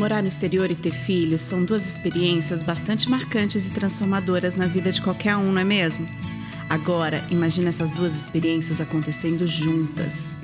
Morar 0.00 0.22
no 0.22 0.28
exterior 0.28 0.70
e 0.70 0.74
ter 0.74 0.92
filhos 0.92 1.42
são 1.42 1.62
duas 1.62 1.84
experiências 1.84 2.62
bastante 2.62 3.10
marcantes 3.10 3.66
e 3.66 3.70
transformadoras 3.70 4.54
na 4.54 4.64
vida 4.64 4.90
de 4.90 5.02
qualquer 5.02 5.36
um, 5.36 5.52
não 5.52 5.60
é 5.60 5.64
mesmo? 5.64 6.08
Agora, 6.70 7.22
imagine 7.30 7.66
essas 7.66 7.90
duas 7.90 8.16
experiências 8.16 8.80
acontecendo 8.80 9.46
juntas. 9.46 10.38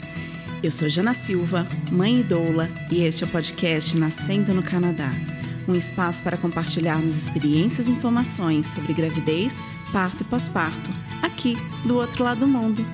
Eu 0.62 0.70
sou 0.70 0.90
Jana 0.90 1.14
Silva, 1.14 1.66
mãe 1.90 2.20
e 2.20 2.22
doula, 2.22 2.68
e 2.90 3.00
este 3.00 3.24
é 3.24 3.26
o 3.26 3.30
podcast 3.30 3.96
Nascendo 3.96 4.52
no 4.52 4.62
Canadá 4.62 5.10
um 5.66 5.74
espaço 5.74 6.22
para 6.22 6.36
compartilharmos 6.36 7.16
experiências 7.16 7.88
e 7.88 7.90
informações 7.90 8.68
sobre 8.68 8.92
gravidez, 8.92 9.60
parto 9.90 10.22
e 10.22 10.24
pós-parto, 10.24 10.90
aqui 11.22 11.56
do 11.84 11.96
outro 11.96 12.22
lado 12.22 12.40
do 12.40 12.46
mundo. 12.46 12.86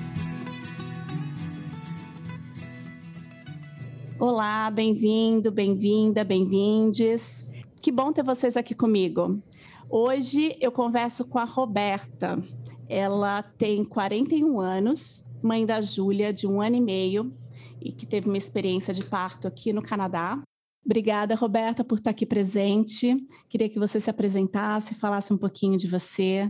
Olá, 4.25 4.71
bem-vindo, 4.71 5.51
bem-vinda, 5.51 6.23
bem-vindes. 6.23 7.51
Que 7.81 7.91
bom 7.91 8.13
ter 8.13 8.23
vocês 8.23 8.55
aqui 8.55 8.73
comigo. 8.73 9.37
Hoje 9.89 10.55
eu 10.61 10.71
converso 10.71 11.25
com 11.25 11.37
a 11.37 11.43
Roberta. 11.43 12.41
Ela 12.87 13.43
tem 13.43 13.83
41 13.83 14.61
anos, 14.61 15.25
mãe 15.43 15.65
da 15.65 15.81
Júlia, 15.81 16.31
de 16.31 16.47
um 16.47 16.61
ano 16.61 16.77
e 16.77 16.79
meio, 16.79 17.33
e 17.81 17.91
que 17.91 18.05
teve 18.05 18.29
uma 18.29 18.37
experiência 18.37 18.93
de 18.93 19.03
parto 19.03 19.45
aqui 19.45 19.73
no 19.73 19.81
Canadá. 19.81 20.41
Obrigada, 20.85 21.35
Roberta, 21.35 21.83
por 21.83 21.97
estar 21.97 22.11
aqui 22.11 22.25
presente. 22.25 23.17
Queria 23.49 23.67
que 23.67 23.77
você 23.77 23.99
se 23.99 24.09
apresentasse, 24.09 24.95
falasse 24.95 25.33
um 25.33 25.37
pouquinho 25.37 25.77
de 25.77 25.89
você. 25.89 26.49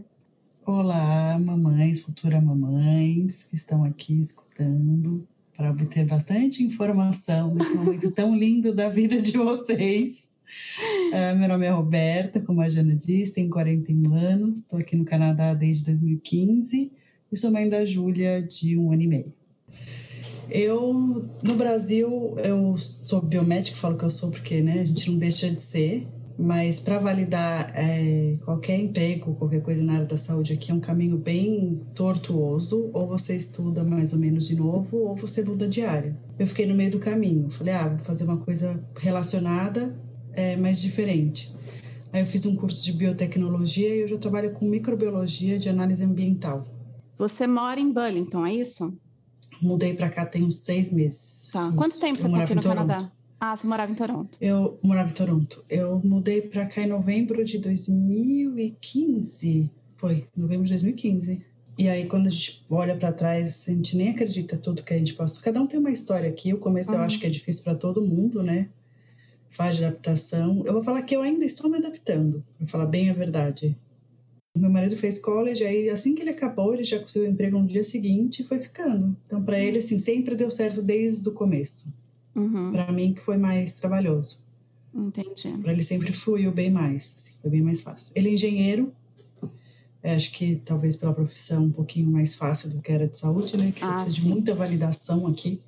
Olá, 0.63 1.39
mamães, 1.39 2.03
futuras 2.03 2.43
mamães 2.43 3.45
que 3.45 3.55
estão 3.55 3.83
aqui 3.83 4.19
escutando 4.19 5.27
para 5.55 5.71
obter 5.71 6.05
bastante 6.05 6.63
informação 6.63 7.53
desse 7.53 7.75
momento 7.75 8.11
tão 8.11 8.35
lindo 8.35 8.73
da 8.73 8.89
vida 8.89 9.21
de 9.21 9.37
vocês. 9.37 10.29
Uh, 11.09 11.37
meu 11.37 11.47
nome 11.47 11.65
é 11.65 11.69
Roberta, 11.69 12.39
como 12.41 12.61
a 12.61 12.69
Jana 12.69 12.95
disse, 12.95 13.35
tenho 13.35 13.49
41 13.49 14.13
anos, 14.13 14.61
estou 14.61 14.79
aqui 14.79 14.95
no 14.95 15.05
Canadá 15.05 15.53
desde 15.53 15.85
2015 15.85 16.91
e 17.31 17.37
sou 17.37 17.51
mãe 17.51 17.69
da 17.69 17.85
Júlia 17.85 18.41
de 18.41 18.77
um 18.77 18.91
ano 18.91 19.01
e 19.01 19.07
meio. 19.07 19.33
Eu, 20.49 20.93
no 21.41 21.55
Brasil, 21.55 22.35
eu 22.43 22.77
sou 22.77 23.21
biomédico, 23.21 23.77
falo 23.77 23.97
que 23.97 24.03
eu 24.03 24.09
sou 24.09 24.29
porque 24.29 24.61
né, 24.61 24.81
a 24.81 24.85
gente 24.85 25.09
não 25.09 25.17
deixa 25.17 25.49
de 25.49 25.59
ser, 25.59 26.07
mas 26.37 26.79
para 26.79 26.97
validar 26.97 27.71
é, 27.75 28.37
qualquer 28.43 28.79
emprego, 28.79 29.35
qualquer 29.35 29.61
coisa 29.61 29.83
na 29.83 29.93
área 29.93 30.05
da 30.05 30.17
saúde 30.17 30.53
aqui 30.53 30.71
é 30.71 30.73
um 30.73 30.79
caminho 30.79 31.17
bem 31.17 31.81
tortuoso. 31.95 32.89
Ou 32.93 33.07
você 33.07 33.35
estuda 33.35 33.83
mais 33.83 34.13
ou 34.13 34.19
menos 34.19 34.47
de 34.47 34.55
novo, 34.55 34.97
ou 34.97 35.15
você 35.15 35.43
muda 35.43 35.67
de 35.67 35.81
área. 35.83 36.15
Eu 36.39 36.47
fiquei 36.47 36.65
no 36.65 36.73
meio 36.73 36.91
do 36.91 36.99
caminho. 36.99 37.49
Falei, 37.49 37.73
ah, 37.73 37.87
vou 37.87 37.99
fazer 37.99 38.23
uma 38.23 38.37
coisa 38.37 38.83
relacionada, 38.99 39.93
é, 40.33 40.55
mas 40.57 40.81
diferente. 40.81 41.53
Aí 42.11 42.21
eu 42.21 42.27
fiz 42.27 42.45
um 42.45 42.55
curso 42.55 42.83
de 42.83 42.93
biotecnologia 42.93 43.95
e 43.95 44.01
eu 44.01 44.07
já 44.07 44.17
trabalho 44.17 44.51
com 44.51 44.65
microbiologia 44.65 45.57
de 45.59 45.69
análise 45.69 46.03
ambiental. 46.03 46.65
Você 47.17 47.47
mora 47.47 47.79
em 47.79 47.91
Burlington, 47.91 48.45
é 48.45 48.53
isso? 48.53 48.95
Mudei 49.61 49.93
para 49.93 50.09
cá 50.09 50.25
tem 50.25 50.43
uns 50.43 50.57
seis 50.57 50.91
meses. 50.91 51.49
Tá. 51.51 51.71
Quanto 51.71 51.99
tempo 51.99 52.19
você 52.19 52.27
está 52.27 52.43
aqui 52.43 52.55
no 52.55 52.61
Canadá? 52.61 53.11
Ah, 53.45 53.57
você 53.57 53.67
morava 53.67 53.91
em 53.91 53.95
Toronto. 53.95 54.37
Eu 54.39 54.79
morava 54.81 55.09
em 55.09 55.13
Toronto. 55.13 55.65
Eu 55.69 55.99
mudei 56.01 56.39
para 56.39 56.65
cá 56.65 56.81
em 56.81 56.87
novembro 56.87 57.43
de 57.43 57.57
2015. 57.57 59.69
Foi, 59.97 60.25
novembro 60.33 60.63
de 60.63 60.71
2015. 60.71 61.45
E 61.77 61.89
aí, 61.89 62.05
quando 62.05 62.27
a 62.27 62.29
gente 62.29 62.63
olha 62.71 62.95
para 62.95 63.11
trás, 63.11 63.65
a 63.67 63.73
gente 63.73 63.97
nem 63.97 64.11
acredita 64.11 64.55
tudo 64.55 64.81
que 64.81 64.93
a 64.93 64.97
gente 64.97 65.13
passou. 65.15 65.43
Cada 65.43 65.61
um 65.61 65.67
tem 65.67 65.77
uma 65.77 65.91
história 65.91 66.29
aqui. 66.29 66.53
O 66.53 66.57
começo 66.57 66.93
uhum. 66.93 66.99
eu 66.99 67.03
acho 67.03 67.19
que 67.19 67.27
é 67.27 67.29
difícil 67.29 67.65
para 67.65 67.75
todo 67.75 68.01
mundo, 68.01 68.41
né? 68.41 68.69
Faz 69.49 69.75
de 69.75 69.83
adaptação. 69.83 70.63
Eu 70.65 70.71
vou 70.71 70.81
falar 70.81 71.01
que 71.01 71.13
eu 71.13 71.21
ainda 71.21 71.43
estou 71.43 71.69
me 71.69 71.79
adaptando, 71.79 72.41
para 72.57 72.65
falar 72.65 72.85
bem 72.85 73.09
a 73.09 73.13
verdade. 73.13 73.77
Meu 74.55 74.69
marido 74.69 74.95
fez 74.95 75.19
college, 75.19 75.65
aí 75.65 75.89
assim 75.89 76.15
que 76.15 76.21
ele 76.21 76.29
acabou, 76.29 76.73
ele 76.73 76.85
já 76.85 76.97
conseguiu 76.97 77.29
emprego 77.29 77.59
no 77.59 77.67
dia 77.67 77.83
seguinte 77.83 78.41
e 78.41 78.45
foi 78.45 78.59
ficando. 78.59 79.17
Então, 79.25 79.43
para 79.43 79.59
ele, 79.59 79.79
assim, 79.79 79.99
sempre 79.99 80.33
deu 80.33 80.49
certo 80.49 80.81
desde 80.81 81.27
o 81.27 81.33
começo. 81.33 82.01
Uhum. 82.35 82.71
Para 82.71 82.91
mim, 82.91 83.13
que 83.13 83.21
foi 83.21 83.37
mais 83.37 83.75
trabalhoso. 83.75 84.43
Entendi. 84.93 85.57
Para 85.61 85.73
ele 85.73 85.83
sempre 85.83 86.13
fluiu 86.13 86.51
bem 86.51 86.69
mais, 86.69 87.15
assim, 87.17 87.33
foi 87.41 87.49
bem 87.49 87.61
mais 87.61 87.81
fácil. 87.81 88.13
Ele 88.15 88.29
é 88.29 88.33
engenheiro, 88.33 88.93
é, 90.03 90.15
acho 90.15 90.31
que 90.31 90.57
talvez 90.57 90.95
pela 90.95 91.13
profissão 91.13 91.63
um 91.63 91.71
pouquinho 91.71 92.11
mais 92.11 92.35
fácil 92.35 92.69
do 92.69 92.81
que 92.81 92.91
era 92.91 93.07
de 93.07 93.17
saúde, 93.17 93.55
né? 93.55 93.71
Que 93.71 93.79
você 93.79 93.85
ah, 93.85 93.93
precisa 93.93 94.15
sim. 94.15 94.21
de 94.21 94.27
muita 94.27 94.53
validação 94.53 95.25
aqui. 95.27 95.59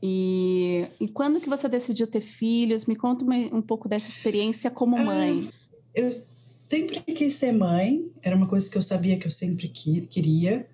E, 0.00 0.86
e 1.00 1.08
quando 1.08 1.40
que 1.40 1.48
você 1.48 1.68
decidiu 1.68 2.06
ter 2.06 2.20
filhos? 2.20 2.86
Me 2.86 2.96
conta 2.96 3.24
um 3.24 3.62
pouco 3.62 3.88
dessa 3.88 4.08
experiência 4.08 4.70
como 4.70 4.96
ah, 4.96 5.04
mãe. 5.04 5.48
eu 5.94 6.10
sempre 6.12 7.00
quis 7.00 7.34
ser 7.34 7.52
mãe, 7.52 8.08
era 8.22 8.34
uma 8.36 8.46
coisa 8.46 8.70
que 8.70 8.78
eu 8.78 8.82
sabia 8.82 9.18
que 9.18 9.26
eu 9.26 9.30
sempre 9.30 9.68
queria. 9.68 10.66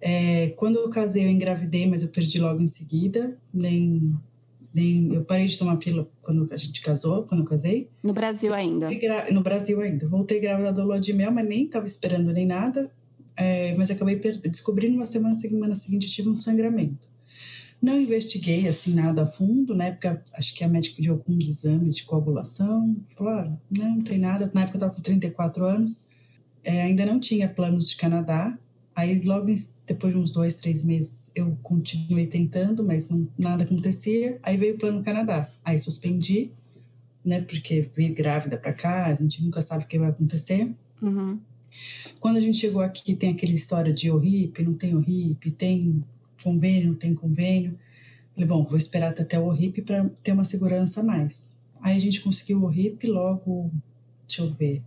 É, 0.00 0.48
quando 0.56 0.76
eu 0.76 0.90
casei, 0.90 1.24
eu 1.24 1.30
engravidei, 1.30 1.86
mas 1.86 2.02
eu 2.02 2.08
perdi 2.08 2.38
logo 2.38 2.60
em 2.60 2.68
seguida. 2.68 3.36
Nem 3.52 4.14
nem, 4.76 5.14
eu 5.14 5.24
parei 5.24 5.46
de 5.46 5.56
tomar 5.56 5.78
pílula 5.78 6.06
quando 6.20 6.46
a 6.52 6.56
gente 6.56 6.82
casou, 6.82 7.22
quando 7.22 7.40
eu 7.40 7.46
casei. 7.46 7.88
No 8.02 8.12
Brasil 8.12 8.52
ainda? 8.52 8.90
No 9.32 9.42
Brasil 9.42 9.80
ainda. 9.80 10.06
Voltei 10.06 10.38
grávida 10.38 10.70
da 10.70 10.84
lua 10.84 11.00
de 11.00 11.14
mel, 11.14 11.32
mas 11.32 11.48
nem 11.48 11.64
estava 11.64 11.86
esperando 11.86 12.30
nem 12.30 12.44
nada. 12.44 12.90
É, 13.34 13.74
mas 13.76 13.90
acabei 13.90 14.16
descobrindo 14.16 14.94
uma 14.94 15.06
semana, 15.06 15.34
semana 15.34 15.74
seguinte 15.74 16.06
eu 16.06 16.12
tive 16.12 16.28
um 16.28 16.34
sangramento. 16.34 17.08
Não 17.80 17.98
investiguei 17.98 18.68
assim 18.68 18.94
nada 18.94 19.22
a 19.22 19.26
fundo, 19.26 19.74
na 19.74 19.84
época 19.84 20.22
acho 20.34 20.54
que 20.54 20.62
a 20.62 20.68
médica 20.68 20.96
pediu 20.96 21.14
alguns 21.14 21.48
exames 21.48 21.96
de 21.96 22.04
coagulação. 22.04 22.94
Claro, 23.16 23.58
não, 23.70 23.96
não 23.96 24.02
tem 24.02 24.18
nada. 24.18 24.50
Na 24.52 24.62
época 24.62 24.76
eu 24.76 24.80
estava 24.80 24.94
com 24.94 25.00
34 25.00 25.64
anos, 25.64 26.06
é, 26.62 26.82
ainda 26.82 27.06
não 27.06 27.18
tinha 27.18 27.48
planos 27.48 27.88
de 27.88 27.96
Canadá. 27.96 28.58
Aí, 28.96 29.20
logo 29.20 29.46
depois 29.86 30.14
de 30.14 30.18
uns 30.18 30.32
dois, 30.32 30.56
três 30.56 30.82
meses, 30.82 31.30
eu 31.34 31.54
continuei 31.62 32.26
tentando, 32.26 32.82
mas 32.82 33.10
não, 33.10 33.28
nada 33.38 33.62
acontecia. 33.62 34.40
Aí 34.42 34.56
veio 34.56 34.74
o 34.74 34.78
plano 34.78 35.04
Canadá. 35.04 35.46
Aí 35.62 35.78
suspendi, 35.78 36.50
né? 37.22 37.42
Porque 37.42 37.90
vir 37.94 38.14
grávida 38.14 38.56
para 38.56 38.72
cá, 38.72 39.04
a 39.04 39.14
gente 39.14 39.44
nunca 39.44 39.60
sabe 39.60 39.84
o 39.84 39.86
que 39.86 39.98
vai 39.98 40.08
acontecer. 40.08 40.74
Uhum. 41.02 41.38
Quando 42.18 42.38
a 42.38 42.40
gente 42.40 42.56
chegou 42.56 42.80
aqui, 42.80 43.14
tem 43.14 43.32
aquela 43.32 43.52
história 43.52 43.92
de 43.92 44.10
ORIP, 44.10 44.62
não 44.62 44.72
tem 44.72 44.96
ORIP, 44.96 45.50
tem 45.50 46.02
convênio, 46.42 46.88
não 46.88 46.94
tem 46.94 47.14
convênio. 47.14 47.78
Falei, 48.32 48.48
bom, 48.48 48.64
vou 48.64 48.78
esperar 48.78 49.10
até 49.10 49.38
o 49.38 49.44
ORIP 49.44 49.82
para 49.82 50.08
ter 50.22 50.32
uma 50.32 50.44
segurança 50.46 51.00
a 51.00 51.04
mais. 51.04 51.54
Aí 51.82 51.98
a 51.98 52.00
gente 52.00 52.22
conseguiu 52.22 52.60
o 52.60 52.64
ORIP 52.64 53.06
logo, 53.08 53.70
deixa 54.26 54.40
eu 54.40 54.50
ver, 54.50 54.82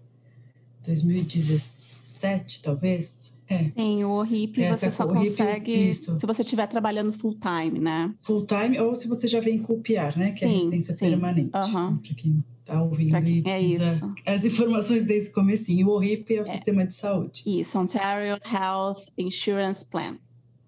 2017, 0.84 2.64
talvez 2.64 3.38
é. 3.50 3.64
Tem 3.70 4.06
o 4.06 4.24
Essa 4.24 4.78
você 4.78 4.92
só 4.92 5.08
consegue 5.08 5.74
isso. 5.74 6.20
se 6.20 6.26
você 6.26 6.44
estiver 6.44 6.68
trabalhando 6.68 7.12
full 7.12 7.36
time, 7.40 7.80
né? 7.80 8.14
Full 8.22 8.46
time 8.46 8.80
ou 8.80 8.96
se 8.96 9.08
você 9.08 9.28
já 9.28 9.40
vem 9.40 9.58
com 9.58 9.74
o 9.74 9.82
PR, 9.82 10.16
né? 10.16 10.32
Que 10.34 10.42
sim, 10.42 10.46
é 10.46 10.50
a 10.50 10.54
residência 10.54 10.94
sim. 10.94 11.10
permanente. 11.10 11.52
Uhum. 11.56 11.98
Para 11.98 12.16
quem 12.16 12.44
está 12.60 12.84
ouvindo 12.84 13.10
pra 13.10 13.22
e 13.22 13.40
é 13.40 13.42
precisa 13.42 13.92
isso. 13.92 14.16
as 14.24 14.46
informações 14.46 15.06
desde 15.06 15.32
o 15.32 15.34
comecinho. 15.34 15.88
O 15.88 15.92
ORIP 15.92 16.36
é 16.36 16.42
o 16.42 16.44
é. 16.44 16.46
sistema 16.46 16.86
de 16.86 16.94
saúde. 16.94 17.42
Isso, 17.44 17.80
Ontario 17.80 18.40
Health 18.46 19.06
Insurance 19.18 19.84
Plan. 19.84 20.18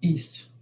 Isso. 0.02 0.52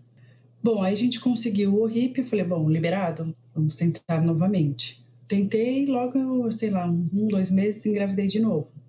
Bom, 0.63 0.83
aí 0.83 0.93
a 0.93 0.97
gente 0.97 1.21
conseguiu 1.21 1.75
o 1.75 1.81
ORIP, 1.81 2.19
eu 2.19 2.27
falei, 2.27 2.45
bom, 2.45 2.69
liberado, 2.69 3.35
vamos 3.55 3.77
tentar 3.77 4.21
novamente. 4.21 5.03
Tentei, 5.27 5.87
logo, 5.87 6.53
sei 6.53 6.69
lá, 6.69 6.87
um, 6.87 7.29
dois 7.29 7.51
meses, 7.51 7.87
engravidei 7.87 8.27
de 8.27 8.41
novo 8.41 8.80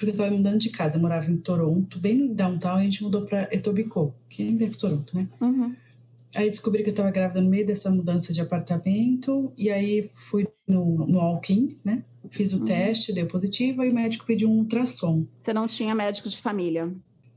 porque 0.00 0.10
eu 0.10 0.12
estava 0.12 0.30
mudando 0.30 0.58
de 0.58 0.70
casa. 0.70 0.96
Eu 0.96 1.02
morava 1.02 1.30
em 1.30 1.36
Toronto, 1.36 1.98
bem 1.98 2.14
no 2.14 2.34
downtown, 2.34 2.78
e 2.78 2.80
a 2.80 2.84
gente 2.84 3.02
mudou 3.02 3.26
para 3.26 3.48
Etobicoke, 3.54 4.14
que 4.30 4.42
ainda 4.42 4.64
é 4.64 4.70
Toronto, 4.70 5.14
né? 5.14 5.28
Uhum. 5.40 5.76
Aí 6.34 6.48
descobri 6.48 6.82
que 6.82 6.88
eu 6.88 6.92
estava 6.92 7.10
grávida 7.10 7.40
no 7.40 7.50
meio 7.50 7.66
dessa 7.66 7.90
mudança 7.90 8.32
de 8.32 8.40
apartamento, 8.40 9.52
e 9.58 9.68
aí 9.68 10.08
fui 10.14 10.48
no, 10.66 11.06
no 11.06 11.18
walk-in, 11.18 11.76
né? 11.84 12.02
Fiz 12.30 12.54
o 12.54 12.60
uhum. 12.60 12.64
teste, 12.64 13.12
deu 13.12 13.26
positivo, 13.26 13.84
e 13.84 13.90
o 13.90 13.94
médico 13.94 14.24
pediu 14.24 14.48
um 14.48 14.58
ultrassom. 14.58 15.26
Você 15.40 15.52
não 15.52 15.66
tinha 15.66 15.94
médico 15.94 16.28
de 16.28 16.38
família? 16.38 16.90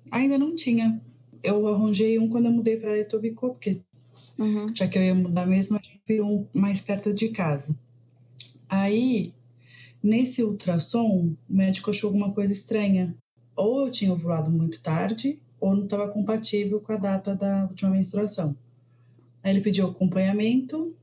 Ainda 0.09 0.37
não 0.37 0.55
tinha. 0.55 1.01
Eu 1.43 1.67
arranjei 1.67 2.17
um 2.17 2.29
quando 2.29 2.45
eu 2.45 2.51
mudei 2.51 2.77
para 2.77 2.97
Etobicoke, 2.97 3.55
porque 3.55 3.81
uhum. 4.39 4.73
já 4.73 4.87
que 4.87 4.97
eu 4.97 5.03
ia 5.03 5.15
mudar 5.15 5.45
mesmo, 5.45 5.77
a 5.77 5.81
gente 5.81 6.01
viu 6.07 6.25
um 6.25 6.47
mais 6.53 6.79
perto 6.79 7.13
de 7.13 7.27
casa. 7.29 7.75
Aí 8.69 9.33
Nesse 10.03 10.43
ultrassom, 10.43 11.33
o 11.49 11.53
médico 11.53 11.89
achou 11.89 12.09
alguma 12.09 12.33
coisa 12.33 12.51
estranha. 12.51 13.15
Ou 13.55 13.85
eu 13.85 13.91
tinha 13.91 14.11
ovulado 14.11 14.51
muito 14.51 14.81
tarde, 14.83 15.39
ou 15.61 15.73
não 15.73 15.85
estava 15.85 16.09
compatível 16.09 16.81
com 16.81 16.91
a 16.91 16.97
data 16.97 17.33
da 17.33 17.67
última 17.67 17.91
menstruação. 17.91 18.53
Aí 19.41 19.53
ele 19.53 19.61
pediu 19.61 19.87
acompanhamento, 19.87 20.93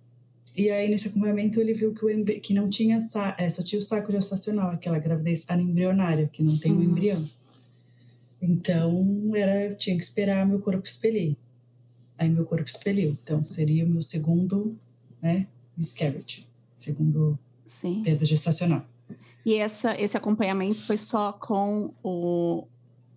e 0.54 0.68
aí 0.68 0.90
nesse 0.90 1.08
acompanhamento 1.08 1.60
ele 1.60 1.72
viu 1.72 1.94
que, 1.94 2.04
o 2.04 2.40
que 2.40 2.52
não 2.52 2.68
tinha, 2.68 2.98
é, 3.38 3.48
só 3.48 3.62
tinha 3.62 3.78
o 3.78 3.82
saco 3.82 4.12
gestacional, 4.12 4.70
aquela 4.72 4.98
gravidez 4.98 5.46
anembrionária, 5.48 6.28
que 6.30 6.42
não 6.42 6.58
tem 6.58 6.72
o 6.72 6.74
um 6.74 6.78
uhum. 6.78 6.84
embrião. 6.84 7.28
Então, 8.42 9.32
era, 9.34 9.66
eu 9.66 9.76
tinha 9.76 9.96
que 9.96 10.02
esperar 10.02 10.46
meu 10.46 10.58
corpo 10.58 10.86
expelir. 10.86 11.36
Aí 12.18 12.28
meu 12.28 12.44
corpo 12.44 12.68
expeliu. 12.68 13.16
Então, 13.22 13.42
seria 13.44 13.84
o 13.84 13.88
meu 13.88 14.02
segundo, 14.02 14.76
né, 15.22 15.46
miscarriage. 15.76 16.46
Segundo 16.76 17.38
Sim. 17.64 18.02
perda 18.02 18.26
gestacional. 18.26 18.89
E 19.44 19.56
essa, 19.56 19.98
esse 20.00 20.16
acompanhamento 20.16 20.86
foi 20.86 20.98
só 20.98 21.32
com 21.32 21.92
o 22.02 22.66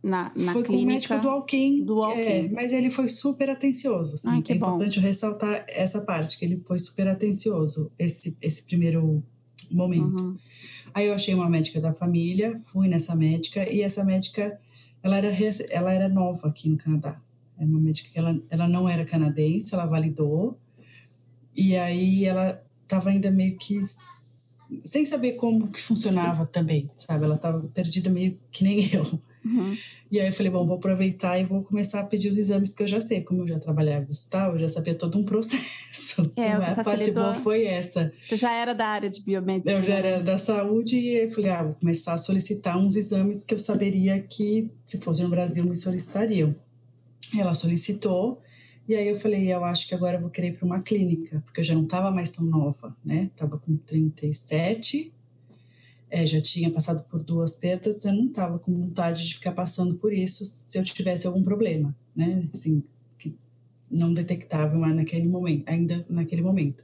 na, 0.03 0.29
na 0.35 0.51
foi 0.51 0.63
clínica 0.63 0.67
com 0.67 0.73
o 0.73 0.85
médico 0.85 1.19
do 1.19 1.29
Alquim, 1.29 1.83
do 1.83 2.03
Alquim. 2.03 2.21
É, 2.21 2.49
mas 2.49 2.73
ele 2.73 2.89
foi 2.89 3.07
super 3.07 3.49
atencioso. 3.49 4.15
Assim, 4.15 4.29
Ai, 4.29 4.41
que 4.41 4.51
é 4.51 4.55
bom. 4.57 4.67
importante 4.67 4.99
ressaltar 4.99 5.65
essa 5.69 6.01
parte, 6.01 6.37
que 6.37 6.43
ele 6.43 6.61
foi 6.67 6.77
super 6.77 7.07
atencioso, 7.07 7.89
esse, 7.97 8.37
esse 8.41 8.63
primeiro 8.63 9.23
momento. 9.71 10.21
Uhum. 10.21 10.35
Aí 10.93 11.07
eu 11.07 11.13
achei 11.13 11.33
uma 11.33 11.49
médica 11.49 11.79
da 11.79 11.93
família, 11.93 12.61
fui 12.65 12.89
nessa 12.89 13.15
médica, 13.15 13.67
e 13.71 13.81
essa 13.81 14.03
médica, 14.03 14.59
ela 15.01 15.17
era, 15.17 15.33
ela 15.71 15.93
era 15.93 16.09
nova 16.09 16.49
aqui 16.49 16.69
no 16.69 16.77
Canadá. 16.77 17.19
É 17.57 17.63
uma 17.63 17.79
médica 17.79 18.09
que 18.11 18.19
ela, 18.19 18.37
ela 18.49 18.67
não 18.67 18.89
era 18.89 19.05
canadense, 19.05 19.73
ela 19.73 19.85
validou, 19.85 20.57
e 21.55 21.77
aí 21.77 22.25
ela 22.25 22.61
estava 22.83 23.09
ainda 23.09 23.31
meio 23.31 23.57
que 23.57 23.75
sem 24.83 25.05
saber 25.05 25.33
como 25.33 25.69
que 25.69 25.81
funcionava 25.81 26.45
também, 26.45 26.89
sabe? 26.97 27.25
Ela 27.25 27.35
estava 27.35 27.59
perdida 27.73 28.09
meio 28.09 28.37
que 28.51 28.63
nem 28.63 28.89
eu. 28.93 29.03
Uhum. 29.45 29.75
E 30.09 30.19
aí 30.19 30.27
eu 30.27 30.33
falei, 30.33 30.51
bom, 30.51 30.65
vou 30.65 30.77
aproveitar 30.77 31.39
e 31.39 31.43
vou 31.43 31.63
começar 31.63 31.99
a 31.99 32.05
pedir 32.05 32.29
os 32.29 32.37
exames 32.37 32.73
que 32.73 32.83
eu 32.83 32.87
já 32.87 33.01
sei. 33.01 33.21
Como 33.21 33.41
eu 33.41 33.47
já 33.47 33.59
trabalhava 33.59 34.05
no 34.05 34.11
hospital, 34.11 34.53
eu 34.53 34.59
já 34.59 34.67
sabia 34.67 34.95
todo 34.95 35.17
um 35.17 35.23
processo. 35.25 36.31
É, 36.35 36.55
o 36.55 36.59
que 36.59 36.79
a 36.79 36.83
parte 36.83 37.11
boa 37.11 37.33
foi 37.33 37.65
essa. 37.65 38.13
Você 38.15 38.37
já 38.37 38.53
era 38.53 38.73
da 38.73 38.85
área 38.85 39.09
de 39.09 39.21
biomedicina? 39.21 39.79
Eu 39.79 39.83
já 39.83 39.95
era 39.95 40.21
da 40.21 40.37
saúde 40.37 40.97
e 40.97 41.23
eu 41.23 41.31
falei, 41.31 41.49
ah, 41.49 41.63
vou 41.63 41.73
começar 41.73 42.13
a 42.13 42.17
solicitar 42.17 42.77
uns 42.77 42.95
exames 42.95 43.43
que 43.43 43.53
eu 43.53 43.59
saberia 43.59 44.19
que, 44.21 44.71
se 44.85 44.99
fosse 44.99 45.23
no 45.23 45.29
Brasil, 45.29 45.65
me 45.65 45.75
solicitariam. 45.75 46.55
Ela 47.35 47.55
solicitou, 47.55 48.42
e 48.87 48.95
aí 48.95 49.07
eu 49.07 49.15
falei, 49.15 49.51
eu 49.51 49.63
acho 49.63 49.87
que 49.87 49.95
agora 49.95 50.17
eu 50.17 50.21
vou 50.21 50.29
querer 50.29 50.49
ir 50.49 50.57
para 50.57 50.65
uma 50.65 50.81
clínica, 50.81 51.41
porque 51.45 51.61
eu 51.61 51.63
já 51.63 51.73
não 51.73 51.83
estava 51.83 52.11
mais 52.11 52.31
tão 52.31 52.45
nova, 52.45 52.95
né? 53.03 53.29
Estava 53.33 53.57
com 53.57 53.77
37, 53.77 55.13
é, 56.09 56.27
já 56.27 56.41
tinha 56.41 56.69
passado 56.69 57.03
por 57.09 57.23
duas 57.23 57.55
perdas, 57.55 58.03
eu 58.03 58.13
não 58.13 58.27
estava 58.27 58.59
com 58.59 58.71
vontade 58.75 59.25
de 59.25 59.35
ficar 59.35 59.53
passando 59.53 59.95
por 59.95 60.13
isso 60.13 60.43
se 60.45 60.77
eu 60.77 60.83
tivesse 60.83 61.25
algum 61.25 61.43
problema, 61.43 61.95
né? 62.15 62.47
Assim, 62.53 62.83
que 63.17 63.33
não 63.89 64.13
detectável 64.13 64.79
naquele 64.79 65.27
momento, 65.27 65.63
ainda 65.67 66.05
naquele 66.09 66.41
momento. 66.41 66.83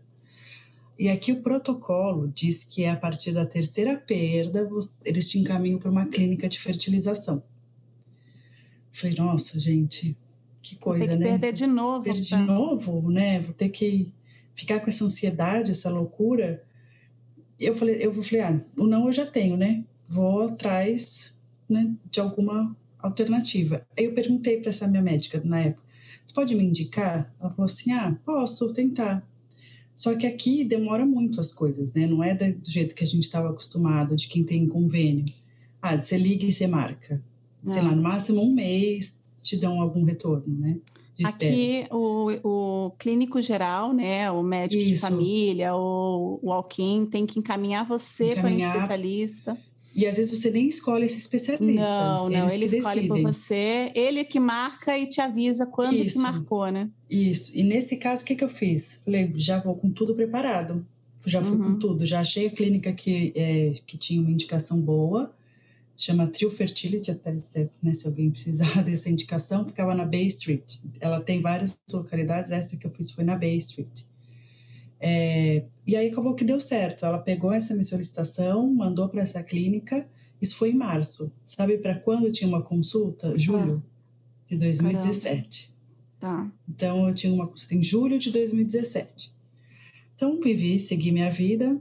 E 0.98 1.10
aqui 1.10 1.32
o 1.32 1.42
protocolo 1.42 2.28
diz 2.34 2.64
que 2.64 2.86
a 2.86 2.96
partir 2.96 3.32
da 3.32 3.46
terceira 3.46 3.98
perda, 3.98 4.70
eles 5.06 5.30
te 5.30 5.38
encaminham 5.38 5.80
para 5.80 5.92
uma 5.92 6.06
clínica 6.06 6.50
de 6.50 6.60
fertilização. 6.60 7.44
Falei, 8.92 9.16
nossa, 9.16 9.60
gente, 9.60 10.18
que 10.62 10.76
coisa, 10.76 11.08
Tem 11.08 11.18
que 11.18 11.24
né? 11.24 11.30
perder 11.32 11.54
de 11.54 11.68
novo. 11.68 12.04
Perder 12.04 12.22
de 12.22 12.30
tá? 12.30 12.38
novo, 12.38 13.10
né? 13.10 13.40
Vou 13.40 13.54
ter 13.54 13.70
que 13.70 14.12
ficar 14.56 14.80
com 14.80 14.90
essa 14.90 15.06
ansiedade, 15.06 15.72
essa 15.72 15.90
loucura. 15.90 16.64
Eu 17.60 17.76
falei, 17.76 17.98
eu 18.06 18.14
falei, 18.14 18.42
ah, 18.42 18.62
o 18.78 18.86
não 18.86 19.08
eu 19.08 19.14
já 19.14 19.26
tenho, 19.26 19.56
né? 19.56 19.84
Vou 20.08 20.44
atrás 20.44 21.36
né, 21.68 21.94
de 22.10 22.20
alguma 22.20 22.76
alternativa. 22.98 23.86
Aí 23.98 24.06
eu 24.06 24.14
perguntei 24.14 24.58
para 24.58 24.70
essa 24.70 24.88
minha 24.88 25.02
médica 25.02 25.42
na 25.44 25.62
época, 25.62 25.84
você 26.26 26.34
pode 26.34 26.56
me 26.56 26.64
indicar? 26.64 27.34
Ela 27.40 27.50
falou 27.50 27.66
assim, 27.66 27.92
ah, 27.92 28.18
posso 28.26 28.74
tentar. 28.74 29.28
Só 29.96 30.16
que 30.16 30.26
aqui 30.26 30.64
demora 30.64 31.06
muito 31.06 31.42
as 31.42 31.52
coisas, 31.52 31.94
né? 31.94 32.08
Não 32.08 32.24
é 32.24 32.34
do 32.34 32.70
jeito 32.70 32.96
que 32.96 33.04
a 33.04 33.08
gente 33.08 33.24
estava 33.24 33.50
acostumado, 33.50 34.16
de 34.16 34.28
quem 34.28 34.44
tem 34.44 34.68
convênio. 34.68 35.26
Ah, 35.82 36.02
você 36.02 36.18
liga 36.18 36.46
e 36.46 36.52
você 36.52 36.68
marca. 36.68 37.22
Sei 37.70 37.82
Não. 37.82 37.90
lá, 37.90 37.96
no 37.96 38.02
máximo 38.02 38.42
um 38.42 38.54
mês 38.54 39.20
te 39.44 39.56
dão 39.58 39.82
algum 39.82 40.04
retorno, 40.04 40.44
né? 40.60 40.78
De. 41.16 41.26
Aqui, 41.26 41.86
o, 41.92 42.32
o 42.88 42.92
clínico 42.98 43.42
geral, 43.42 43.94
né, 43.94 44.32
o 44.32 44.42
médico 44.42 44.84
de 44.84 44.94
Isso. 44.94 45.02
família, 45.06 45.76
o, 45.76 46.40
o 46.42 46.52
alquim, 46.54 47.06
tem 47.06 47.26
que 47.26 47.38
encaminhar 47.40 47.86
você 47.86 48.34
para 48.36 48.50
um 48.50 48.58
especialista. 48.58 49.58
E 49.94 50.06
às 50.06 50.16
vezes 50.16 50.38
você 50.40 50.50
nem 50.50 50.68
escolhe 50.68 51.04
esse 51.06 51.18
especialista. 51.18 51.82
Não, 51.82 52.30
não, 52.30 52.48
ele 52.50 52.70
que 52.70 52.78
escolhe 52.78 53.08
por 53.08 53.16
decidem. 53.16 53.24
você, 53.34 53.92
ele 53.96 54.20
é 54.20 54.24
que 54.24 54.40
marca 54.40 54.98
e 54.98 55.08
te 55.08 55.20
avisa 55.20 55.66
quando 55.66 55.92
que 55.96 56.06
Isso. 56.06 56.22
marcou, 56.22 56.68
né? 56.72 56.90
Isso. 57.10 57.52
E 57.58 57.64
nesse 57.64 57.98
caso, 57.98 58.24
o 58.24 58.26
que, 58.26 58.36
que 58.36 58.44
eu 58.44 58.50
fiz? 58.50 59.02
Falei, 59.04 59.30
já 59.36 59.60
vou 59.60 59.76
com 59.76 59.90
tudo 59.92 60.16
preparado. 60.16 60.86
Já 61.26 61.42
fui 61.42 61.58
Uhum. 61.58 61.74
com 61.74 61.80
tudo. 61.80 62.06
Já 62.06 62.22
achei 62.22 62.48
a 62.48 62.50
clínica 62.50 62.94
que, 62.94 63.34
é, 63.36 63.74
que 63.86 63.98
tinha 63.98 64.22
uma 64.22 64.32
indicação 64.32 64.80
boa. 64.80 65.34
Chama 66.02 66.28
Trio 66.28 66.50
Fertility, 66.50 67.12
até 67.12 67.38
se, 67.38 67.70
né, 67.84 67.94
se 67.94 68.08
alguém 68.08 68.32
precisar 68.32 68.82
dessa 68.84 69.10
indicação, 69.10 69.66
ficava 69.66 69.94
na 69.94 70.06
Bay 70.06 70.28
Street. 70.28 70.78
Ela 71.02 71.20
tem 71.20 71.42
várias 71.42 71.78
localidades, 71.92 72.52
essa 72.52 72.78
que 72.78 72.88
eu 72.88 72.92
fiz 72.92 73.12
foi 73.12 73.26
na 73.26 73.36
Bay 73.36 73.58
Street. 73.58 74.06
É, 74.98 75.66
e 75.86 75.98
aí 75.98 76.10
acabou 76.10 76.36
que 76.36 76.46
deu 76.46 76.62
certo. 76.62 77.06
Ela 77.06 77.20
pegou 77.20 77.52
essa 77.52 77.74
minha 77.74 77.84
solicitação, 77.84 78.74
mandou 78.74 79.10
para 79.10 79.22
essa 79.22 79.44
clínica. 79.44 80.08
Isso 80.42 80.56
foi 80.56 80.72
em 80.72 80.76
março. 80.76 81.36
Sabe 81.44 81.78
para 81.78 81.96
quando 81.96 82.32
tinha 82.32 82.48
uma 82.48 82.62
consulta? 82.62 83.38
Julho 83.38 83.84
de 84.48 84.56
2017. 84.56 85.76
Tá. 86.18 86.50
Então, 86.68 87.10
eu 87.10 87.14
tinha 87.14 87.34
uma 87.34 87.46
consulta 87.48 87.76
em 87.76 87.84
julho 87.84 88.18
de 88.18 88.32
2017. 88.32 89.34
Então, 90.16 90.40
vivi, 90.40 90.80
segui 90.80 91.12
minha 91.12 91.30
vida 91.30 91.78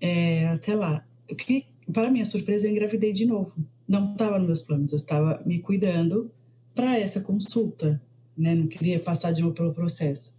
é, 0.00 0.46
até 0.48 0.76
lá. 0.76 1.04
O 1.28 1.34
que, 1.34 1.66
para 1.92 2.10
minha 2.10 2.24
surpresa, 2.24 2.66
eu 2.66 2.70
engravidei 2.70 3.12
de 3.12 3.26
novo. 3.26 3.54
Não 3.86 4.12
estava 4.12 4.38
nos 4.38 4.46
meus 4.46 4.62
planos, 4.62 4.92
eu 4.92 4.98
estava 4.98 5.42
me 5.46 5.58
cuidando 5.58 6.30
para 6.74 6.98
essa 6.98 7.20
consulta, 7.20 8.00
né? 8.36 8.54
Não 8.54 8.66
queria 8.66 9.00
passar 9.00 9.32
de 9.32 9.42
novo 9.42 9.54
pelo 9.54 9.72
processo. 9.72 10.38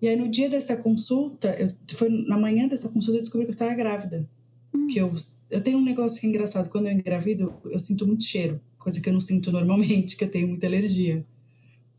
E 0.00 0.06
aí, 0.06 0.16
no 0.16 0.28
dia 0.28 0.48
dessa 0.48 0.76
consulta, 0.76 1.56
eu, 1.58 1.68
foi 1.96 2.08
na 2.08 2.38
manhã 2.38 2.68
dessa 2.68 2.88
consulta, 2.88 3.18
eu 3.18 3.22
descobri 3.22 3.46
que 3.46 3.50
eu 3.50 3.54
estava 3.54 3.74
grávida. 3.74 4.28
Que 4.92 4.98
eu, 4.98 5.12
eu 5.50 5.60
tenho 5.60 5.78
um 5.78 5.84
negócio 5.84 6.20
que 6.20 6.26
é 6.26 6.30
engraçado, 6.30 6.70
quando 6.70 6.86
eu 6.86 6.92
engravido, 6.92 7.52
eu 7.64 7.78
sinto 7.78 8.06
muito 8.06 8.22
cheiro, 8.22 8.60
coisa 8.78 9.00
que 9.00 9.08
eu 9.08 9.12
não 9.12 9.20
sinto 9.20 9.50
normalmente, 9.50 10.16
que 10.16 10.24
eu 10.24 10.30
tenho 10.30 10.48
muita 10.48 10.66
alergia. 10.66 11.26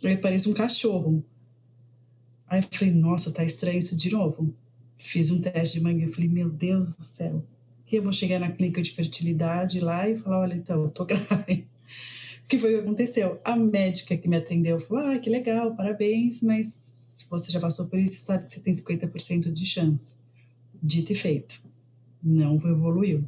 Aí 0.06 0.16
parece 0.16 0.50
um 0.50 0.54
cachorro. 0.54 1.24
Aí 2.48 2.62
eu 2.62 2.68
falei, 2.72 2.94
nossa, 2.94 3.32
tá 3.32 3.44
estranho 3.44 3.78
isso 3.78 3.98
de 3.98 4.12
novo. 4.12 4.54
Fiz 4.98 5.32
um 5.32 5.42
teste 5.42 5.78
de 5.78 5.84
manhã, 5.84 6.06
eu 6.06 6.14
falei, 6.14 6.30
meu 6.30 6.50
Deus 6.50 6.96
do 6.96 7.04
céu. 7.04 7.44
Que 7.90 7.96
eu 7.96 8.04
vou 8.04 8.14
chegar 8.14 8.40
na 8.40 8.52
clínica 8.52 8.84
de 8.84 8.92
fertilidade 8.92 9.80
lá 9.80 10.08
e 10.08 10.16
falar, 10.16 10.42
olha, 10.42 10.54
então, 10.54 10.84
eu 10.84 10.90
tô 10.90 11.06
grávida. 11.06 11.64
O 12.44 12.48
que 12.48 12.58
foi 12.58 12.74
que 12.74 12.80
aconteceu? 12.80 13.42
A 13.44 13.56
médica 13.56 14.16
que 14.16 14.28
me 14.28 14.38
atendeu 14.38 14.80
falou, 14.80 15.08
ah, 15.08 15.18
que 15.18 15.30
legal, 15.30 15.76
parabéns, 15.76 16.44
mas 16.44 16.68
se 16.68 17.30
você 17.30 17.52
já 17.52 17.60
passou 17.60 17.88
por 17.88 17.98
isso, 17.98 18.14
você 18.14 18.26
sabe 18.26 18.46
que 18.46 18.54
você 18.54 18.60
tem 18.60 18.74
50% 18.74 19.52
de 19.52 19.66
chance. 19.66 20.18
Dito 20.82 21.12
e 21.12 21.16
feito. 21.16 21.62
Não 22.24 22.58
evoluiu. 22.58 23.28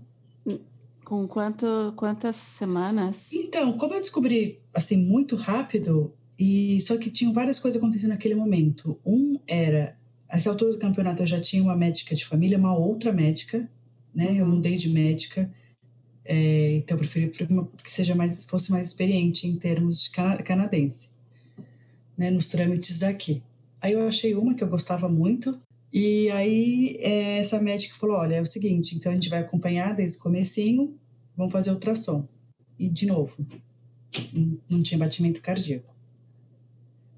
Com 1.03 1.27
quanto, 1.27 1.93
quantas 1.95 2.35
semanas? 2.35 3.33
Então, 3.33 3.73
como 3.73 3.95
eu 3.95 3.99
descobri 3.99 4.59
assim 4.73 4.97
muito 4.97 5.35
rápido 5.35 6.13
e 6.39 6.79
só 6.81 6.97
que 6.97 7.09
tinham 7.09 7.33
várias 7.33 7.59
coisas 7.59 7.81
acontecendo 7.81 8.11
naquele 8.11 8.35
momento. 8.35 8.99
Um 9.05 9.39
era 9.47 9.97
a 10.29 10.37
essa 10.37 10.49
altura 10.49 10.71
do 10.71 10.79
campeonato 10.79 11.23
eu 11.23 11.27
já 11.27 11.41
tinha 11.41 11.61
uma 11.61 11.75
médica 11.75 12.15
de 12.15 12.25
família, 12.25 12.57
uma 12.57 12.75
outra 12.75 13.11
médica, 13.11 13.69
né? 14.13 14.35
Eu 14.39 14.45
mudei 14.45 14.75
de 14.75 14.89
médica, 14.89 15.49
é, 16.25 16.75
então 16.77 16.95
eu 16.95 16.99
preferi 16.99 17.29
que 17.29 17.91
seja 17.91 18.15
mais 18.15 18.45
fosse 18.45 18.71
mais 18.71 18.87
experiente 18.89 19.47
em 19.47 19.55
termos 19.57 20.07
cana 20.07 20.37
canadense, 20.43 21.09
né? 22.17 22.29
Nos 22.31 22.47
trâmites 22.47 22.99
daqui. 22.99 23.41
Aí 23.81 23.93
eu 23.93 24.07
achei 24.07 24.35
uma 24.35 24.53
que 24.53 24.63
eu 24.63 24.67
gostava 24.67 25.09
muito 25.09 25.59
e 25.91 26.29
aí 26.31 26.97
é, 27.01 27.39
essa 27.39 27.59
médica 27.61 27.95
falou, 27.95 28.15
olha, 28.17 28.35
é 28.35 28.41
o 28.41 28.45
seguinte, 28.45 28.95
então 28.95 29.11
a 29.11 29.15
gente 29.15 29.29
vai 29.29 29.39
acompanhar 29.39 29.95
desde 29.95 30.19
o 30.19 30.21
comecinho, 30.21 30.95
vamos 31.35 31.51
fazer 31.51 31.71
ultrassom. 31.71 32.27
E 32.79 32.87
de 32.89 33.05
novo, 33.07 33.35
não- 34.33 34.57
não 34.69 34.81
tinha 34.83 34.97
batimento 34.97 35.41
cardíaco. 35.41 35.91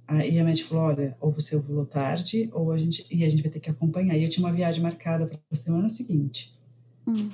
Aí 0.07 0.37
a 0.39 0.43
médica 0.43 0.69
falou, 0.69 0.83
olha, 0.85 1.17
ou 1.19 1.31
você 1.31 1.55
ovulou 1.55 1.85
tarde, 1.85 2.49
ou 2.51 2.71
a 2.71 2.77
gente, 2.77 3.05
e 3.09 3.23
a 3.23 3.29
gente 3.29 3.41
vai 3.41 3.51
ter 3.51 3.59
que 3.59 3.69
acompanhar. 3.69 4.17
E 4.17 4.23
eu 4.23 4.29
tinha 4.29 4.45
uma 4.45 4.53
viagem 4.53 4.81
marcada 4.81 5.25
para 5.25 5.39
a 5.51 5.55
semana 5.55 5.89
seguinte. 5.89 6.53
Hum. 7.07 7.29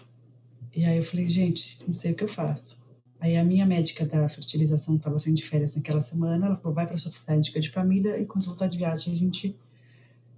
E 0.75 0.85
aí 0.85 0.97
eu 0.97 1.03
falei, 1.03 1.29
gente, 1.29 1.79
não 1.87 1.93
sei 1.93 2.11
o 2.11 2.15
que 2.15 2.23
eu 2.23 2.27
faço. 2.27 2.85
Aí 3.19 3.35
a 3.35 3.43
minha 3.43 3.65
médica 3.65 4.05
da 4.05 4.29
fertilização 4.29 4.95
estava 4.95 5.19
saindo 5.19 5.37
de 5.37 5.43
férias 5.43 5.75
naquela 5.75 5.99
semana, 5.99 6.45
ela 6.45 6.55
falou, 6.55 6.73
vai 6.73 6.87
para 6.87 6.97
sua 6.97 7.11
médica 7.27 7.59
de 7.59 7.69
família 7.69 8.17
e 8.17 8.25
quando 8.25 8.43
você 8.43 8.47
voltar 8.47 8.67
de 8.67 8.77
viagem 8.77 9.13
a 9.13 9.17
gente 9.17 9.57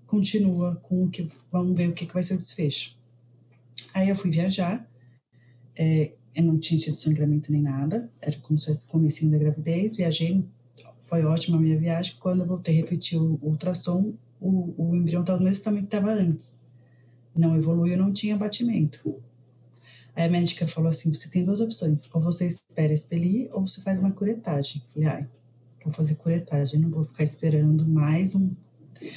continua 0.07 0.75
com 0.77 1.03
o 1.03 1.09
que, 1.09 1.27
vamos 1.51 1.77
ver 1.77 1.89
o 1.89 1.93
que, 1.93 2.07
que 2.07 2.13
vai 2.13 2.23
ser 2.23 2.33
o 2.33 2.37
desfecho. 2.37 2.97
Aí 3.93 4.09
eu 4.09 4.15
fui 4.15 4.31
viajar, 4.31 4.89
é, 5.75 6.11
eu 6.35 6.43
não 6.43 6.57
tinha 6.57 6.79
tido 6.79 6.95
sangramento 6.95 7.51
nem 7.51 7.61
nada, 7.61 8.09
era 8.19 8.35
como 8.37 8.57
se 8.57 8.65
fosse 8.65 8.87
o 8.87 8.89
comecinho 8.89 9.31
da 9.31 9.37
gravidez, 9.37 9.95
viajei, 9.95 10.43
foi 10.97 11.23
ótima 11.23 11.57
a 11.57 11.61
minha 11.61 11.77
viagem, 11.77 12.15
quando 12.19 12.41
eu 12.41 12.47
voltei 12.47 12.73
a 12.73 12.81
repetir 12.81 13.19
o, 13.19 13.39
ultrassom, 13.41 14.13
o, 14.39 14.73
o 14.75 14.95
embrião 14.95 15.21
estava 15.21 15.37
do 15.37 15.45
mesmo 15.45 15.63
tamanho 15.63 15.83
que 15.83 15.95
estava 15.95 16.13
antes. 16.13 16.63
Não 17.35 17.55
evoluiu, 17.55 17.97
não 17.97 18.11
tinha 18.11 18.37
batimento. 18.37 19.21
Aí 20.15 20.25
a 20.25 20.29
médica 20.29 20.67
falou 20.67 20.89
assim: 20.89 21.13
você 21.13 21.29
tem 21.29 21.43
duas 21.43 21.61
opções, 21.61 22.09
ou 22.13 22.21
você 22.21 22.45
espera 22.45 22.91
expelir, 22.91 23.49
ou 23.51 23.65
você 23.65 23.81
faz 23.81 23.99
uma 23.99 24.11
curetagem. 24.11 24.81
Falei, 24.93 25.07
ai, 25.07 25.29
vou 25.83 25.93
fazer 25.93 26.15
curetagem, 26.15 26.79
não 26.79 26.89
vou 26.89 27.03
ficar 27.03 27.23
esperando 27.23 27.87
mais 27.87 28.35
um. 28.35 28.53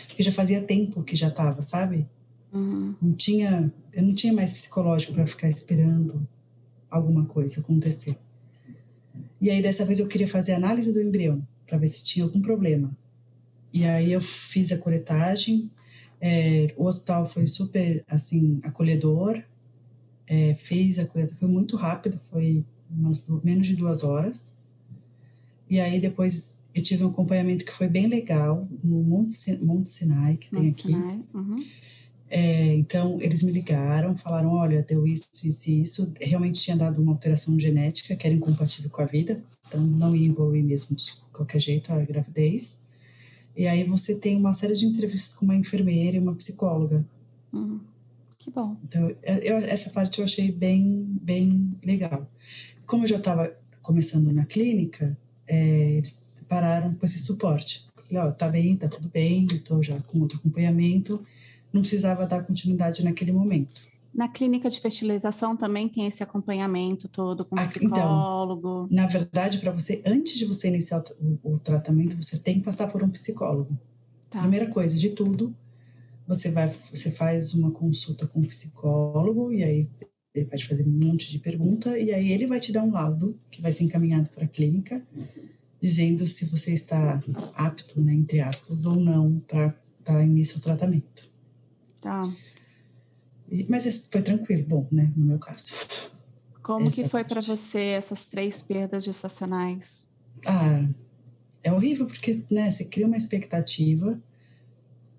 Porque 0.06 0.22
já 0.22 0.32
fazia 0.32 0.62
tempo 0.62 1.02
que 1.02 1.16
já 1.16 1.30
tava, 1.30 1.60
sabe? 1.60 2.08
Uhum. 2.52 2.94
Não 3.02 3.14
tinha, 3.14 3.72
eu 3.92 4.02
não 4.02 4.14
tinha 4.14 4.32
mais 4.32 4.52
psicológico 4.52 5.12
para 5.12 5.26
ficar 5.26 5.48
esperando 5.48 6.26
alguma 6.90 7.26
coisa 7.26 7.60
acontecer. 7.60 8.16
E 9.40 9.50
aí 9.50 9.60
dessa 9.60 9.84
vez 9.84 9.98
eu 9.98 10.06
queria 10.06 10.28
fazer 10.28 10.52
análise 10.52 10.92
do 10.92 11.02
embrião 11.02 11.46
para 11.66 11.76
ver 11.76 11.88
se 11.88 12.04
tinha 12.04 12.24
algum 12.24 12.40
problema. 12.40 12.96
E 13.72 13.84
aí 13.84 14.12
eu 14.12 14.20
fiz 14.20 14.70
a 14.70 14.78
coletagem. 14.78 15.70
É, 16.26 16.72
o 16.78 16.86
hospital 16.86 17.26
foi 17.26 17.46
super 17.46 18.02
assim 18.08 18.58
acolhedor. 18.64 19.42
É, 20.26 20.54
fez 20.54 20.98
a 20.98 21.04
coletagem, 21.04 21.38
foi 21.38 21.48
muito 21.48 21.76
rápido, 21.76 22.18
foi 22.30 22.64
umas, 22.90 23.28
menos 23.42 23.66
de 23.66 23.76
duas 23.76 24.02
horas. 24.02 24.56
E 25.68 25.78
aí 25.78 26.00
depois 26.00 26.60
eu 26.74 26.82
tive 26.82 27.04
um 27.04 27.08
acompanhamento 27.08 27.62
que 27.62 27.72
foi 27.72 27.88
bem 27.88 28.06
legal 28.06 28.66
no 28.82 29.02
Monte, 29.02 29.58
Monte 29.62 29.90
Sinai, 29.90 30.38
que 30.38 30.54
Monte 30.54 30.62
tem 30.62 30.70
aqui. 30.70 30.82
Sinai. 30.82 31.20
Uhum. 31.34 31.66
É, 32.30 32.74
então, 32.74 33.20
eles 33.20 33.42
me 33.42 33.52
ligaram, 33.52 34.16
falaram: 34.16 34.48
olha, 34.48 34.82
deu 34.82 35.06
isso, 35.06 35.28
isso 35.44 35.70
e 35.70 35.82
isso. 35.82 36.14
Realmente 36.18 36.58
tinha 36.58 36.76
dado 36.76 37.02
uma 37.02 37.12
alteração 37.12 37.60
genética 37.60 38.16
que 38.16 38.26
era 38.26 38.34
incompatível 38.34 38.90
com 38.90 39.02
a 39.02 39.04
vida, 39.04 39.44
então 39.68 39.82
não 39.82 40.16
ia 40.16 40.26
envolver 40.26 40.62
mesmo 40.62 40.96
de 40.96 41.12
qualquer 41.30 41.60
jeito 41.60 41.92
a 41.92 42.02
gravidez. 42.02 42.82
E 43.56 43.66
aí 43.66 43.84
você 43.84 44.16
tem 44.16 44.36
uma 44.36 44.54
série 44.54 44.74
de 44.74 44.86
entrevistas 44.86 45.34
com 45.34 45.44
uma 45.44 45.54
enfermeira 45.54 46.16
e 46.16 46.20
uma 46.20 46.34
psicóloga. 46.34 47.04
Uhum. 47.52 47.80
Que 48.38 48.50
bom. 48.50 48.76
Então, 48.84 49.10
eu, 49.22 49.56
essa 49.56 49.90
parte 49.90 50.18
eu 50.18 50.24
achei 50.24 50.52
bem, 50.52 51.18
bem 51.22 51.78
legal. 51.82 52.28
Como 52.84 53.04
eu 53.04 53.08
já 53.08 53.16
estava 53.16 53.50
começando 53.80 54.32
na 54.32 54.44
clínica, 54.44 55.16
é, 55.46 55.92
eles 55.92 56.34
pararam 56.48 56.94
com 56.94 57.06
esse 57.06 57.18
suporte. 57.18 57.86
Falei, 58.06 58.22
ó, 58.22 58.30
tá 58.32 58.48
bem, 58.48 58.76
tá 58.76 58.88
tudo 58.88 59.08
bem, 59.08 59.46
estou 59.46 59.82
já 59.82 59.98
com 60.02 60.20
outro 60.20 60.38
acompanhamento, 60.38 61.24
não 61.72 61.80
precisava 61.80 62.26
dar 62.26 62.44
continuidade 62.44 63.02
naquele 63.02 63.32
momento. 63.32 63.80
Na 64.14 64.28
clínica 64.28 64.70
de 64.70 64.80
fertilização 64.80 65.56
também 65.56 65.88
tem 65.88 66.06
esse 66.06 66.22
acompanhamento 66.22 67.08
todo 67.08 67.44
com 67.44 67.56
então, 67.56 67.66
psicólogo? 67.66 68.86
Então, 68.86 68.88
na 68.90 69.06
verdade, 69.08 69.58
para 69.58 69.72
você, 69.72 70.02
antes 70.06 70.38
de 70.38 70.44
você 70.44 70.68
iniciar 70.68 71.02
o, 71.20 71.54
o, 71.54 71.58
tratamento, 71.58 72.16
você 72.16 72.38
tem 72.38 72.60
que 72.60 72.64
passar 72.64 72.86
por 72.86 73.02
um 73.02 73.08
psicólogo. 73.10 73.76
Tá. 74.30 74.40
Primeira 74.40 74.66
coisa 74.66 74.96
de 74.96 75.10
tudo, 75.10 75.54
você 76.28 76.50
vai, 76.50 76.72
você 76.92 77.10
faz 77.10 77.54
uma 77.54 77.72
consulta 77.72 78.26
com 78.28 78.40
um 78.40 78.46
psicólogo 78.46 79.52
e 79.52 79.64
aí 79.64 79.88
ele 80.32 80.46
vai 80.46 80.58
te 80.58 80.68
fazer 80.68 80.86
um 80.86 81.06
monte 81.06 81.30
de 81.30 81.38
pergunta 81.40 81.98
e 81.98 82.12
aí 82.12 82.30
ele 82.30 82.46
vai 82.46 82.60
te 82.60 82.72
dar 82.72 82.82
um 82.82 82.92
laudo 82.92 83.38
que 83.50 83.60
vai 83.60 83.72
ser 83.72 83.84
encaminhado 83.84 84.28
para 84.30 84.44
a 84.44 84.48
clínica 84.48 85.04
dizendo 85.84 86.26
se 86.26 86.46
você 86.46 86.72
está 86.72 87.22
apto, 87.56 88.00
né, 88.00 88.14
entre 88.14 88.40
aspas, 88.40 88.86
ou 88.86 88.96
não 88.96 89.38
para 89.40 89.74
dar 90.02 90.24
início 90.24 90.56
ao 90.56 90.62
tratamento. 90.62 91.28
Tá. 92.00 92.32
Mas 93.68 94.08
foi 94.10 94.22
tranquilo, 94.22 94.64
bom, 94.66 94.88
né, 94.90 95.12
no 95.16 95.26
meu 95.26 95.38
caso. 95.38 95.74
Como 96.62 96.88
Essa 96.88 97.02
que 97.02 97.08
foi 97.08 97.22
para 97.22 97.40
você 97.40 97.78
essas 97.78 98.24
três 98.24 98.62
perdas 98.62 99.04
gestacionais? 99.04 100.08
Ah, 100.46 100.88
é 101.62 101.72
horrível 101.72 102.06
porque, 102.06 102.42
né, 102.50 102.70
você 102.70 102.86
cria 102.86 103.06
uma 103.06 103.16
expectativa, 103.16 104.18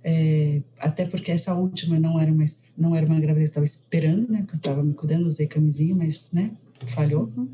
é, 0.04 0.62
até 0.80 1.06
porque 1.06 1.32
essa 1.32 1.56
última 1.56 2.00
não 2.00 2.20
era 2.20 2.32
uma, 2.32 2.46
não 2.78 2.96
era 2.96 3.06
uma 3.06 3.20
gravidez 3.20 3.50
que 3.50 3.58
eu 3.58 3.64
estava 3.64 3.84
esperando, 3.84 4.32
né, 4.32 4.40
porque 4.40 4.56
eu 4.56 4.58
estava 4.58 4.84
me 4.84 4.94
cuidando, 4.94 5.28
usei 5.28 5.48
camisinha, 5.48 5.96
mas, 5.96 6.32
né, 6.32 6.52
falhou. 6.94 7.32
Uhum. 7.38 7.50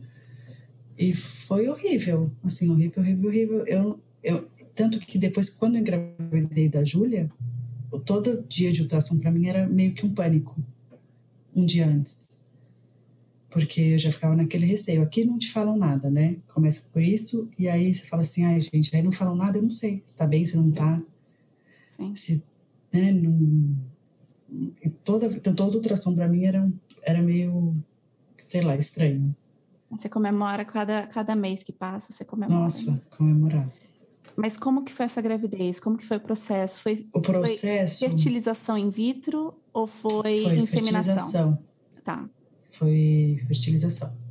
E 0.97 1.13
foi 1.13 1.67
horrível, 1.67 2.31
assim, 2.43 2.69
horrível, 2.69 3.01
horrível, 3.01 3.29
horrível. 3.29 3.67
Eu, 3.67 3.99
eu, 4.23 4.47
tanto 4.75 4.99
que 4.99 5.17
depois, 5.17 5.49
quando 5.49 5.75
eu 5.75 5.81
engravidei 5.81 6.69
da 6.69 6.83
Júlia, 6.83 7.29
todo 8.05 8.43
dia 8.47 8.71
de 8.71 8.81
ultrassom 8.81 9.19
para 9.19 9.31
mim 9.31 9.47
era 9.47 9.67
meio 9.67 9.93
que 9.93 10.05
um 10.05 10.13
pânico, 10.13 10.55
um 11.55 11.65
dia 11.65 11.87
antes. 11.87 12.39
Porque 13.49 13.81
eu 13.81 13.99
já 13.99 14.11
ficava 14.11 14.35
naquele 14.35 14.65
receio. 14.65 15.01
Aqui 15.03 15.25
não 15.25 15.37
te 15.37 15.51
falam 15.51 15.77
nada, 15.77 16.09
né? 16.09 16.37
Começa 16.47 16.87
por 16.93 17.01
isso, 17.01 17.49
e 17.59 17.67
aí 17.67 17.93
você 17.93 18.05
fala 18.05 18.21
assim, 18.21 18.45
ai, 18.45 18.61
gente, 18.61 18.95
aí 18.95 19.03
não 19.03 19.11
falam 19.11 19.35
nada, 19.35 19.57
eu 19.57 19.63
não 19.63 19.69
sei 19.69 20.01
se 20.05 20.15
tá 20.15 20.25
bem, 20.25 20.45
se 20.45 20.55
não 20.55 20.71
tá. 20.71 21.01
Sim. 21.83 22.15
Se, 22.15 22.43
né, 22.91 23.11
não... 23.11 23.75
Toda, 25.03 25.27
então, 25.27 25.53
todo 25.53 25.75
ultrassom 25.75 26.13
para 26.13 26.27
mim 26.27 26.43
era, 26.43 26.69
era 27.03 27.21
meio, 27.21 27.75
sei 28.43 28.61
lá, 28.61 28.75
estranho. 28.75 29.35
Você 29.89 30.07
comemora 30.07 30.63
cada, 30.63 31.07
cada 31.07 31.35
mês 31.35 31.63
que 31.63 31.73
passa, 31.73 32.13
você 32.13 32.23
comemora. 32.23 32.61
Nossa, 32.61 32.91
né? 32.91 33.01
comemorar. 33.09 33.69
Mas 34.35 34.55
como 34.55 34.83
que 34.83 34.93
foi 34.93 35.05
essa 35.05 35.21
gravidez? 35.21 35.79
Como 35.79 35.97
que 35.97 36.05
foi 36.05 36.17
o 36.17 36.21
processo? 36.21 36.79
Foi, 36.81 37.05
o 37.13 37.21
processo... 37.21 37.99
Foi 37.99 38.09
fertilização 38.09 38.77
in 38.77 38.89
vitro 38.89 39.53
ou 39.73 39.87
foi, 39.87 40.43
foi 40.43 40.59
inseminação? 40.59 41.15
fertilização. 41.15 41.59
Tá. 42.03 42.29
Foi 42.71 43.41
fertilização. 43.47 44.21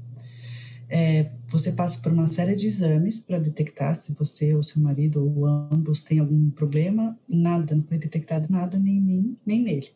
É, 0.89 1.31
você 1.47 1.73
passa 1.73 2.01
por 2.01 2.13
uma 2.13 2.27
série 2.27 2.57
de 2.57 2.67
exames 2.67 3.21
para 3.21 3.39
detectar 3.39 3.95
se 3.95 4.13
você 4.13 4.55
ou 4.55 4.63
seu 4.63 4.83
marido 4.83 5.25
ou 5.25 5.47
ambos 5.47 6.03
têm 6.03 6.19
algum 6.19 6.51
problema. 6.51 7.17
Nada, 7.29 7.77
não 7.77 7.85
foi 7.85 7.97
detectado 7.97 8.49
nada 8.51 8.77
nem 8.77 8.97
em 8.97 9.01
mim, 9.01 9.37
nem 9.47 9.63
nele. 9.63 9.89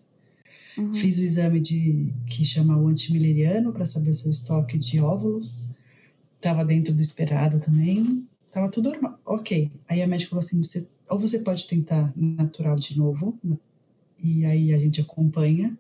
Uhum. 0.79 0.95
Fiz 0.95 1.19
o 1.19 1.23
exame 1.23 1.61
de 1.61 2.13
que 2.29 2.45
chama 2.45 2.77
o 2.77 2.87
antimileriano 2.87 3.73
para 3.73 3.85
saber 3.85 4.11
o 4.11 4.15
seu 4.15 4.31
estoque 4.31 4.79
de 4.79 5.01
óvulos. 5.01 5.73
Estava 6.37 6.65
dentro 6.65 6.95
do 6.95 7.03
esperado 7.03 7.59
também. 7.59 8.29
Tava 8.53 8.71
tudo 8.71 8.91
normal. 8.91 9.19
Ok. 9.25 9.73
Aí 9.89 10.01
a 10.01 10.07
médica 10.07 10.31
falou 10.31 10.45
assim: 10.45 10.63
você, 10.63 10.89
ou 11.09 11.19
você 11.19 11.41
pode 11.41 11.67
tentar 11.67 12.13
natural 12.17 12.77
de 12.77 12.97
novo? 12.97 13.37
E 14.19 14.45
aí 14.45 14.73
a 14.73 14.79
gente 14.79 15.01
acompanha, 15.01 15.77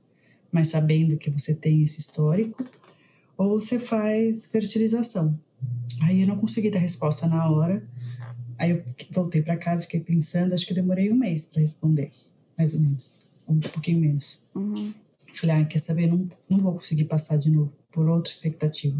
mas 0.50 0.68
sabendo 0.68 1.16
que 1.16 1.30
você 1.30 1.54
tem 1.54 1.82
esse 1.82 2.00
histórico, 2.00 2.64
ou 3.36 3.58
você 3.58 3.78
faz 3.78 4.46
fertilização. 4.46 5.38
Aí 6.02 6.20
eu 6.20 6.26
não 6.26 6.36
consegui 6.36 6.70
dar 6.70 6.78
resposta 6.78 7.26
na 7.26 7.50
hora. 7.50 7.82
Aí 8.58 8.70
eu 8.70 8.84
voltei 9.10 9.42
para 9.42 9.56
casa, 9.56 9.82
fiquei 9.82 10.00
pensando, 10.00 10.52
acho 10.52 10.66
que 10.66 10.74
demorei 10.74 11.10
um 11.10 11.16
mês 11.16 11.46
para 11.46 11.60
responder, 11.60 12.08
mais 12.56 12.74
ou 12.74 12.80
menos 12.80 13.24
um 13.48 13.58
pouquinho 13.60 14.00
menos. 14.00 14.42
Uhum. 14.54 14.92
Falei, 15.34 15.56
ah, 15.56 15.64
quer 15.64 15.78
saber, 15.78 16.06
não, 16.06 16.28
não 16.48 16.58
vou 16.58 16.74
conseguir 16.74 17.04
passar 17.04 17.36
de 17.36 17.50
novo 17.50 17.72
por 17.90 18.08
outra 18.08 18.30
expectativa. 18.30 18.96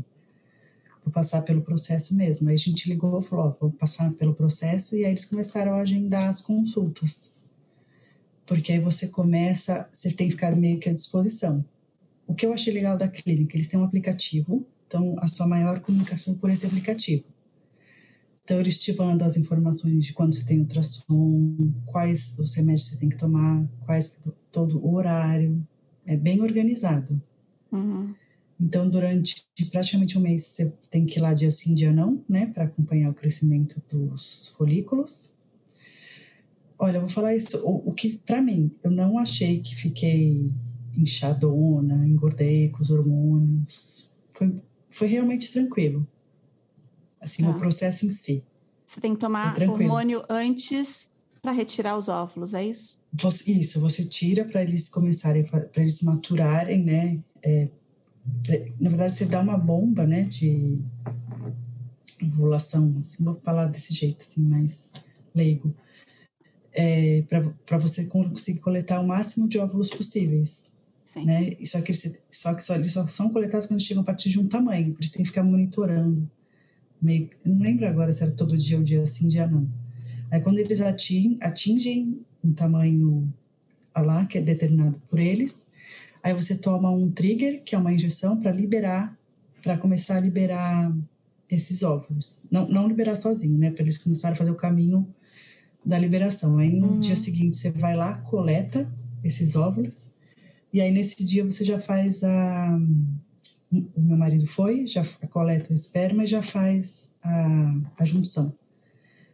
Vou 1.05 1.13
passar 1.13 1.43
pelo 1.43 1.63
processo 1.63 2.15
mesmo. 2.15 2.49
Aí 2.49 2.55
a 2.55 2.59
gente 2.59 2.89
ligou 2.89 3.21
e 3.21 3.25
falou, 3.25 3.47
ó, 3.47 3.57
vou 3.61 3.71
passar 3.71 4.11
pelo 4.15 4.35
processo, 4.35 4.97
e 4.97 5.05
aí 5.05 5.13
eles 5.13 5.27
começaram 5.27 5.75
a 5.75 5.81
agendar 5.81 6.29
as 6.29 6.41
consultas. 6.41 7.34
Porque 8.47 8.73
aí 8.73 8.79
você 8.79 9.09
começa, 9.09 9.89
você 9.91 10.11
tem 10.11 10.27
que 10.27 10.35
ficar 10.35 10.55
meio 10.55 10.79
que 10.79 10.89
à 10.89 10.93
disposição. 10.93 11.65
O 12.27 12.35
que 12.35 12.47
eu 12.47 12.53
achei 12.53 12.73
legal 12.73 12.97
da 12.97 13.09
clínica, 13.09 13.57
eles 13.57 13.69
têm 13.69 13.79
um 13.79 13.85
aplicativo, 13.85 14.67
então 14.87 15.17
a 15.19 15.29
sua 15.29 15.47
maior 15.47 15.81
comunicação 15.81 16.35
por 16.35 16.51
esse 16.51 16.67
aplicativo. 16.67 17.25
Então, 18.45 18.61
eles 18.61 18.79
te 18.79 18.95
mandam 18.95 19.27
as 19.27 19.39
informações 19.39 20.05
de 20.05 20.13
quando 20.13 20.35
você 20.35 20.45
tem 20.45 20.61
ultrassom, 20.61 21.73
quais 21.87 22.39
os 22.39 22.55
remédios 22.55 22.89
você 22.89 22.99
tem 22.99 23.09
que 23.09 23.17
tomar, 23.17 23.67
quais 23.87 24.21
todo 24.53 24.79
o 24.85 24.95
horário. 24.95 25.67
É 26.07 26.15
bem 26.15 26.43
organizado. 26.43 27.21
Uhum. 27.73 28.15
Então, 28.61 28.89
durante 28.89 29.47
praticamente 29.71 30.19
um 30.19 30.21
mês, 30.21 30.45
você 30.45 30.73
tem 30.91 31.07
que 31.07 31.19
ir 31.19 31.23
lá 31.23 31.33
dia 31.33 31.51
sim, 31.51 31.75
dia 31.75 31.91
não, 31.91 32.23
né, 32.29 32.47
para 32.47 32.65
acompanhar 32.65 33.11
o 33.11 33.15
crescimento 33.15 33.83
dos 33.91 34.55
folículos. 34.59 35.34
Olha, 36.85 36.97
eu 36.97 37.01
vou 37.03 37.11
falar 37.11 37.35
isso. 37.35 37.59
O, 37.67 37.91
o 37.91 37.95
que, 37.95 38.19
para 38.19 38.43
mim, 38.43 38.71
eu 38.83 38.91
não 38.91 39.19
achei 39.19 39.61
que 39.61 39.75
fiquei 39.75 40.53
inchadona, 40.97 42.07
engordei 42.07 42.69
com 42.69 42.83
os 42.83 42.91
hormônios. 42.91 44.15
Foi, 44.33 44.55
foi 44.91 45.09
realmente 45.09 45.53
tranquilo 45.53 46.07
assim, 47.25 47.43
tá. 47.43 47.51
o 47.51 47.55
processo 47.55 48.07
em 48.07 48.11
si. 48.11 48.45
Você 48.87 49.01
tem 49.01 49.15
que 49.15 49.21
tomar 49.21 49.61
é 49.61 49.69
hormônio 49.69 50.23
antes 50.29 51.15
para 51.43 51.53
retirar 51.53 51.97
os 51.97 52.09
óvulos, 52.09 52.55
é 52.55 52.65
isso? 52.65 53.03
Você, 53.13 53.51
isso, 53.51 53.81
você 53.81 54.05
tira 54.05 54.45
para 54.45 54.63
eles 54.63 54.89
começarem, 54.89 55.45
para 55.45 55.69
eles 55.77 56.03
maturarem, 56.03 56.85
né? 56.85 57.19
É, 57.43 57.69
pra, 58.43 58.59
na 58.79 58.91
verdade, 58.91 59.17
você 59.17 59.27
dá 59.27 59.41
uma 59.41 59.59
bomba, 59.59 60.07
né, 60.07 60.23
de 60.23 60.81
ovulação, 62.23 62.97
assim, 63.01 63.25
vou 63.25 63.35
falar 63.35 63.67
desse 63.67 63.93
jeito, 63.93 64.23
assim, 64.23 64.43
mais 64.43 64.93
leigo, 65.35 65.75
é, 66.75 67.23
para 67.65 67.79
você 67.79 68.07
conseguir 68.07 68.61
coletar 68.61 69.01
o 69.01 69.07
máximo 69.07 69.49
de 69.49 69.59
óvulos 69.59 69.91
possíveis. 69.91 70.73
Sim. 71.05 71.25
Né? 71.25 71.57
Só 71.65 71.81
que, 71.81 71.93
eles, 71.93 72.19
só 72.31 72.55
que 72.55 72.63
só, 72.63 72.75
eles 72.75 72.93
só 72.93 73.07
são 73.07 73.31
coletados 73.31 73.67
quando 73.67 73.81
chegam 73.81 74.03
a 74.03 74.07
partir 74.07 74.31
de 74.31 74.41
um 74.41 74.49
tamanho, 74.49 74.93
por 74.95 75.03
isso 75.03 75.13
tem 75.13 75.23
que 75.23 75.29
ficar 75.29 75.45
monitorando 75.45 76.29
meio, 77.01 77.29
não 77.45 77.59
lembro 77.59 77.87
agora 77.87 78.11
se 78.11 78.23
era 78.23 78.33
todo 78.33 78.57
dia 78.57 78.79
ou 78.79 78.83
dia 78.83 79.05
sim, 79.05 79.29
dia 79.29 79.47
não. 79.47 79.69
Aí 80.31 80.41
quando 80.41 80.59
eles 80.59 80.81
atingem, 80.81 81.37
atingem 81.41 82.21
um 82.43 82.53
tamanho 82.53 83.33
lá, 83.95 84.25
que 84.25 84.39
é 84.39 84.41
determinado 84.41 85.01
por 85.09 85.19
eles, 85.19 85.67
aí 86.23 86.33
você 86.33 86.57
toma 86.57 86.91
um 86.91 87.11
trigger, 87.11 87.63
que 87.63 87.75
é 87.75 87.79
uma 87.79 87.93
injeção 87.93 88.41
para 88.41 88.51
liberar, 88.51 89.17
para 89.63 89.77
começar 89.77 90.17
a 90.17 90.21
liberar 90.21 90.93
esses 91.51 91.83
óvulos. 91.83 92.45
Não, 92.51 92.67
não 92.69 92.89
liberar 92.89 93.17
sozinho, 93.17 93.59
né? 93.59 93.71
Para 93.71 93.83
eles 93.83 93.99
começarem 93.99 94.35
a 94.35 94.37
fazer 94.37 94.51
o 94.51 94.57
caminho 94.57 95.07
da 95.85 95.99
liberação. 95.99 96.59
Aí 96.59 96.81
no 96.81 96.95
uhum. 96.95 97.01
dia 97.01 97.17
seguinte 97.17 97.57
você 97.57 97.71
vai 97.71 97.95
lá, 97.95 98.19
coleta 98.19 98.91
esses 99.23 99.57
óvulos 99.57 100.13
E 100.73 100.81
aí 100.81 100.91
nesse 100.91 101.25
dia 101.25 101.45
você 101.45 101.65
já 101.65 101.81
faz 101.81 102.23
a 102.25 102.79
o 103.95 104.01
meu 104.01 104.17
marido 104.17 104.47
foi, 104.47 104.87
já 104.87 105.05
coleta 105.29 105.73
o 105.73 105.75
esperma 105.75 106.23
e 106.23 106.29
já 106.29 106.41
faz 106.43 107.11
a, 107.23 107.75
a 107.99 108.05
junção. 108.05 108.55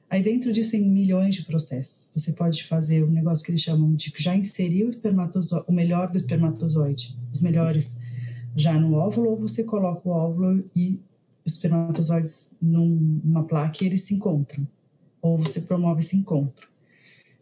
Aí 0.09 0.23
dentro 0.23 0.53
disso 0.53 0.73
tem 0.73 0.89
milhões 0.89 1.35
de 1.35 1.45
processos. 1.45 2.11
Você 2.15 2.33
pode 2.33 2.65
fazer 2.65 3.05
um 3.05 3.11
negócio 3.11 3.45
que 3.45 3.53
eles 3.53 3.61
chamam 3.61 3.95
de 3.95 4.13
já 4.17 4.35
inserir 4.35 4.85
o 4.85 4.91
espermatozoide, 4.91 5.67
o 5.69 5.73
melhor 5.73 6.11
do 6.11 6.17
espermatozoide, 6.17 7.17
os 7.31 7.41
melhores 7.43 8.01
já 8.57 8.73
no 8.73 8.95
óvulo, 8.95 9.31
ou 9.31 9.37
você 9.37 9.63
coloca 9.63 10.09
o 10.09 10.13
óvulo 10.13 10.65
e 10.75 11.01
os 11.45 11.55
espermatozoides 11.55 12.53
num, 12.61 13.21
numa 13.23 13.45
placa 13.45 13.85
e 13.85 13.87
eles 13.87 14.03
se 14.03 14.15
encontram. 14.15 14.67
Ou 15.23 15.39
você 15.39 15.63
promove 15.63 16.01
esse 16.01 16.17
encontro. 16.17 16.69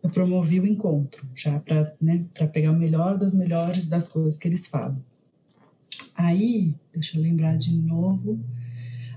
Eu 0.02 0.10
promovi 0.10 0.60
o 0.60 0.66
encontro, 0.66 1.28
já 1.34 1.58
para 1.60 1.94
né, 2.00 2.24
pegar 2.52 2.70
o 2.70 2.78
melhor 2.78 3.18
das 3.18 3.34
melhores 3.34 3.88
das 3.88 4.08
coisas 4.08 4.36
que 4.36 4.46
eles 4.46 4.68
falam. 4.68 5.02
Aí, 6.14 6.74
deixa 6.92 7.18
eu 7.18 7.22
lembrar 7.22 7.56
de 7.56 7.72
novo. 7.72 8.38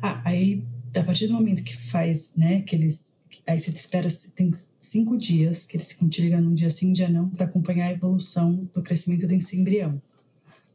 Ah, 0.01 0.22
aí, 0.25 0.63
a 0.96 1.03
partir 1.03 1.27
do 1.27 1.34
momento 1.34 1.63
que 1.63 1.77
faz, 1.77 2.36
né, 2.36 2.62
que 2.62 2.75
eles 2.75 3.22
Aí 3.48 3.60
você 3.60 3.72
espera, 3.72 4.08
tem 4.36 4.51
cinco 4.80 5.18
dias 5.18 5.65
que 5.65 5.75
eles 5.75 5.91
ficam 5.91 6.08
te 6.08 6.22
ligando 6.22 6.50
um 6.50 6.53
dia 6.53 6.70
sim, 6.70 6.89
um 6.89 6.94
dia 6.94 7.10
não, 7.10 7.30
para 7.30 7.46
acompanhar 7.46 7.88
a 7.88 7.91
evolução 7.91 8.70
do 8.74 8.84
crescimento 8.84 9.25
desse 9.25 9.60
embrião. 9.60 10.01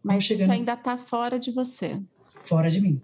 Mas 0.02 0.24
chegando, 0.24 0.42
isso 0.42 0.52
ainda 0.52 0.74
está 0.74 0.96
fora 0.96 1.38
de 1.38 1.50
você. 1.50 2.00
Fora 2.44 2.70
de 2.70 2.80
mim. 2.80 3.00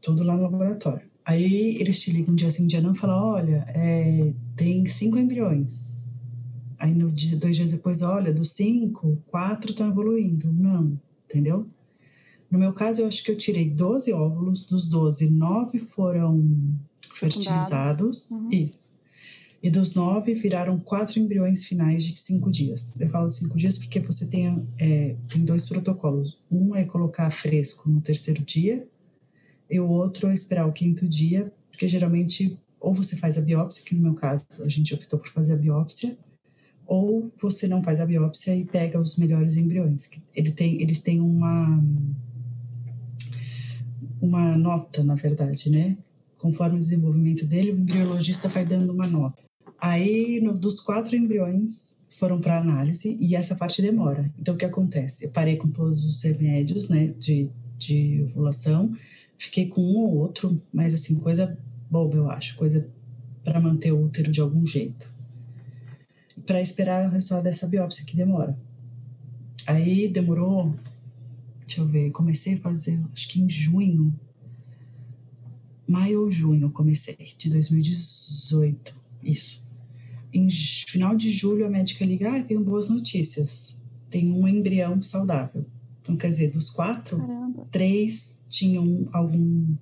Tudo 0.00 0.24
lá 0.24 0.36
no 0.36 0.42
laboratório. 0.42 1.11
Aí 1.24 1.76
eles 1.80 2.00
te 2.00 2.10
ligam 2.10 2.32
um 2.32 2.36
dia 2.36 2.50
sim, 2.50 2.64
um 2.64 2.66
dia 2.66 2.80
não, 2.80 2.92
e 2.92 2.98
falam: 2.98 3.16
olha, 3.16 3.64
é, 3.68 4.34
tem 4.56 4.86
cinco 4.88 5.18
embriões. 5.18 5.96
Aí 6.78 6.92
no 6.92 7.08
dia, 7.08 7.36
dois 7.36 7.56
dias 7.56 7.70
depois, 7.70 8.02
olha, 8.02 8.32
dos 8.32 8.50
cinco, 8.52 9.16
quatro 9.28 9.70
estão 9.70 9.88
evoluindo. 9.88 10.52
Não, 10.52 10.98
entendeu? 11.24 11.66
No 12.50 12.58
meu 12.58 12.72
caso, 12.72 13.02
eu 13.02 13.06
acho 13.06 13.22
que 13.22 13.30
eu 13.30 13.36
tirei 13.36 13.70
12 13.70 14.12
óvulos, 14.12 14.66
dos 14.66 14.88
12, 14.88 15.30
nove 15.30 15.78
foram 15.78 16.44
fertilizados. 17.14 18.30
Uhum. 18.30 18.50
Isso. 18.50 18.92
E 19.62 19.70
dos 19.70 19.94
nove, 19.94 20.34
viraram 20.34 20.78
quatro 20.78 21.20
embriões 21.20 21.64
finais 21.64 22.04
de 22.04 22.18
cinco 22.18 22.50
dias. 22.50 23.00
Eu 23.00 23.08
falo 23.08 23.30
cinco 23.30 23.56
dias 23.56 23.78
porque 23.78 24.00
você 24.00 24.26
tem, 24.26 24.68
é, 24.78 25.14
tem 25.28 25.44
dois 25.44 25.68
protocolos. 25.68 26.36
Um 26.50 26.74
é 26.74 26.84
colocar 26.84 27.30
fresco 27.30 27.88
no 27.88 28.00
terceiro 28.00 28.44
dia, 28.44 28.86
e 29.72 29.80
o 29.80 29.88
outro 29.88 30.28
é 30.28 30.34
esperar 30.34 30.66
o 30.66 30.72
quinto 30.72 31.08
dia, 31.08 31.50
porque 31.70 31.88
geralmente 31.88 32.58
ou 32.78 32.92
você 32.92 33.16
faz 33.16 33.38
a 33.38 33.40
biópsia, 33.40 33.84
que 33.84 33.94
no 33.94 34.02
meu 34.02 34.14
caso 34.14 34.44
a 34.64 34.68
gente 34.68 34.92
optou 34.92 35.18
por 35.18 35.28
fazer 35.28 35.54
a 35.54 35.56
biópsia, 35.56 36.18
ou 36.86 37.32
você 37.40 37.66
não 37.66 37.82
faz 37.82 38.00
a 38.00 38.06
biópsia 38.06 38.54
e 38.54 38.66
pega 38.66 39.00
os 39.00 39.16
melhores 39.16 39.56
embriões. 39.56 40.10
Ele 40.34 40.50
tem, 40.50 40.82
eles 40.82 41.00
têm 41.00 41.20
uma 41.20 41.82
uma 44.20 44.56
nota, 44.56 45.02
na 45.02 45.14
verdade, 45.14 45.70
né? 45.70 45.96
Conforme 46.38 46.76
o 46.76 46.80
desenvolvimento 46.80 47.46
dele, 47.46 47.72
o 47.72 47.78
embriologista 47.78 48.48
vai 48.48 48.64
dando 48.64 48.92
uma 48.92 49.06
nota. 49.08 49.42
Aí, 49.80 50.40
no, 50.40 50.52
dos 50.52 50.80
quatro 50.80 51.16
embriões 51.16 51.98
foram 52.18 52.40
para 52.40 52.60
análise 52.60 53.16
e 53.20 53.34
essa 53.34 53.56
parte 53.56 53.82
demora. 53.82 54.32
Então, 54.38 54.54
o 54.54 54.58
que 54.58 54.64
acontece? 54.64 55.24
Eu 55.24 55.30
parei 55.30 55.56
com 55.56 55.68
todos 55.68 56.04
os 56.04 56.22
remédios, 56.22 56.88
né, 56.88 57.14
de, 57.18 57.50
de 57.76 58.22
ovulação, 58.22 58.92
fiquei 59.42 59.66
com 59.66 59.80
um 59.80 59.96
ou 59.98 60.16
outro, 60.18 60.62
mas 60.72 60.94
assim, 60.94 61.18
coisa 61.18 61.58
boba, 61.90 62.16
eu 62.16 62.30
acho, 62.30 62.56
coisa 62.56 62.88
para 63.42 63.60
manter 63.60 63.92
o 63.92 64.00
útero 64.00 64.30
de 64.30 64.40
algum 64.40 64.64
jeito. 64.64 65.10
Para 66.46 66.60
esperar 66.60 67.08
o 67.08 67.12
resultado 67.12 67.44
dessa 67.44 67.66
biópsia 67.66 68.04
que 68.06 68.16
demora. 68.16 68.56
Aí 69.66 70.08
demorou, 70.08 70.74
deixa 71.66 71.80
eu 71.80 71.86
ver, 71.86 72.10
comecei 72.12 72.54
a 72.54 72.58
fazer, 72.58 72.98
acho 73.12 73.28
que 73.28 73.40
em 73.40 73.48
junho, 73.48 74.14
maio 75.86 76.20
ou 76.22 76.30
junho 76.30 76.70
comecei, 76.70 77.16
de 77.36 77.50
2018, 77.50 78.94
isso. 79.24 79.70
Em 80.32 80.48
final 80.50 81.14
de 81.14 81.30
julho, 81.30 81.66
a 81.66 81.68
médica 81.68 82.06
liga: 82.06 82.32
Ah, 82.32 82.42
tenho 82.42 82.64
boas 82.64 82.88
notícias. 82.88 83.76
Tem 84.08 84.32
um 84.32 84.48
embrião 84.48 85.00
saudável. 85.02 85.66
Então, 86.02 86.16
quer 86.16 86.28
dizer, 86.28 86.50
dos 86.50 86.68
quatro, 86.68 87.16
Caramba. 87.16 87.66
três 87.70 88.42
tinham 88.48 89.08
algum, 89.12 89.74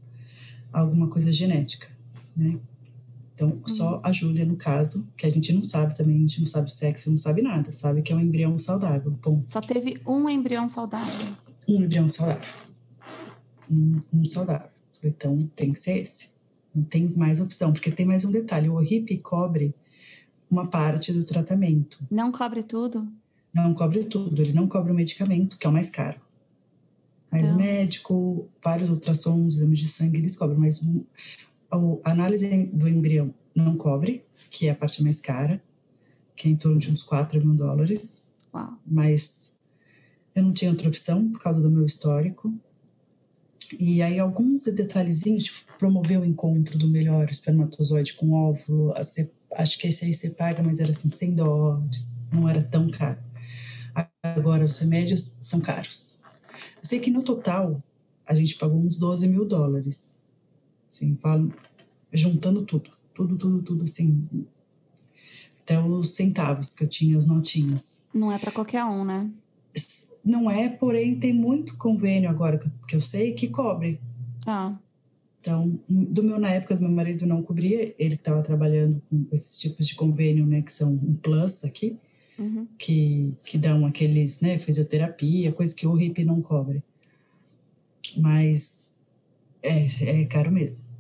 alguma 0.73 1.09
coisa 1.09 1.33
genética, 1.33 1.89
né? 2.37 2.61
Então, 3.35 3.53
uhum. 3.53 3.69
só 3.69 4.03
a 4.05 4.13
Júlia, 4.13 4.45
no 4.45 4.55
caso, 4.55 5.11
que 5.17 5.27
a 5.27 5.31
gente 5.31 5.51
não 5.51 5.65
sabe 5.65 5.97
também, 5.97 6.17
a 6.17 6.21
gente 6.21 6.41
não 6.41 6.47
sabe 6.47 6.67
o 6.67 6.71
sexo, 6.71 7.11
não 7.11 7.17
sabe 7.17 7.41
nada, 7.41 7.73
sabe 7.73 8.03
que 8.03 8.13
é 8.13 8.17
um 8.17 8.21
embrião 8.21 8.59
saudável. 8.59 9.13
Ponto. 9.23 9.51
Só 9.51 9.63
teve 9.63 9.99
um 10.07 10.29
embrião 10.29 10.69
saudável. 10.69 11.35
Um 11.67 11.83
embrião 11.83 12.07
saudável. 12.11 12.47
Um, 13.71 13.99
um 14.13 14.27
saudável. 14.27 14.69
Então, 15.03 15.39
tem 15.57 15.73
que 15.73 15.79
ser 15.79 15.97
esse. 16.01 16.33
Não 16.75 16.85
tem 16.85 17.09
mais 17.17 17.41
opção, 17.41 17.73
porque 17.73 17.91
tem 17.91 18.05
mais 18.05 18.27
um 18.27 18.31
detalhe: 18.31 18.69
o 18.69 18.79
RIP 18.79 19.19
cobre 19.23 19.75
uma 20.51 20.67
parte 20.67 21.11
do 21.11 21.25
tratamento. 21.25 21.99
Não 22.11 22.31
cobre 22.31 22.63
tudo? 22.63 23.09
Não 23.53 23.75
cobre 23.75 24.05
tudo, 24.05 24.41
ele 24.41 24.53
não 24.53 24.69
cobre 24.69 24.93
o 24.93 24.95
medicamento, 24.95 25.59
que 25.59 25.67
é 25.67 25.71
o 25.71 25.73
mais 25.73 25.91
caro. 25.91 26.21
Mas 27.31 27.43
então. 27.43 27.55
o 27.55 27.59
médico, 27.59 28.49
vários 28.63 28.91
ultrassons, 28.91 29.57
exames 29.57 29.79
de 29.79 29.89
sangue, 29.89 30.19
eles 30.19 30.37
cobram, 30.37 30.59
mas 30.59 30.85
a 31.71 32.11
análise 32.11 32.67
do 32.73 32.89
embrião 32.89 33.33
não 33.55 33.77
cobre, 33.77 34.25
que 34.51 34.67
é 34.67 34.71
a 34.71 34.75
parte 34.75 35.03
mais 35.03 35.21
cara, 35.21 35.63
que 36.35 36.49
é 36.49 36.51
em 36.51 36.57
torno 36.57 36.79
de 36.79 36.91
uns 36.91 37.03
4 37.03 37.41
mil 37.45 37.55
dólares. 37.55 38.25
Uau. 38.53 38.79
Mas 38.87 39.55
eu 40.35 40.43
não 40.43 40.53
tinha 40.53 40.71
outra 40.71 40.89
opção 40.89 41.31
por 41.31 41.41
causa 41.41 41.61
do 41.61 41.71
meu 41.71 41.85
histórico. 41.85 42.53
E 43.79 44.03
aí 44.03 44.19
alguns 44.19 44.65
detalhezinhos, 44.65 45.45
tipo, 45.45 45.61
promover 45.79 46.21
o 46.21 46.25
encontro 46.25 46.77
do 46.77 46.89
melhor 46.89 47.31
espermatozoide 47.31 48.15
com 48.15 48.33
óvulo, 48.33 48.93
acho 49.53 49.79
que 49.79 49.87
esse 49.87 50.05
aí 50.05 50.13
você 50.13 50.31
paga, 50.31 50.63
mas 50.63 50.81
era 50.81 50.91
assim, 50.91 51.09
100 51.09 51.35
dólares, 51.37 52.23
não 52.33 52.49
era 52.49 52.63
tão 52.63 52.91
caro. 52.91 53.19
Agora, 54.23 54.65
os 54.65 54.79
remédios 54.79 55.23
são 55.23 55.61
caros. 55.61 56.23
Eu 56.77 56.85
sei 56.85 57.01
que 57.01 57.11
no 57.11 57.23
total 57.23 57.83
a 58.27 58.35
gente 58.35 58.57
pagou 58.57 58.81
uns 58.81 58.99
12 58.99 59.29
mil 59.29 59.45
dólares. 59.45 60.19
Assim, 60.91 61.17
falo, 61.21 61.53
juntando 62.13 62.63
tudo, 62.63 62.91
tudo, 63.15 63.37
tudo, 63.37 63.63
tudo, 63.63 63.85
assim. 63.85 64.29
Até 65.63 65.79
os 65.81 66.11
centavos 66.11 66.75
que 66.75 66.85
eu 66.85 66.89
tinha, 66.89 67.19
as 67.19 67.27
notinhas. 67.27 68.03
Não 68.13 68.33
é 68.33 68.39
para 68.39 68.53
qualquer 68.53 68.85
um, 68.85 69.05
né? 69.05 69.31
Não 70.25 70.51
é, 70.51 70.69
porém 70.69 71.19
tem 71.19 71.33
muito 71.33 71.77
convênio 71.77 72.29
agora 72.29 72.59
que, 72.59 72.71
que 72.89 72.97
eu 72.97 73.01
sei 73.01 73.33
que 73.33 73.49
cobre. 73.49 74.01
Ah. 74.47 74.77
Então, 75.41 75.79
do 75.89 76.23
meu 76.23 76.39
na 76.39 76.51
época 76.51 76.77
do 76.77 76.83
meu 76.83 76.91
marido 76.91 77.27
não 77.27 77.43
cobria, 77.43 77.95
ele 77.99 78.15
estava 78.15 78.43
trabalhando 78.43 79.01
com 79.09 79.27
esses 79.33 79.59
tipos 79.59 79.87
de 79.87 79.95
convênio, 79.95 80.45
né, 80.45 80.61
que 80.61 80.71
são 80.71 80.93
um 80.93 81.15
plus 81.15 81.65
aqui, 81.65 81.99
uhum. 82.41 82.67
que 82.79 83.37
que 83.43 83.59
dão 83.59 83.87
aqueles, 83.87 84.41
né, 84.41 84.59
fisioterapia, 84.59 85.53
coisa 85.53 85.75
que 85.75 85.87
o 85.87 85.95
RIP 85.95 86.25
não 86.25 86.41
cobre. 86.41 86.83
Mas 88.17 88.93
é, 89.63 90.23
é 90.23 90.25
caro 90.27 90.51
mesmo. 90.51 90.91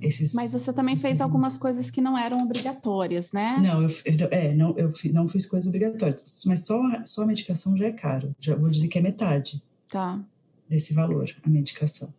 Esses, 0.00 0.32
Mas 0.34 0.52
você 0.52 0.72
também 0.72 0.96
fez 0.96 1.20
algumas 1.20 1.58
coisas 1.58 1.90
que 1.90 2.00
não 2.00 2.16
eram 2.16 2.42
obrigatórias, 2.42 3.30
né? 3.32 3.60
Não, 3.62 3.82
eu, 3.82 3.90
é, 4.30 4.54
não, 4.54 4.76
eu 4.76 4.92
não 5.12 5.28
fiz 5.28 5.46
coisas 5.46 5.68
obrigatórias. 5.68 6.42
Mas 6.46 6.60
só, 6.60 6.80
só 7.04 7.22
a 7.22 7.26
medicação 7.26 7.76
já 7.76 7.86
é 7.86 7.92
caro. 7.92 8.34
Já 8.40 8.56
vou 8.56 8.70
dizer 8.70 8.88
que 8.88 8.98
é 8.98 9.02
metade 9.02 9.62
tá. 9.86 10.24
desse 10.68 10.94
valor, 10.94 11.30
a 11.42 11.48
medicação. 11.48 12.12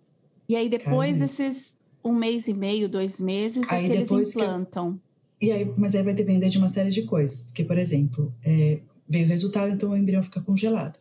E 0.47 0.55
aí 0.55 0.69
depois 0.69 1.19
desses 1.19 1.79
um 2.03 2.13
mês 2.13 2.47
e 2.47 2.53
meio, 2.53 2.87
dois 2.87 3.19
meses, 3.19 3.69
aí 3.69 3.85
é 3.85 3.89
que 3.89 3.95
eles 3.97 4.11
implantam. 4.11 4.99
E 5.39 5.51
aí, 5.51 5.71
mas 5.77 5.95
aí 5.95 6.03
vai 6.03 6.13
depender 6.13 6.49
de 6.49 6.57
uma 6.57 6.69
série 6.69 6.89
de 6.89 7.03
coisas. 7.03 7.43
Porque, 7.43 7.63
por 7.63 7.77
exemplo, 7.77 8.33
é, 8.43 8.79
veio 9.07 9.25
o 9.25 9.29
resultado, 9.29 9.71
então 9.71 9.91
o 9.91 9.97
embrião 9.97 10.23
fica 10.23 10.41
congelado. 10.41 10.99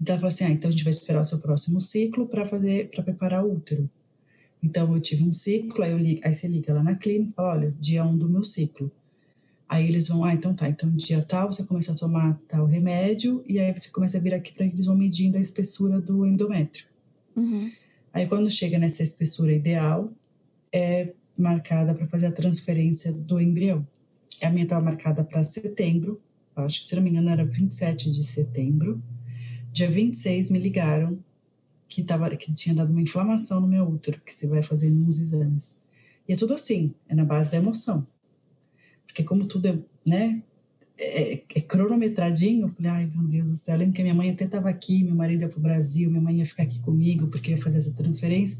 Então 0.00 0.14
ela 0.14 0.20
falou 0.20 0.28
assim: 0.28 0.44
ah, 0.44 0.50
então 0.50 0.68
a 0.68 0.72
gente 0.72 0.84
vai 0.84 0.90
esperar 0.90 1.20
o 1.20 1.24
seu 1.24 1.38
próximo 1.40 1.80
ciclo 1.80 2.26
para 2.26 2.44
fazer, 2.44 2.90
para 2.90 3.02
preparar 3.02 3.44
o 3.44 3.52
útero. 3.52 3.88
Então 4.62 4.92
eu 4.94 5.00
tive 5.00 5.22
um 5.22 5.32
ciclo, 5.32 5.84
aí, 5.84 5.92
eu 5.92 5.98
ligo, 5.98 6.20
aí 6.24 6.32
você 6.32 6.48
liga 6.48 6.74
lá 6.74 6.82
na 6.82 6.94
clínica, 6.96 7.40
olha, 7.42 7.74
dia 7.80 8.04
um 8.04 8.16
do 8.16 8.28
meu 8.28 8.44
ciclo. 8.44 8.90
Aí 9.68 9.88
eles 9.88 10.08
vão, 10.08 10.22
ah, 10.22 10.32
então 10.32 10.54
tá, 10.54 10.68
então 10.68 10.88
dia 10.90 11.22
tal 11.22 11.52
você 11.52 11.64
começa 11.64 11.92
a 11.92 11.94
tomar 11.94 12.40
tal 12.46 12.66
remédio, 12.66 13.42
e 13.46 13.58
aí 13.58 13.72
você 13.72 13.90
começa 13.90 14.16
a 14.16 14.20
vir 14.20 14.34
aqui 14.34 14.52
para 14.52 14.64
eles 14.64 14.86
vão 14.86 14.96
medindo 14.96 15.36
a 15.36 15.40
espessura 15.40 16.00
do 16.00 16.24
endométrio. 16.24 16.86
Uhum. 17.34 17.70
Aí, 18.12 18.26
quando 18.26 18.50
chega 18.50 18.78
nessa 18.78 19.02
espessura 19.02 19.52
ideal, 19.52 20.10
é 20.72 21.12
marcada 21.36 21.94
para 21.94 22.06
fazer 22.06 22.26
a 22.26 22.32
transferência 22.32 23.12
do 23.12 23.40
embrião. 23.40 23.86
A 24.42 24.50
minha 24.50 24.64
estava 24.64 24.84
marcada 24.84 25.24
para 25.24 25.42
setembro, 25.42 26.20
acho 26.54 26.80
que 26.80 26.86
se 26.86 26.96
não 26.96 27.02
me 27.02 27.10
engano 27.10 27.30
era 27.30 27.44
27 27.44 28.10
de 28.10 28.24
setembro. 28.24 29.02
Dia 29.72 29.90
26 29.90 30.50
me 30.50 30.58
ligaram 30.58 31.18
que, 31.88 32.02
tava, 32.02 32.34
que 32.36 32.52
tinha 32.52 32.74
dado 32.74 32.90
uma 32.90 33.02
inflamação 33.02 33.60
no 33.60 33.66
meu 33.66 33.88
útero, 33.88 34.20
que 34.24 34.32
você 34.32 34.46
vai 34.46 34.62
fazer 34.62 34.90
uns 34.90 35.18
exames. 35.18 35.80
E 36.28 36.32
é 36.32 36.36
tudo 36.36 36.54
assim, 36.54 36.94
é 37.08 37.14
na 37.14 37.24
base 37.24 37.50
da 37.50 37.58
emoção. 37.58 38.06
Porque 39.06 39.22
como 39.22 39.46
tudo 39.46 39.68
é, 39.68 39.78
né, 40.04 40.42
é, 40.98 41.42
é, 41.54 41.60
cronometradinho. 41.60 42.66
Eu 42.66 42.68
falei, 42.70 42.90
ai 42.90 43.12
meu 43.14 43.28
Deus 43.28 43.50
do 43.50 43.56
céu. 43.56 43.74
Eu 43.74 43.80
lembro 43.80 43.94
que 43.94 44.02
minha 44.02 44.14
mãe 44.14 44.30
até 44.30 44.44
estava 44.44 44.68
aqui, 44.68 45.04
meu 45.04 45.14
marido 45.14 45.42
ia 45.42 45.48
para 45.48 45.58
o 45.58 45.62
Brasil, 45.62 46.10
minha 46.10 46.22
mãe 46.22 46.36
ia 46.36 46.46
ficar 46.46 46.62
aqui 46.62 46.78
comigo 46.80 47.26
porque 47.28 47.50
ia 47.50 47.58
fazer 47.58 47.78
essa 47.78 47.92
transferência. 47.92 48.58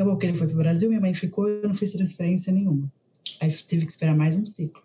Acabou 0.00 0.16
que 0.16 0.24
ele 0.24 0.38
foi 0.38 0.46
para 0.46 0.54
o 0.54 0.58
Brasil, 0.58 0.88
minha 0.88 0.98
mãe 0.98 1.12
ficou, 1.12 1.46
eu 1.46 1.68
não 1.68 1.74
fiz 1.74 1.92
transferência 1.92 2.50
nenhuma. 2.50 2.90
Aí 3.38 3.52
tive 3.52 3.84
que 3.84 3.92
esperar 3.92 4.16
mais 4.16 4.34
um 4.34 4.46
ciclo. 4.46 4.82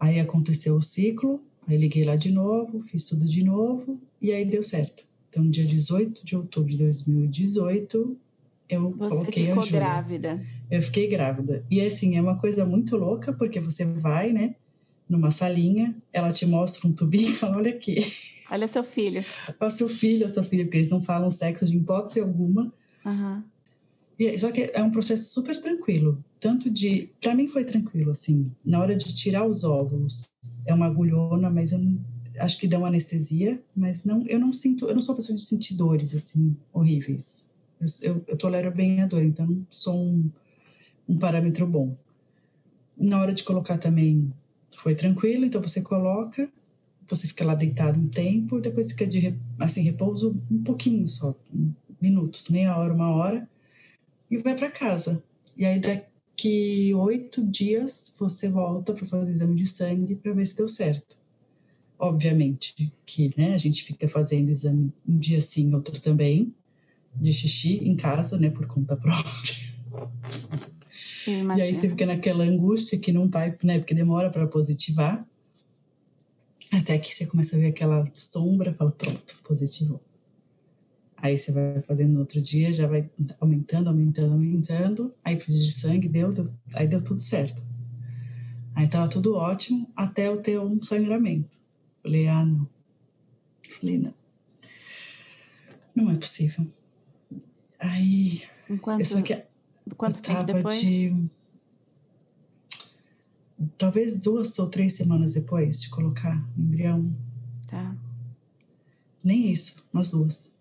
Aí 0.00 0.18
aconteceu 0.18 0.74
o 0.74 0.80
ciclo, 0.80 1.38
aí 1.66 1.76
liguei 1.76 2.02
lá 2.02 2.16
de 2.16 2.32
novo, 2.32 2.80
fiz 2.80 3.06
tudo 3.06 3.26
de 3.26 3.44
novo 3.44 4.00
e 4.22 4.32
aí 4.32 4.46
deu 4.46 4.62
certo. 4.62 5.04
Então, 5.28 5.46
dia 5.46 5.66
18 5.66 6.24
de 6.24 6.34
outubro 6.34 6.70
de 6.70 6.78
2018, 6.78 8.16
eu 8.70 8.90
você 8.92 9.10
coloquei 9.10 9.42
ficou 9.48 9.62
a 9.62 9.66
Júlia. 9.66 9.80
grávida. 9.80 10.40
Eu 10.70 10.80
fiquei 10.80 11.06
grávida. 11.06 11.62
E 11.70 11.82
assim, 11.82 12.16
é 12.16 12.22
uma 12.22 12.38
coisa 12.38 12.64
muito 12.64 12.96
louca, 12.96 13.34
porque 13.34 13.60
você 13.60 13.84
vai, 13.84 14.32
né, 14.32 14.54
numa 15.06 15.30
salinha, 15.30 15.94
ela 16.10 16.32
te 16.32 16.46
mostra 16.46 16.88
um 16.88 16.92
tubinho 16.94 17.32
e 17.32 17.36
fala: 17.36 17.58
olha 17.58 17.70
aqui. 17.70 17.96
Olha 18.50 18.66
seu 18.66 18.82
filho. 18.82 19.22
Olha 19.60 19.70
seu 19.70 19.90
filho, 19.90 20.24
a 20.24 20.28
sua 20.30 20.42
filha, 20.42 20.64
porque 20.64 20.78
eles 20.78 20.88
não 20.88 21.04
falam 21.04 21.30
sexo 21.30 21.66
de 21.66 21.76
hipótese 21.76 22.20
alguma. 22.20 22.72
Uhum. 23.04 23.42
E, 24.18 24.38
só 24.38 24.50
que 24.50 24.70
é 24.74 24.82
um 24.82 24.90
processo 24.90 25.32
super 25.32 25.58
tranquilo. 25.60 26.22
Tanto 26.40 26.70
de. 26.70 27.10
Para 27.20 27.34
mim 27.34 27.46
foi 27.46 27.64
tranquilo, 27.64 28.10
assim. 28.10 28.50
Na 28.64 28.80
hora 28.80 28.96
de 28.96 29.14
tirar 29.14 29.46
os 29.46 29.64
óvulos, 29.64 30.30
é 30.66 30.74
uma 30.74 30.86
agulhona, 30.86 31.48
mas 31.48 31.72
eu 31.72 31.78
não, 31.78 31.98
acho 32.40 32.58
que 32.58 32.66
dá 32.66 32.78
uma 32.78 32.88
anestesia, 32.88 33.62
mas 33.74 34.04
não, 34.04 34.26
eu 34.26 34.38
não 34.38 34.52
sinto. 34.52 34.86
Eu 34.86 34.94
não 34.94 35.02
sou 35.02 35.14
pessoa 35.14 35.36
de 35.36 35.44
sentir 35.44 35.74
dores, 35.74 36.14
assim, 36.14 36.56
horríveis. 36.72 37.50
Eu, 37.80 37.86
eu, 38.02 38.24
eu 38.28 38.36
tolero 38.36 38.72
bem 38.72 39.00
a 39.00 39.06
dor, 39.06 39.22
então 39.22 39.64
sou 39.70 39.96
um, 39.96 40.30
um 41.08 41.16
parâmetro 41.16 41.66
bom. 41.66 41.94
Na 42.96 43.20
hora 43.20 43.32
de 43.32 43.44
colocar 43.44 43.78
também 43.78 44.32
foi 44.76 44.94
tranquilo, 44.94 45.44
então 45.44 45.62
você 45.62 45.80
coloca, 45.80 46.48
você 47.08 47.28
fica 47.28 47.44
lá 47.44 47.54
deitado 47.54 47.98
um 47.98 48.08
tempo, 48.08 48.60
depois 48.60 48.90
fica 48.90 49.06
de 49.06 49.34
assim 49.58 49.82
repouso 49.82 50.36
um 50.50 50.62
pouquinho 50.62 51.06
só, 51.06 51.34
minutos, 52.00 52.48
meia 52.48 52.76
hora, 52.76 52.92
uma 52.92 53.10
hora, 53.10 53.48
e 54.30 54.36
vai 54.38 54.54
para 54.54 54.70
casa. 54.70 55.22
E 55.56 55.64
aí 55.64 55.80
daqui 55.80 56.92
oito 56.94 57.44
dias 57.46 58.14
você 58.18 58.48
volta 58.48 58.92
para 58.92 59.06
fazer 59.06 59.30
exame 59.30 59.56
de 59.56 59.66
sangue 59.66 60.14
para 60.14 60.32
ver 60.32 60.46
se 60.46 60.56
deu 60.56 60.68
certo. 60.68 61.16
Obviamente 61.98 62.92
que 63.04 63.32
né, 63.36 63.54
a 63.54 63.58
gente 63.58 63.82
fica 63.82 64.06
fazendo 64.08 64.50
exame 64.50 64.92
um 65.06 65.18
dia 65.18 65.40
sim, 65.40 65.74
outro 65.74 66.00
também, 66.00 66.54
de 67.16 67.32
xixi 67.32 67.88
em 67.88 67.96
casa, 67.96 68.38
né, 68.38 68.50
por 68.50 68.66
conta 68.66 68.96
própria. 68.96 69.68
E 71.26 71.62
aí 71.62 71.74
você 71.74 71.90
fica 71.90 72.06
naquela 72.06 72.44
angústia 72.44 72.98
que 72.98 73.12
não 73.12 73.28
vai, 73.28 73.54
né, 73.64 73.78
porque 73.78 73.94
demora 73.94 74.30
para 74.30 74.46
positivar. 74.46 75.26
Até 76.70 76.98
que 76.98 77.12
você 77.12 77.26
começa 77.26 77.56
a 77.56 77.58
ver 77.58 77.66
aquela 77.66 78.10
sombra, 78.14 78.74
fala, 78.74 78.92
pronto, 78.92 79.38
positivou. 79.42 80.00
Aí 81.20 81.36
você 81.36 81.50
vai 81.50 81.80
fazendo 81.82 82.12
no 82.12 82.20
outro 82.20 82.40
dia, 82.40 82.72
já 82.72 82.86
vai 82.86 83.10
aumentando, 83.40 83.88
aumentando, 83.88 84.32
aumentando. 84.34 85.14
Aí 85.24 85.36
pedi 85.36 85.64
de 85.64 85.72
sangue, 85.72 86.08
deu, 86.08 86.32
deu, 86.32 86.48
aí 86.74 86.86
deu 86.86 87.02
tudo 87.02 87.20
certo. 87.20 87.66
Aí 88.74 88.88
tava 88.88 89.08
tudo 89.08 89.34
ótimo 89.34 89.90
até 89.96 90.28
eu 90.28 90.40
ter 90.40 90.60
um 90.60 90.80
sangramento. 90.80 91.58
Falei, 92.02 92.28
ah, 92.28 92.46
não. 92.46 92.68
Falei, 93.80 93.98
não. 93.98 94.14
Não 95.94 96.10
é 96.12 96.16
possível. 96.16 96.64
Aí. 97.80 98.42
Enquanto, 98.70 99.00
eu 99.00 99.06
só 99.06 99.20
que 99.20 99.42
quanto 99.96 100.16
eu 100.16 100.22
tempo 100.22 100.36
tava 100.36 100.52
depois? 100.52 100.80
de. 100.80 101.28
Talvez 103.76 104.14
duas 104.14 104.56
ou 104.60 104.70
três 104.70 104.92
semanas 104.92 105.34
depois 105.34 105.82
de 105.82 105.90
colocar 105.90 106.36
o 106.56 106.60
embrião. 106.60 107.12
Tá. 107.66 107.96
Nem 109.24 109.50
isso, 109.50 109.88
nós 109.92 110.12
duas. 110.12 110.57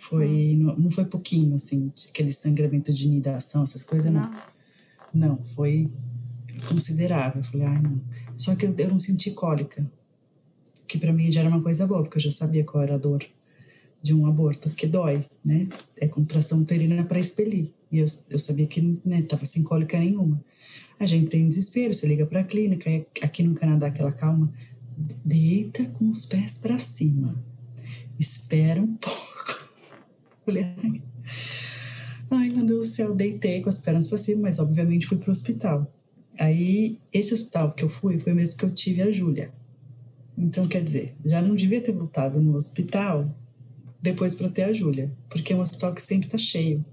Foi, 0.00 0.56
não, 0.56 0.76
não 0.76 0.90
foi 0.90 1.04
pouquinho, 1.04 1.54
assim, 1.54 1.92
aquele 2.08 2.32
sangramento 2.32 2.90
de 2.90 3.06
nidação, 3.06 3.62
essas 3.62 3.84
coisas, 3.84 4.10
não. 4.10 4.22
Não. 4.22 4.40
Não, 5.12 5.44
foi 5.54 5.90
considerável. 6.66 7.42
Eu 7.42 7.44
falei, 7.44 7.66
ai, 7.66 7.82
não. 7.82 8.00
Só 8.38 8.56
que 8.56 8.64
eu, 8.64 8.74
eu 8.78 8.88
não 8.88 8.98
senti 8.98 9.32
cólica, 9.32 9.86
que 10.88 10.96
para 10.96 11.12
mim 11.12 11.30
já 11.30 11.40
era 11.40 11.50
uma 11.50 11.62
coisa 11.62 11.86
boa, 11.86 12.02
porque 12.02 12.16
eu 12.16 12.22
já 12.22 12.30
sabia 12.30 12.64
qual 12.64 12.82
era 12.82 12.94
a 12.94 12.98
dor 12.98 13.22
de 14.02 14.14
um 14.14 14.24
aborto, 14.24 14.70
que 14.70 14.86
dói, 14.86 15.22
né? 15.44 15.68
É 15.98 16.08
contração 16.08 16.60
uterina 16.60 17.04
para 17.04 17.20
expelir. 17.20 17.70
E 17.92 17.98
eu, 17.98 18.06
eu 18.30 18.38
sabia 18.38 18.66
que 18.66 18.98
né, 19.04 19.20
tava 19.20 19.44
sem 19.44 19.62
cólica 19.62 19.98
nenhuma. 19.98 20.42
A 20.98 21.04
gente 21.04 21.28
tem 21.28 21.46
desespero, 21.46 21.92
você 21.92 22.06
liga 22.06 22.24
para 22.24 22.40
a 22.40 22.44
clínica, 22.44 22.88
aqui 23.20 23.42
no 23.42 23.54
Canadá 23.54 23.88
aquela 23.88 24.12
calma, 24.12 24.50
deita 25.22 25.84
com 25.84 26.08
os 26.08 26.24
pés 26.24 26.56
para 26.56 26.78
cima. 26.78 27.38
Espera 28.18 28.80
um 28.80 28.94
pouco. 28.96 29.59
Ai, 32.30 32.48
meu 32.50 32.64
Deus 32.64 32.88
do 32.88 32.92
céu, 32.92 33.14
deitei 33.14 33.60
com 33.60 33.68
as 33.68 33.78
pernas 33.78 34.06
para 34.08 34.18
cima, 34.18 34.42
mas 34.42 34.58
obviamente 34.58 35.06
fui 35.06 35.18
pro 35.18 35.32
hospital. 35.32 35.92
Aí, 36.38 36.98
esse 37.12 37.34
hospital 37.34 37.72
que 37.72 37.84
eu 37.84 37.88
fui 37.88 38.18
foi 38.18 38.32
o 38.32 38.36
mesmo 38.36 38.56
que 38.58 38.64
eu 38.64 38.70
tive 38.70 39.02
a 39.02 39.10
Júlia. 39.10 39.50
Então, 40.38 40.66
quer 40.66 40.82
dizer, 40.82 41.14
já 41.24 41.42
não 41.42 41.54
devia 41.54 41.80
ter 41.80 41.92
voltado 41.92 42.40
no 42.40 42.56
hospital 42.56 43.28
depois 44.00 44.34
para 44.34 44.48
ter 44.48 44.62
a 44.62 44.72
Júlia, 44.72 45.10
porque 45.28 45.52
é 45.52 45.56
um 45.56 45.60
hospital 45.60 45.92
que 45.94 46.00
sempre 46.00 46.26
está 46.28 46.38
cheio. 46.38 46.84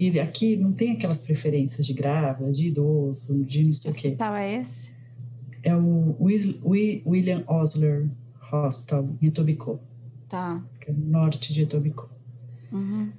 E 0.00 0.18
aqui 0.18 0.56
não 0.56 0.72
tem 0.72 0.90
aquelas 0.92 1.20
preferências 1.20 1.86
de 1.86 1.92
grávida, 1.92 2.50
de 2.50 2.66
idoso, 2.68 3.44
de 3.44 3.62
não 3.62 3.72
sei 3.72 3.90
o 3.90 3.94
Que 3.94 4.00
quê. 4.00 4.08
hospital 4.08 4.34
é 4.34 4.60
esse? 4.60 4.90
É 5.62 5.76
o 5.76 6.16
William 7.06 7.44
Osler 7.46 8.08
Hospital, 8.50 9.08
em 9.20 9.26
Etobicoke, 9.28 9.80
Tá. 10.28 10.60
que 10.80 10.90
é 10.90 10.92
no 10.92 11.06
norte 11.06 11.52
de 11.52 11.62
Etobicoke. 11.62 12.10
Uhum. 12.72 13.12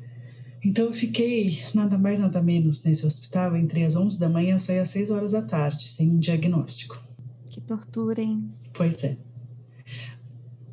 Então 0.63 0.85
eu 0.85 0.93
fiquei 0.93 1.61
nada 1.73 1.97
mais 1.97 2.19
nada 2.19 2.41
menos 2.41 2.83
nesse 2.83 3.05
hospital 3.05 3.55
entre 3.55 3.83
as 3.83 3.95
11 3.95 4.19
da 4.19 4.29
manhã 4.29 4.55
e 4.55 4.59
saí 4.59 4.79
às 4.79 4.89
6 4.89 5.11
horas 5.11 5.31
da 5.33 5.41
tarde, 5.41 5.87
sem 5.87 6.09
um 6.09 6.17
diagnóstico. 6.17 7.01
Que 7.47 7.59
tortura, 7.59 8.21
hein? 8.21 8.47
Pois 8.73 9.03
é. 9.03 9.17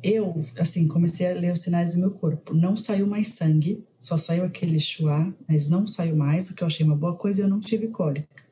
Eu, 0.01 0.43
assim, 0.57 0.87
comecei 0.87 1.29
a 1.29 1.33
ler 1.33 1.53
os 1.53 1.61
sinais 1.61 1.93
do 1.93 1.99
meu 1.99 2.11
corpo. 2.11 2.55
Não 2.55 2.75
saiu 2.75 3.05
mais 3.05 3.27
sangue, 3.27 3.85
só 3.99 4.17
saiu 4.17 4.43
aquele 4.45 4.79
chuá, 4.79 5.31
mas 5.47 5.67
não 5.67 5.85
saiu 5.85 6.15
mais, 6.15 6.49
o 6.49 6.55
que 6.55 6.63
eu 6.63 6.67
achei 6.67 6.85
uma 6.85 6.95
boa 6.95 7.15
coisa 7.15 7.43
eu 7.43 7.47
não 7.47 7.59
tive 7.59 7.89
cólica. 7.89 8.43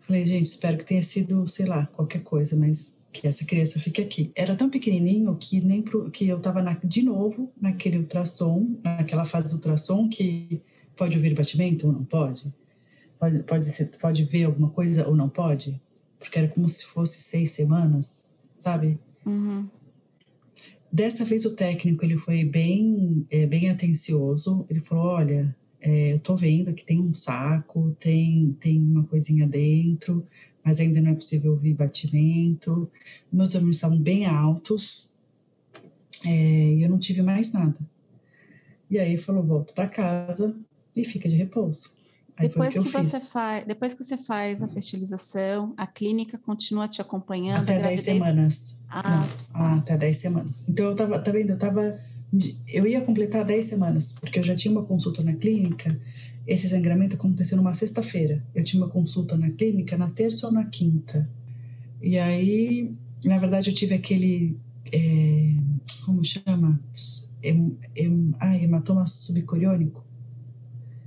Falei, 0.00 0.24
gente, 0.24 0.46
espero 0.46 0.78
que 0.78 0.84
tenha 0.84 1.02
sido, 1.02 1.44
sei 1.46 1.66
lá, 1.66 1.86
qualquer 1.86 2.22
coisa, 2.22 2.56
mas 2.56 2.98
que 3.20 3.26
essa 3.26 3.44
criança 3.44 3.80
fique 3.80 4.00
aqui. 4.00 4.30
Era 4.34 4.54
tão 4.54 4.70
pequenininho 4.70 5.34
que 5.36 5.60
nem 5.60 5.82
pro, 5.82 6.08
que 6.10 6.28
eu 6.28 6.38
tava 6.40 6.62
na- 6.62 6.78
de 6.84 7.02
novo 7.02 7.52
naquele 7.60 7.98
ultrassom, 7.98 8.78
naquela 8.82 9.24
fase 9.24 9.50
do 9.50 9.56
ultrassom 9.56 10.08
que 10.08 10.62
pode 10.96 11.16
ouvir 11.16 11.34
batimento 11.34 11.86
ou 11.88 11.92
não 11.92 12.04
pode? 12.04 12.54
Pode, 13.18 13.42
pode, 13.42 13.66
ser, 13.66 13.90
pode 14.00 14.24
ver 14.24 14.44
alguma 14.44 14.70
coisa 14.70 15.08
ou 15.08 15.16
não 15.16 15.28
pode? 15.28 15.80
Porque 16.18 16.38
era 16.38 16.48
como 16.48 16.68
se 16.68 16.84
fosse 16.84 17.20
seis 17.20 17.50
semanas, 17.50 18.26
sabe? 18.58 18.98
Uhum. 19.26 19.68
Dessa 20.90 21.24
vez 21.24 21.44
o 21.44 21.54
técnico 21.54 22.04
ele 22.04 22.16
foi 22.16 22.44
bem, 22.44 23.26
é, 23.30 23.46
bem 23.46 23.68
atencioso. 23.68 24.64
Ele 24.70 24.80
falou: 24.80 25.04
olha, 25.06 25.54
é, 25.80 26.12
eu 26.14 26.18
tô 26.20 26.34
vendo 26.36 26.72
que 26.72 26.84
tem 26.84 27.00
um 27.00 27.12
saco, 27.14 27.94
tem, 27.98 28.56
tem 28.60 28.80
uma 28.80 29.04
coisinha 29.04 29.46
dentro, 29.46 30.26
mas 30.64 30.80
ainda 30.80 31.00
não 31.00 31.12
é 31.12 31.14
possível 31.14 31.52
ouvir 31.52 31.74
batimento. 31.74 32.90
Meus 33.32 33.54
hormônios 33.54 33.76
estavam 33.76 33.98
bem 33.98 34.26
altos 34.26 35.16
é, 36.24 36.30
e 36.74 36.82
eu 36.82 36.88
não 36.90 36.98
tive 36.98 37.22
mais 37.22 37.52
nada. 37.52 37.78
E 38.90 38.98
aí 38.98 39.16
falou: 39.18 39.42
volto 39.44 39.72
para 39.74 39.88
casa 39.88 40.56
e 40.96 41.04
fica 41.04 41.28
de 41.28 41.36
repouso. 41.36 41.96
Aí 42.36 42.48
Depois 42.48 42.74
que 42.74 42.82
que, 42.84 42.90
você 42.90 43.20
faz, 43.20 43.66
depois 43.66 43.94
que 43.94 44.04
você 44.04 44.16
faz 44.16 44.62
a 44.62 44.68
fertilização, 44.68 45.74
a 45.76 45.86
clínica 45.88 46.38
continua 46.38 46.86
te 46.86 47.00
acompanhando. 47.00 47.62
Até 47.62 47.78
a 47.78 47.82
10 47.82 48.00
gravidez- 48.02 48.04
semanas. 48.04 48.80
Ah, 48.88 49.26
Não, 49.54 49.58
tá. 49.58 49.74
até 49.74 49.96
10 49.96 50.16
semanas. 50.18 50.64
Então 50.68 50.86
eu 50.86 50.94
tava, 50.96 51.18
tá 51.18 51.32
vendo? 51.32 51.50
Eu 51.50 51.58
tava. 51.58 51.98
Eu 52.66 52.86
ia 52.86 53.00
completar 53.00 53.44
10 53.44 53.64
semanas, 53.64 54.12
porque 54.12 54.38
eu 54.38 54.44
já 54.44 54.54
tinha 54.54 54.72
uma 54.72 54.84
consulta 54.84 55.22
na 55.22 55.32
clínica. 55.32 55.98
Esse 56.46 56.68
sangramento 56.68 57.16
aconteceu 57.16 57.56
numa 57.56 57.72
sexta-feira. 57.74 58.44
Eu 58.54 58.62
tinha 58.62 58.82
uma 58.82 58.90
consulta 58.90 59.36
na 59.36 59.50
clínica 59.50 59.96
na 59.96 60.10
terça 60.10 60.46
ou 60.46 60.52
na 60.52 60.64
quinta. 60.64 61.28
E 62.02 62.18
aí, 62.18 62.94
na 63.24 63.38
verdade, 63.38 63.70
eu 63.70 63.74
tive 63.74 63.94
aquele. 63.94 64.56
é, 64.92 65.54
como 66.04 66.24
chama? 66.24 66.80
Hem, 67.42 67.76
hem, 67.94 68.34
ah, 68.38 68.56
hematoma 68.56 69.06
subcoriônico. 69.06 70.04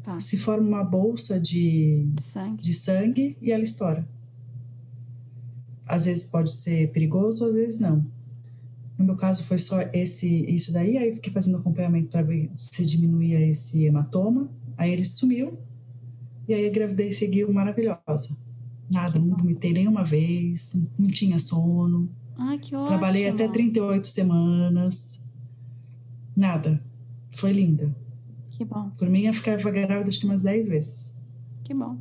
Tá. 0.04 0.20
Se 0.20 0.38
forma 0.38 0.68
uma 0.68 0.84
bolsa 0.84 1.40
de, 1.40 2.08
Sangue. 2.20 2.62
de 2.62 2.74
sangue 2.74 3.38
e 3.42 3.52
ela 3.52 3.64
estoura. 3.64 4.08
Às 5.86 6.06
vezes 6.06 6.24
pode 6.24 6.52
ser 6.52 6.92
perigoso, 6.92 7.46
às 7.46 7.54
vezes 7.54 7.80
não. 7.80 8.06
No 8.98 9.06
meu 9.06 9.16
caso 9.16 9.44
foi 9.46 9.58
só 9.58 9.82
esse 9.94 10.46
isso 10.46 10.72
daí, 10.72 10.98
aí 10.98 11.16
fiquei 11.16 11.34
fazendo 11.34 11.58
acompanhamento 11.58 12.10
para 12.10 12.22
ver 12.22 12.50
se 12.56 12.86
diminuía 12.86 13.40
esse 13.40 13.86
hematoma. 13.86 14.50
Aí 14.78 14.92
ele 14.92 15.06
sumiu 15.06 15.58
e 16.48 16.54
aí 16.54 16.68
a 16.68 16.72
gravidez 16.72 17.18
seguiu 17.18 17.52
maravilhosa. 17.52 18.38
Nada, 18.92 19.18
não 19.18 19.38
vomitei 19.38 19.72
nenhuma 19.72 20.04
vez, 20.04 20.76
não 21.00 21.08
tinha 21.08 21.40
sono. 21.40 22.10
Ai, 22.38 22.58
que 22.58 22.76
ótimo. 22.76 22.88
Trabalhei 22.88 23.30
até 23.30 23.48
38 23.48 24.06
semanas. 24.08 25.22
Nada. 26.36 26.84
Foi 27.32 27.54
linda. 27.54 27.96
Que 28.50 28.66
bom. 28.66 28.90
Por 28.98 29.10
mim, 29.10 29.24
eu 29.24 29.34
ficava 29.34 29.72
grávida 29.72 30.10
acho 30.10 30.20
que 30.20 30.26
umas 30.26 30.44
10 30.44 30.68
vezes. 30.68 31.12
Que 31.64 31.74
bom. 31.74 31.98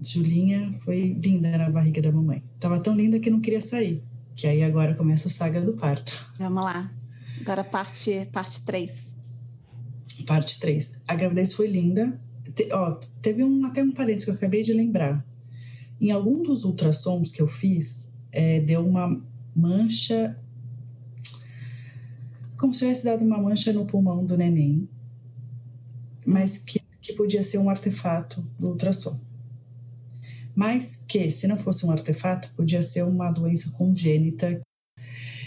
Julinha 0.00 0.74
foi 0.80 1.18
linda 1.22 1.56
na 1.58 1.68
barriga 1.70 2.00
da 2.00 2.12
mamãe. 2.12 2.44
Tava 2.60 2.78
tão 2.78 2.94
linda 2.94 3.18
que 3.18 3.30
não 3.30 3.40
queria 3.40 3.60
sair. 3.60 4.02
Que 4.36 4.46
aí 4.46 4.62
agora 4.62 4.94
começa 4.94 5.28
a 5.28 5.30
saga 5.30 5.62
do 5.62 5.72
parto. 5.72 6.30
Vamos 6.38 6.62
lá. 6.62 6.92
Agora 7.40 7.64
parte 7.64 8.28
parte 8.30 8.62
3. 8.64 9.16
Parte 10.26 10.60
3. 10.60 11.02
A 11.08 11.14
gravidez 11.14 11.54
foi 11.54 11.66
linda. 11.66 12.20
Te, 12.54 12.68
ó, 12.70 13.00
teve 13.22 13.42
um, 13.42 13.64
até 13.64 13.82
um 13.82 13.90
parênteses 13.90 14.26
que 14.26 14.30
eu 14.30 14.34
acabei 14.34 14.62
de 14.62 14.74
lembrar. 14.74 15.26
Em 15.98 16.10
algum 16.10 16.42
dos 16.42 16.64
ultrassons 16.64 17.32
que 17.32 17.40
eu 17.40 17.48
fiz, 17.48 18.12
é, 18.30 18.60
deu 18.60 18.86
uma 18.86 19.18
mancha. 19.54 20.38
Como 22.58 22.74
se 22.74 22.80
tivesse 22.80 23.06
dado 23.06 23.24
uma 23.24 23.40
mancha 23.40 23.72
no 23.72 23.86
pulmão 23.86 24.24
do 24.24 24.36
neném, 24.36 24.86
mas 26.26 26.58
que, 26.58 26.80
que 27.00 27.14
podia 27.14 27.42
ser 27.42 27.56
um 27.56 27.70
artefato 27.70 28.46
do 28.58 28.68
ultrassom. 28.68 29.18
Mas 30.56 31.04
que, 31.06 31.30
se 31.30 31.46
não 31.46 31.58
fosse 31.58 31.84
um 31.84 31.90
artefato, 31.90 32.50
podia 32.56 32.80
ser 32.80 33.02
uma 33.02 33.30
doença 33.30 33.70
congênita. 33.72 34.60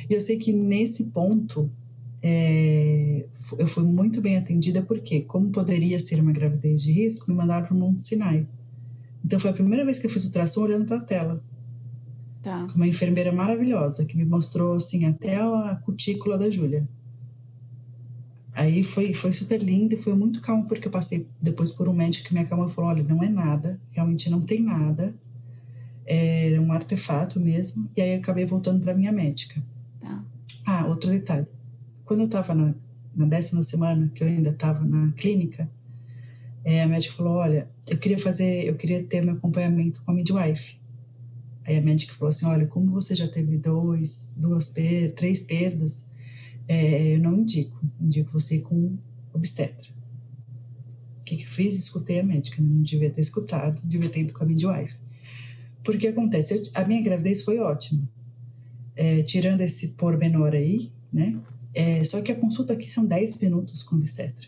E 0.08 0.14
eu 0.14 0.22
sei 0.22 0.38
que 0.38 0.54
nesse 0.54 1.06
ponto 1.06 1.70
é, 2.22 3.26
eu 3.58 3.68
fui 3.68 3.84
muito 3.84 4.22
bem 4.22 4.38
atendida, 4.38 4.84
porque, 4.84 5.22
como 5.22 5.50
poderia 5.50 6.00
ser 6.00 6.22
uma 6.22 6.32
gravidez 6.32 6.84
de 6.84 6.92
risco, 6.92 7.32
me 7.32 7.36
mandaram 7.36 7.66
para 7.66 7.76
o 7.76 7.80
Monte 7.80 8.04
Sinai. 8.04 8.48
Então, 9.26 9.40
foi 9.40 9.50
a 9.50 9.54
primeira 9.54 9.84
vez 9.84 9.98
que 9.98 10.06
eu 10.06 10.12
fiz 10.12 10.26
ultrassom 10.26 10.62
olhando 10.62 10.86
para 10.86 10.98
a 10.98 11.02
tela. 11.02 11.44
Tá. 12.44 12.68
Com 12.68 12.76
uma 12.76 12.88
enfermeira 12.88 13.32
maravilhosa, 13.32 14.06
que 14.06 14.16
me 14.16 14.26
mostrou, 14.26 14.76
assim, 14.76 15.06
até 15.06 15.38
a 15.38 15.82
cutícula 15.84 16.38
da 16.38 16.52
Júlia. 16.52 16.88
Aí 18.60 18.84
foi, 18.84 19.14
foi 19.14 19.32
super 19.32 19.64
lindo 19.64 19.94
e 19.94 19.98
foi 19.98 20.14
muito 20.14 20.42
calmo, 20.42 20.68
porque 20.68 20.86
eu 20.86 20.92
passei 20.92 21.26
depois 21.42 21.72
por 21.72 21.88
um 21.88 21.94
médico 21.94 22.28
que 22.28 22.34
me 22.34 22.42
acalmou 22.42 22.68
e 22.68 22.70
falou: 22.70 22.90
olha, 22.90 23.02
não 23.02 23.24
é 23.24 23.30
nada, 23.30 23.80
realmente 23.90 24.30
não 24.30 24.42
tem 24.42 24.62
nada, 24.62 25.16
é 26.06 26.60
um 26.60 26.70
artefato 26.74 27.40
mesmo. 27.40 27.90
E 27.96 28.02
aí 28.02 28.16
eu 28.16 28.20
acabei 28.20 28.46
voltando 28.46 28.84
para 28.84 28.94
minha 28.94 29.14
médica. 29.14 29.64
Tá. 29.98 30.26
Ah, 30.66 30.88
outro 30.88 31.10
detalhe. 31.10 31.48
Quando 32.04 32.20
eu 32.20 32.26
estava 32.26 32.54
na, 32.54 32.76
na 33.16 33.26
décima 33.28 33.64
semana, 33.64 34.12
que 34.14 34.22
eu 34.22 34.28
ainda 34.28 34.50
estava 34.50 34.84
na 34.84 35.10
clínica, 35.14 35.72
é, 36.66 36.84
a 36.84 36.88
médica 36.88 37.16
falou: 37.16 37.36
olha, 37.36 37.72
eu 37.88 37.98
queria 37.98 38.20
fazer, 38.20 38.66
eu 38.66 38.76
queria 38.76 39.02
ter 39.02 39.24
meu 39.24 39.36
acompanhamento 39.36 40.02
com 40.04 40.12
a 40.12 40.14
midwife. 40.14 40.78
Aí 41.66 41.78
a 41.78 41.82
médica 41.82 42.14
falou 42.14 42.28
assim: 42.28 42.46
olha, 42.46 42.68
como 42.68 42.92
você 42.92 43.16
já 43.16 43.28
teve 43.30 43.58
dois, 43.58 44.34
duas 44.36 44.68
per 44.68 45.14
três 45.14 45.44
perdas, 45.44 46.09
é, 46.70 47.16
eu 47.16 47.20
não 47.20 47.40
indico, 47.40 47.82
indico 48.00 48.32
você 48.32 48.58
ir 48.58 48.62
com 48.62 48.96
obstetra. 49.34 49.90
O 51.20 51.26
que, 51.26 51.36
que 51.36 51.44
eu 51.44 51.50
fiz? 51.50 51.76
Escutei 51.76 52.20
a 52.20 52.24
médica, 52.24 52.62
não 52.62 52.84
devia 52.84 53.10
ter 53.10 53.22
escutado, 53.22 53.82
devia 53.84 54.08
ter 54.08 54.22
ido 54.22 54.34
com 54.34 54.44
a 54.44 54.48
midwife. 54.48 54.96
Porque 55.84 56.08
acontece, 56.08 56.54
eu, 56.54 56.64
a 56.76 56.86
minha 56.86 57.02
gravidez 57.02 57.42
foi 57.42 57.58
ótima, 57.58 58.08
é, 58.96 59.24
tirando 59.24 59.62
esse 59.62 59.90
pormenor 59.90 60.54
aí, 60.54 60.92
né? 61.12 61.40
É, 61.74 62.04
só 62.04 62.22
que 62.22 62.32
a 62.32 62.36
consulta 62.36 62.74
aqui 62.74 62.90
são 62.90 63.06
10 63.06 63.40
minutos 63.40 63.82
com 63.82 63.96
obstetra. 63.96 64.48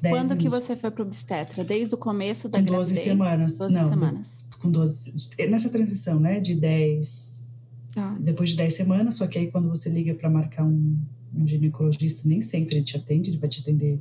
Quando 0.00 0.36
que 0.36 0.48
você 0.48 0.76
foi 0.76 0.90
para 0.90 1.02
obstetra? 1.02 1.62
Desde 1.62 1.94
o 1.94 1.98
começo 1.98 2.48
da 2.48 2.58
com 2.58 2.64
gravidez? 2.64 2.88
12 2.90 3.02
semanas. 3.02 3.58
12 3.58 3.74
não, 3.74 3.88
semanas. 3.88 4.44
Com 4.58 4.70
12, 4.70 5.36
nessa 5.48 5.68
transição, 5.68 6.18
né? 6.18 6.40
De 6.40 6.54
10. 6.54 7.48
Tá. 7.92 8.16
Depois 8.20 8.50
de 8.50 8.56
10 8.56 8.72
semanas, 8.72 9.14
só 9.16 9.26
que 9.26 9.38
aí 9.38 9.50
quando 9.50 9.68
você 9.68 9.88
liga 9.88 10.14
para 10.14 10.30
marcar 10.30 10.64
um, 10.64 10.98
um 11.38 11.46
ginecologista, 11.46 12.28
nem 12.28 12.40
sempre 12.42 12.76
ele 12.76 12.84
te 12.84 12.96
atende, 12.96 13.30
ele 13.30 13.38
vai 13.38 13.48
te 13.48 13.60
atender 13.60 13.98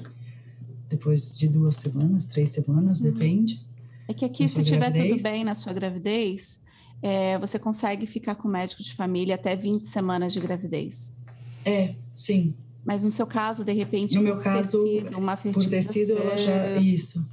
depois 0.89 1.38
de 1.38 1.47
duas 1.47 1.76
semanas, 1.76 2.26
três 2.28 2.50
semanas, 2.50 3.02
Uhum. 3.02 3.12
depende. 3.12 3.65
É 4.08 4.13
que 4.13 4.23
aqui, 4.23 4.47
se 4.47 4.56
sua 4.56 4.63
tiver 4.63 4.91
tudo 4.91 5.21
bem 5.23 5.43
na 5.43 5.54
sua 5.54 5.73
gravidez, 5.73 6.62
é, 7.02 7.38
você 7.38 7.60
consegue 7.60 8.06
ficar 8.08 8.36
com 8.36 8.47
o 8.47 8.52
médico 8.52 8.82
de 8.82 8.93
família 8.93 9.36
até 9.36 9.56
20 9.56 9.86
semanas 9.86 10.32
de 10.34 10.39
gravidez. 10.39 11.13
É, 11.65 11.93
sim. 12.13 12.54
Mas 12.86 13.04
no 13.04 13.12
seu 13.12 13.28
caso, 13.28 13.65
de 13.65 13.73
repente, 13.73 14.15
No 14.15 14.21
por 14.21 14.23
meu 14.23 14.38
caso, 14.39 14.82
ter 14.86 15.02
sido 15.04 15.17
uma 15.17 15.36
Por 15.36 15.65
ter 15.65 15.82
sido, 15.82 16.13
ela 16.17 16.38
já. 16.38 16.52
fertilização- 16.54 16.82
Isso. 16.84 17.30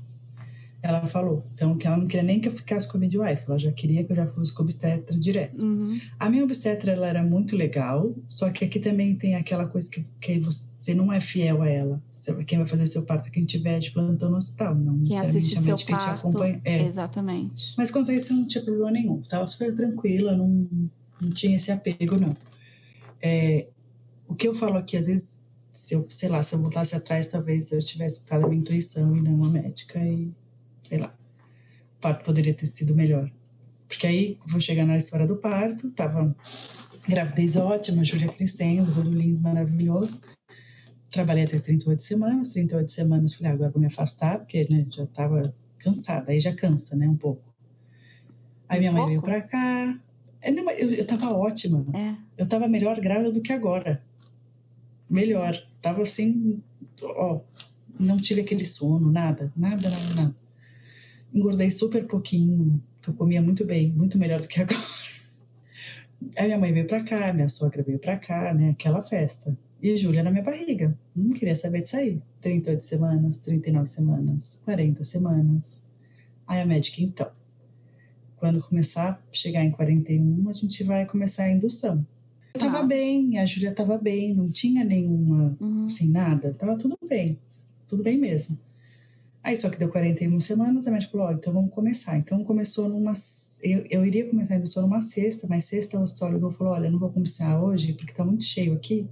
Ela 0.86 1.08
falou. 1.08 1.42
Então, 1.54 1.78
que 1.78 1.86
ela 1.86 1.96
não 1.96 2.06
queria 2.06 2.22
nem 2.22 2.38
que 2.38 2.46
eu 2.46 2.52
ficasse 2.52 2.86
com 2.86 2.98
a 2.98 3.00
midwife, 3.00 3.44
ela 3.48 3.58
já 3.58 3.72
queria 3.72 4.04
que 4.04 4.12
eu 4.12 4.16
já 4.16 4.26
fosse 4.26 4.52
com 4.52 4.64
obstetra 4.64 5.18
direto. 5.18 5.64
Uhum. 5.64 5.98
A 6.20 6.28
minha 6.28 6.44
obstetra, 6.44 6.92
ela 6.92 7.08
era 7.08 7.22
muito 7.22 7.56
legal, 7.56 8.14
só 8.28 8.50
que 8.50 8.66
aqui 8.66 8.78
também 8.78 9.16
tem 9.16 9.34
aquela 9.34 9.66
coisa 9.66 9.90
que, 9.90 10.04
que 10.20 10.38
você 10.40 10.92
não 10.92 11.10
é 11.10 11.22
fiel 11.22 11.62
a 11.62 11.68
ela. 11.70 12.02
Quem 12.46 12.58
vai 12.58 12.66
fazer 12.66 12.86
seu 12.86 13.06
parto 13.06 13.28
é 13.28 13.30
quem 13.30 13.44
tiver 13.44 13.78
de 13.78 13.92
plantão 13.92 14.28
no 14.30 14.36
hospital, 14.36 14.74
não 14.74 14.92
Quem 15.04 15.18
necessariamente 15.18 15.58
a 15.58 15.62
seu 15.62 15.72
médica 15.72 15.92
que 15.94 15.98
te 15.98 16.04
parto. 16.04 16.18
acompanha. 16.18 16.60
É. 16.62 16.82
Exatamente. 16.82 17.74
Mas 17.78 17.90
quanto 17.90 18.10
a 18.10 18.14
isso, 18.14 18.34
eu 18.34 18.36
não 18.36 18.46
tinha 18.46 18.62
problema 18.62 18.90
nenhum. 18.90 19.20
Estava 19.22 19.48
super 19.48 19.74
tranquila, 19.74 20.36
não, 20.36 20.68
não 21.18 21.30
tinha 21.30 21.56
esse 21.56 21.72
apego, 21.72 22.20
não. 22.20 22.36
É, 23.22 23.68
o 24.28 24.34
que 24.34 24.46
eu 24.46 24.54
falo 24.54 24.76
aqui, 24.76 24.98
às 24.98 25.06
vezes, 25.06 25.40
se 25.72 25.94
eu, 25.94 26.06
sei 26.10 26.28
lá, 26.28 26.42
se 26.42 26.54
eu 26.54 26.60
voltasse 26.60 26.94
atrás, 26.94 27.28
talvez 27.28 27.72
eu 27.72 27.82
tivesse 27.82 28.16
escutado 28.16 28.44
a 28.44 28.48
minha 28.48 28.60
intuição 28.60 29.16
e 29.16 29.22
não 29.22 29.42
a 29.42 29.48
médica 29.48 29.98
e, 29.98 30.30
sei 30.84 30.98
lá, 30.98 31.12
o 31.98 32.00
parto 32.00 32.24
poderia 32.24 32.54
ter 32.54 32.66
sido 32.66 32.94
melhor. 32.94 33.30
Porque 33.88 34.06
aí, 34.06 34.38
vou 34.46 34.60
chegar 34.60 34.86
na 34.86 34.96
história 34.96 35.26
do 35.26 35.36
parto, 35.36 35.90
tava 35.90 36.34
gravidez 37.08 37.56
ótima, 37.56 38.04
Júlia 38.04 38.28
crescendo, 38.28 38.92
tudo 38.92 39.12
lindo, 39.12 39.40
maravilhoso. 39.40 40.22
Trabalhei 41.10 41.44
até 41.44 41.58
38 41.58 42.02
semanas, 42.02 42.52
38 42.52 42.90
semanas, 42.90 43.34
falei, 43.34 43.52
ah, 43.52 43.54
agora 43.54 43.70
vou 43.70 43.80
me 43.80 43.86
afastar, 43.86 44.38
porque 44.38 44.66
né, 44.68 44.86
já 44.90 45.06
tava 45.06 45.42
cansada, 45.78 46.32
aí 46.32 46.40
já 46.40 46.54
cansa, 46.54 46.96
né, 46.96 47.08
um 47.08 47.16
pouco. 47.16 47.54
Aí 48.68 48.78
minha 48.78 48.90
Um 48.90 48.94
mãe 48.94 49.06
veio 49.06 49.20
pouco? 49.20 49.30
pra 49.30 49.40
cá. 49.42 50.00
É, 50.42 50.50
eu, 50.50 50.92
eu 50.92 51.06
tava 51.06 51.32
ótima. 51.32 51.86
É. 51.94 52.16
Eu 52.36 52.46
tava 52.46 52.66
melhor 52.68 52.98
grávida 53.00 53.30
do 53.30 53.40
que 53.40 53.52
agora. 53.52 54.02
Melhor. 55.08 55.56
Tava 55.80 56.02
assim, 56.02 56.60
ó, 57.00 57.40
não 57.98 58.16
tive 58.16 58.40
aquele 58.40 58.64
sono, 58.64 59.10
nada, 59.10 59.52
nada, 59.56 59.88
nada, 59.88 60.14
nada. 60.14 60.43
Engordei 61.34 61.70
super 61.70 62.06
pouquinho, 62.06 62.80
que 63.02 63.08
eu 63.10 63.14
comia 63.14 63.42
muito 63.42 63.64
bem, 63.64 63.90
muito 63.92 64.16
melhor 64.18 64.40
do 64.40 64.46
que 64.48 64.60
agora. 64.62 64.78
Aí 66.38 66.46
minha 66.46 66.58
mãe 66.58 66.72
veio 66.72 66.86
pra 66.86 67.02
cá, 67.02 67.32
minha 67.32 67.48
sogra 67.48 67.82
veio 67.82 67.98
pra 67.98 68.16
cá, 68.16 68.54
né? 68.54 68.70
Aquela 68.70 69.02
festa. 69.02 69.56
E 69.82 69.90
a 69.92 69.96
Júlia 69.96 70.22
na 70.22 70.30
minha 70.30 70.42
barriga. 70.42 70.96
Não 71.14 71.30
queria 71.30 71.54
saber 71.54 71.82
de 71.82 71.88
sair. 71.88 72.22
38 72.40 72.82
semanas, 72.82 73.40
39 73.40 73.88
semanas, 73.88 74.62
40 74.64 75.04
semanas. 75.04 75.84
Aí 76.46 76.60
a 76.60 76.66
médica, 76.66 77.02
então, 77.02 77.30
quando 78.36 78.62
começar 78.62 79.10
a 79.10 79.18
chegar 79.32 79.64
em 79.64 79.70
41, 79.70 80.48
a 80.48 80.52
gente 80.52 80.82
vai 80.84 81.04
começar 81.06 81.44
a 81.44 81.50
indução. 81.50 82.06
Eu 82.54 82.60
tava 82.60 82.82
bem, 82.84 83.38
a 83.38 83.44
Júlia 83.46 83.72
tava 83.74 83.98
bem, 83.98 84.32
não 84.34 84.48
tinha 84.48 84.84
nenhuma, 84.84 85.56
Uhum. 85.60 85.86
assim, 85.86 86.10
nada. 86.10 86.54
Tava 86.54 86.76
tudo 86.78 86.96
bem, 87.08 87.38
tudo 87.88 88.02
bem 88.02 88.16
mesmo. 88.16 88.58
Aí 89.44 89.58
só 89.58 89.68
que 89.68 89.78
deu 89.78 89.90
41 89.90 90.40
semanas, 90.40 90.86
a 90.86 90.90
médica 90.90 91.12
falou, 91.12 91.26
ó, 91.26 91.32
então 91.32 91.52
vamos 91.52 91.70
começar. 91.70 92.16
Então 92.16 92.42
começou 92.42 92.88
numa, 92.88 93.12
eu, 93.62 93.84
eu 93.90 94.06
iria 94.06 94.26
começar 94.26 94.54
a 94.54 94.56
indução 94.56 94.84
numa 94.84 95.02
sexta, 95.02 95.46
mas 95.46 95.64
sexta 95.64 95.98
o 95.98 96.02
hospital 96.02 96.50
falou, 96.50 96.72
olha, 96.72 96.90
não 96.90 96.98
vou 96.98 97.10
começar 97.10 97.60
hoje 97.62 97.92
porque 97.92 98.14
tá 98.14 98.24
muito 98.24 98.42
cheio 98.42 98.72
aqui 98.72 99.06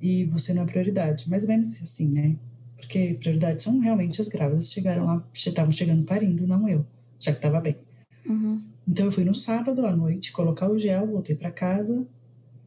e 0.00 0.24
você 0.26 0.54
não 0.54 0.62
é 0.62 0.66
prioridade. 0.66 1.28
Mais 1.28 1.42
ou 1.42 1.48
menos 1.48 1.82
assim, 1.82 2.12
né? 2.12 2.36
Porque 2.76 3.16
prioridade 3.18 3.60
são 3.60 3.80
realmente 3.80 4.20
as 4.20 4.28
grávidas 4.28 4.72
chegaram 4.72 5.04
lá, 5.04 5.26
estavam 5.34 5.72
chegando 5.72 6.04
parindo, 6.04 6.46
não 6.46 6.68
eu, 6.68 6.86
já 7.18 7.32
que 7.32 7.40
tava 7.40 7.60
bem. 7.60 7.76
Uhum. 8.24 8.62
Então 8.86 9.06
eu 9.06 9.12
fui 9.12 9.24
no 9.24 9.34
sábado 9.34 9.84
à 9.84 9.96
noite 9.96 10.30
colocar 10.30 10.70
o 10.70 10.78
gel, 10.78 11.08
voltei 11.08 11.34
para 11.34 11.50
casa 11.50 12.06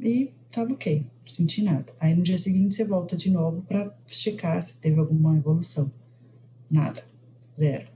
e 0.01 0.31
tava 0.51 0.73
ok, 0.73 1.05
não 1.23 1.29
senti 1.29 1.61
nada. 1.61 1.93
Aí 1.97 2.13
no 2.13 2.23
dia 2.23 2.37
seguinte 2.37 2.75
você 2.75 2.83
volta 2.83 3.15
de 3.15 3.29
novo 3.29 3.61
para 3.61 3.89
checar 4.05 4.61
se 4.61 4.75
teve 4.79 4.99
alguma 4.99 5.37
evolução. 5.37 5.89
Nada, 6.71 7.03
zero. 7.57 7.87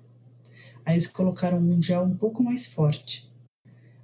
Aí 0.85 0.95
eles 0.95 1.07
colocaram 1.07 1.59
um 1.59 1.81
gel 1.81 2.03
um 2.03 2.15
pouco 2.15 2.43
mais 2.43 2.67
forte. 2.67 3.31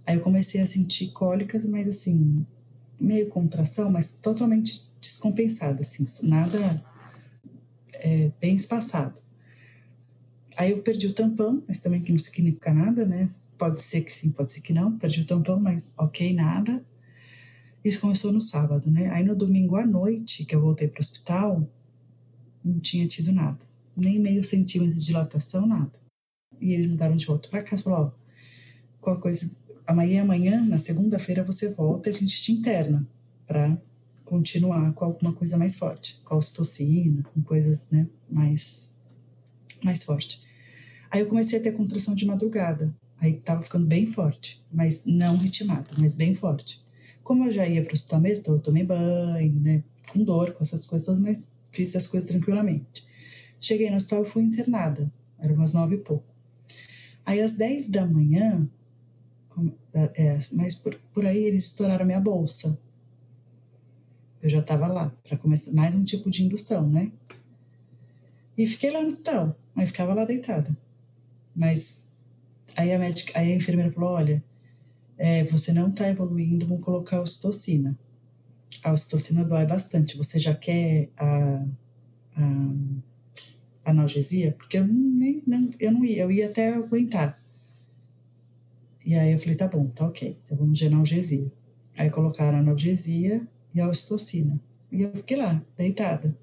Aí 0.06 0.16
eu 0.16 0.22
comecei 0.22 0.62
a 0.62 0.68
sentir 0.68 1.12
cólicas, 1.12 1.66
mas 1.66 1.88
assim, 1.88 2.46
meio 3.00 3.30
contração, 3.30 3.92
mas 3.92 4.12
totalmente 4.12 4.88
descompensada, 5.00 5.82
assim, 5.82 6.06
nada 6.28 6.84
é, 7.94 8.32
bem 8.40 8.56
espaçado. 8.56 9.22
Aí 10.58 10.72
eu 10.72 10.82
perdi 10.82 11.08
o 11.08 11.14
tampão, 11.14 11.64
mas 11.68 11.80
também 11.80 12.02
que 12.02 12.12
não 12.12 12.20
significa 12.20 12.74
nada, 12.74 13.06
né? 13.06 13.30
Pode 13.58 13.78
ser 13.80 14.02
que 14.02 14.12
sim, 14.12 14.32
pode 14.32 14.52
ser 14.52 14.62
que 14.62 14.74
não. 14.74 14.98
Perdi 14.98 15.22
o 15.22 15.26
tampão, 15.26 15.60
mas 15.60 15.94
ok, 15.98 16.34
nada. 16.34 16.84
Isso 17.84 18.02
começou 18.02 18.32
no 18.32 18.42
sábado, 18.42 18.92
né? 18.92 19.10
Aí 19.10 19.24
no 19.24 19.36
domingo 19.36 19.78
à 19.78 19.86
noite, 19.86 20.44
que 20.44 20.54
eu 20.54 20.62
voltei 20.62 20.88
para 20.88 21.00
o 21.00 21.02
hospital, 21.02 21.66
não 22.64 22.80
tinha 22.80 23.08
tido 23.08 23.32
nada. 23.32 23.66
Nem 23.96 24.20
meio 24.20 24.44
centímetro 24.44 24.96
de 24.96 25.06
dilatação, 25.06 25.68
nada. 25.68 26.00
E 26.60 26.74
eles 26.74 26.88
mudaram 26.88 27.16
de 27.16 27.26
volta 27.26 27.50
para 27.50 27.64
casa 27.64 27.84
falaram: 27.84 28.06
ó, 28.06 28.12
qualquer 29.02 29.22
coisa, 29.22 29.52
amanhã, 29.86 30.22
amanhã, 30.22 30.64
na 30.66 30.78
segunda-feira 30.78 31.44
você 31.44 31.74
volta 31.74 32.10
e 32.10 32.12
a 32.12 32.16
gente 32.16 32.42
te 32.42 32.52
interna 32.52 33.08
para 33.48 33.78
continuar 34.30 34.94
com 34.94 35.06
alguma 35.06 35.34
coisa 35.34 35.58
mais 35.58 35.76
forte, 35.78 36.22
com 36.24 36.36
ocitocina, 36.36 37.24
com 37.24 37.42
coisas, 37.42 37.90
né, 37.90 38.08
mais, 38.30 38.94
mais 39.84 40.04
forte. 40.04 40.42
Aí 41.10 41.22
eu 41.22 41.28
comecei 41.28 41.58
a 41.58 41.64
ter 41.64 41.72
contração 41.72 42.14
de 42.14 42.26
madrugada, 42.26 42.96
aí 43.20 43.34
tava 43.34 43.64
ficando 43.64 43.88
bem 43.88 44.06
forte, 44.06 44.64
mas 44.72 45.04
não 45.06 45.36
ritmada, 45.36 45.88
mas 45.98 46.14
bem 46.14 46.36
forte. 46.36 46.86
Como 47.24 47.46
eu 47.46 47.52
já 47.52 47.68
ia 47.68 47.82
para 47.82 47.92
o 47.92 47.94
hospital 47.94 48.22
mesmo, 48.22 48.42
então 48.42 48.54
eu 48.54 48.62
tomei 48.62 48.84
banho, 48.84 49.60
né, 49.60 49.84
com 50.12 50.24
dor, 50.24 50.54
com 50.54 50.64
essas 50.64 50.86
coisas 50.86 51.08
todas, 51.08 51.22
mas 51.22 51.52
fiz 51.72 51.96
as 51.96 52.06
coisas 52.06 52.30
tranquilamente. 52.30 53.04
Cheguei 53.60 53.90
no 53.90 53.98
hospital 53.98 54.24
e 54.24 54.28
fui 54.28 54.44
internada, 54.44 55.12
era 55.38 55.54
umas 55.54 55.74
nove 55.74 55.96
e 55.96 56.00
pouco. 56.00 56.34
Aí 57.26 57.42
às 57.42 57.56
dez 57.56 57.88
da 57.88 58.06
manhã, 58.06 58.68
é, 59.94 60.12
é, 60.16 60.40
mas 60.52 60.76
por, 60.76 60.96
por 61.14 61.26
aí 61.26 61.44
eles 61.44 61.66
estouraram 61.66 62.06
minha 62.06 62.20
bolsa. 62.20 62.80
Eu 64.42 64.50
já 64.50 64.60
estava 64.60 64.88
lá 64.88 65.14
para 65.24 65.38
começar 65.38 65.74
mais 65.74 65.94
um 65.94 66.04
tipo 66.04 66.30
de 66.30 66.44
indução, 66.44 66.90
né? 66.90 67.12
E 68.58 68.66
fiquei 68.66 68.92
lá 68.92 69.02
no 69.02 69.08
hospital, 69.08 69.58
aí 69.76 69.86
ficava 69.86 70.14
lá 70.14 70.26
deitada. 70.26 70.76
Mas 71.56 72.10
aí 72.76 72.94
a 72.94 73.00
médica, 73.00 73.38
aí 73.38 73.52
a 73.52 73.56
enfermeira 73.56 73.92
falou: 73.92 74.12
olha, 74.12 74.44
é, 75.18 75.44
você 75.44 75.74
não 75.74 75.90
está 75.90 76.08
evoluindo, 76.08 76.66
vamos 76.66 76.84
colocar 76.84 77.22
ocitocina. 77.22 77.98
A 78.84 78.94
ocitocina 78.94 79.44
dói 79.44 79.66
bastante. 79.66 80.16
Você 80.18 80.40
já 80.40 80.56
quer 80.56 81.10
a, 81.18 81.66
a 82.38 82.74
analgesia? 83.84 84.54
Porque 84.58 84.78
eu 84.78 84.88
nem, 84.88 85.44
não, 85.46 85.74
eu 85.80 85.92
não 85.92 86.06
ia, 86.06 86.24
eu 86.24 86.32
ia 86.32 86.48
até 86.48 86.74
aguentar. 86.74 87.38
E 89.06 89.16
aí 89.16 89.32
eu 89.32 89.40
falei, 89.40 89.56
tá 89.56 89.68
bom, 89.68 89.88
tá 89.88 90.06
ok, 90.06 90.38
então 90.44 90.58
vamos 90.58 90.78
de 90.78 90.86
analgesia. 90.86 91.52
Aí 91.98 92.10
colocaram 92.10 92.60
analgesia 92.60 93.46
e 93.74 93.82
a 93.82 93.90
ocitocina. 93.90 94.60
E 94.92 95.02
eu 95.02 95.12
fiquei 95.16 95.38
lá, 95.38 95.62
deitada. 95.78 96.38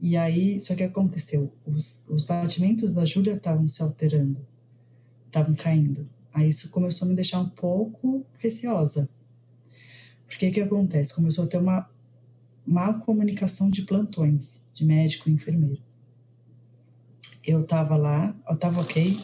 E 0.00 0.16
aí, 0.16 0.60
só 0.60 0.74
que 0.74 0.82
aconteceu, 0.82 1.52
os, 1.66 2.04
os 2.08 2.24
batimentos 2.24 2.92
da 2.92 3.04
Júlia 3.04 3.34
estavam 3.34 3.66
se 3.66 3.82
alterando, 3.82 4.38
estavam 5.26 5.54
caindo. 5.54 6.08
Aí 6.32 6.48
isso 6.48 6.70
começou 6.70 7.06
a 7.06 7.08
me 7.08 7.14
deixar 7.14 7.40
um 7.40 7.48
pouco 7.48 8.24
receosa. 8.38 9.08
Porque 10.26 10.50
que 10.50 10.60
acontece? 10.60 11.14
Começou 11.14 11.44
a 11.44 11.48
ter 11.48 11.58
uma 11.58 11.88
má 12.66 12.92
comunicação 12.94 13.70
de 13.70 13.82
plantões, 13.82 14.66
de 14.74 14.84
médico 14.84 15.30
e 15.30 15.32
enfermeiro. 15.32 15.80
Eu 17.46 17.62
estava 17.62 17.96
lá, 17.96 18.34
eu 18.48 18.54
estava 18.54 18.80
ok, 18.80 19.16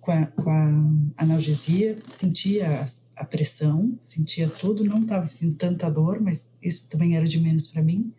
com 0.00 0.10
a, 0.10 0.26
com 0.26 0.50
a 0.50 1.22
analgesia, 1.22 1.96
sentia 2.08 2.68
a, 2.68 3.22
a 3.22 3.24
pressão, 3.24 3.98
sentia 4.04 4.48
tudo, 4.48 4.84
não 4.84 5.00
estava 5.00 5.24
sentindo 5.24 5.54
tanta 5.54 5.88
dor, 5.88 6.20
mas 6.20 6.52
isso 6.60 6.88
também 6.88 7.16
era 7.16 7.26
de 7.26 7.40
menos 7.40 7.68
para 7.68 7.82
mim. 7.82 8.12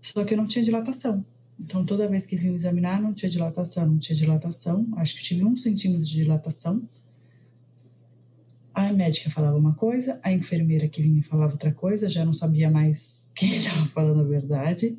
Só 0.00 0.24
que 0.24 0.34
eu 0.34 0.38
não 0.38 0.46
tinha 0.46 0.64
dilatação. 0.64 1.24
Então, 1.60 1.84
toda 1.84 2.08
vez 2.08 2.24
que 2.24 2.36
vinham 2.36 2.54
examinar, 2.54 3.02
não 3.02 3.12
tinha 3.12 3.30
dilatação, 3.30 3.86
não 3.86 3.98
tinha 3.98 4.16
dilatação. 4.16 4.86
Acho 4.96 5.16
que 5.16 5.22
tive 5.22 5.44
um 5.44 5.56
centímetro 5.56 6.04
de 6.04 6.12
dilatação. 6.12 6.82
A 8.72 8.92
médica 8.92 9.28
falava 9.28 9.56
uma 9.56 9.74
coisa, 9.74 10.20
a 10.22 10.32
enfermeira 10.32 10.86
que 10.88 11.02
vinha 11.02 11.22
falava 11.24 11.52
outra 11.52 11.72
coisa, 11.72 12.08
já 12.08 12.24
não 12.24 12.32
sabia 12.32 12.70
mais 12.70 13.30
quem 13.34 13.56
estava 13.56 13.84
falando 13.86 14.20
a 14.20 14.26
verdade. 14.26 14.96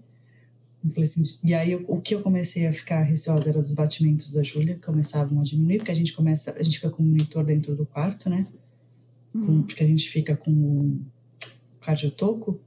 Assim, 1.01 1.23
e 1.43 1.53
aí 1.53 1.75
o 1.75 1.99
que 1.99 2.15
eu 2.15 2.21
comecei 2.21 2.65
a 2.65 2.71
ficar 2.71 3.03
receosa 3.03 3.49
era 3.49 3.59
dos 3.59 3.73
batimentos 3.73 4.31
da 4.31 4.41
Júlia, 4.41 4.79
começavam 4.81 5.39
a 5.39 5.43
diminuir, 5.43 5.79
porque 5.79 5.91
a 5.91 5.95
gente 5.95 6.13
começa, 6.13 6.53
a 6.53 6.63
gente 6.63 6.77
fica 6.77 6.89
com 6.89 7.03
o 7.03 7.05
monitor 7.05 7.43
dentro 7.43 7.75
do 7.75 7.85
quarto, 7.85 8.29
né? 8.29 8.47
Com, 9.33 9.39
uhum. 9.39 9.63
porque 9.63 9.83
a 9.83 9.87
gente 9.87 10.09
fica 10.09 10.37
com 10.37 10.51
o 10.51 11.01
cardiotoco 11.81 12.59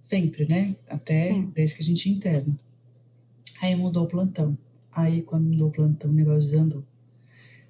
sempre, 0.00 0.46
né? 0.46 0.74
Até 0.88 1.32
Sim. 1.32 1.50
desde 1.52 1.76
que 1.76 1.82
a 1.82 1.84
gente 1.84 2.08
interna. 2.08 2.58
Aí 3.60 3.74
mudou 3.74 4.04
o 4.04 4.08
plantão. 4.08 4.56
Aí 4.92 5.22
quando 5.22 5.48
mudou 5.48 5.68
o 5.68 5.72
plantão, 5.72 6.10
o 6.10 6.14
negócio 6.14 6.40
desandou. 6.40 6.84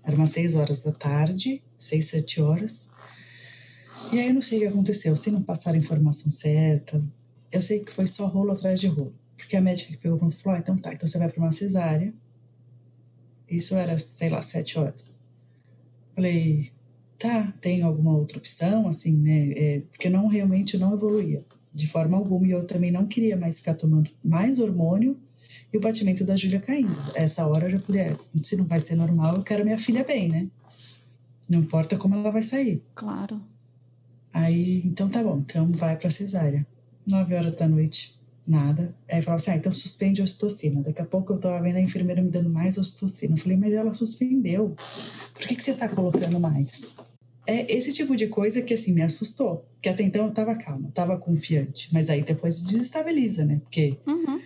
Era 0.04 0.16
umas 0.16 0.30
seis 0.30 0.54
horas 0.54 0.82
da 0.82 0.92
tarde, 0.92 1.62
seis, 1.78 2.06
sete 2.06 2.40
horas. 2.40 2.90
E 4.12 4.18
aí 4.18 4.28
eu 4.28 4.34
não 4.34 4.42
sei 4.42 4.58
o 4.58 4.60
que 4.62 4.66
aconteceu, 4.68 5.16
se 5.16 5.30
não 5.30 5.42
passaram 5.42 5.78
a 5.78 5.80
informação 5.80 6.30
certa. 6.30 7.02
Eu 7.50 7.60
sei 7.62 7.80
que 7.80 7.92
foi 7.92 8.06
só 8.06 8.26
rolo 8.26 8.52
atrás 8.52 8.78
de 8.78 8.86
rolo. 8.86 9.17
Porque 9.38 9.56
a 9.56 9.60
médica 9.62 9.92
que 9.92 9.96
pegou 9.96 10.18
pronto 10.18 10.36
falou: 10.36 10.58
ah, 10.58 10.60
então 10.60 10.76
tá, 10.76 10.92
então 10.92 11.08
você 11.08 11.18
vai 11.18 11.30
para 11.30 11.40
uma 11.40 11.52
cesárea. 11.52 12.12
Isso 13.48 13.74
era, 13.74 13.96
sei 13.96 14.28
lá, 14.28 14.42
sete 14.42 14.78
horas. 14.78 15.20
Falei, 16.14 16.70
tá, 17.18 17.54
tem 17.60 17.80
alguma 17.80 18.12
outra 18.12 18.36
opção, 18.36 18.86
assim, 18.86 19.16
né? 19.16 19.52
É, 19.52 19.80
porque 19.90 20.10
não 20.10 20.26
realmente 20.26 20.76
não 20.76 20.92
evoluía 20.92 21.42
de 21.72 21.86
forma 21.86 22.16
alguma 22.16 22.46
e 22.46 22.50
eu 22.50 22.66
também 22.66 22.90
não 22.90 23.06
queria 23.06 23.36
mais 23.36 23.58
ficar 23.58 23.74
tomando 23.74 24.10
mais 24.22 24.58
hormônio 24.58 25.16
e 25.72 25.76
o 25.76 25.80
batimento 25.80 26.24
da 26.24 26.36
Júlia 26.36 26.60
caindo. 26.60 26.94
Essa 27.14 27.46
hora 27.46 27.66
eu 27.66 27.70
já 27.70 27.78
falei, 27.78 28.02
é, 28.02 28.16
se 28.42 28.56
não 28.56 28.66
vai 28.66 28.80
ser 28.80 28.96
normal, 28.96 29.36
eu 29.36 29.42
quero 29.42 29.64
minha 29.64 29.78
filha 29.78 30.02
bem, 30.02 30.28
né? 30.28 30.48
Não 31.48 31.60
importa 31.60 31.96
como 31.96 32.14
ela 32.14 32.30
vai 32.30 32.42
sair. 32.42 32.82
Claro. 32.94 33.40
Aí, 34.32 34.82
então 34.84 35.08
tá 35.08 35.22
bom, 35.22 35.38
então 35.38 35.70
vai 35.72 35.96
pra 35.96 36.10
cesárea. 36.10 36.66
Nove 37.08 37.34
horas 37.34 37.54
da 37.54 37.66
noite, 37.66 38.17
nada. 38.50 38.94
Aí 39.10 39.22
falava 39.22 39.40
assim, 39.40 39.50
ah, 39.50 39.56
então 39.56 39.72
suspende 39.72 40.20
a 40.20 40.24
ocitocina. 40.24 40.82
Daqui 40.82 41.00
a 41.00 41.04
pouco 41.04 41.32
eu 41.32 41.38
tava 41.38 41.62
vendo 41.62 41.76
a 41.76 41.80
enfermeira 41.80 42.22
me 42.22 42.30
dando 42.30 42.50
mais 42.50 42.78
ocitocina. 42.78 43.34
Eu 43.34 43.38
falei, 43.38 43.56
mas 43.56 43.72
ela 43.72 43.92
suspendeu. 43.94 44.76
Por 45.34 45.46
que, 45.46 45.54
que 45.54 45.62
você 45.62 45.74
tá 45.74 45.88
colocando 45.88 46.38
mais? 46.40 46.96
É 47.46 47.72
esse 47.74 47.92
tipo 47.92 48.14
de 48.14 48.26
coisa 48.28 48.60
que, 48.62 48.74
assim, 48.74 48.92
me 48.92 49.02
assustou. 49.02 49.66
Que 49.80 49.88
até 49.88 50.02
então 50.02 50.26
eu 50.26 50.32
tava 50.32 50.54
calma, 50.56 50.90
tava 50.92 51.16
confiante. 51.16 51.88
Mas 51.92 52.10
aí 52.10 52.22
depois 52.22 52.64
desestabiliza, 52.64 53.44
né? 53.44 53.60
Porque... 53.62 53.96
Uhum. 54.06 54.40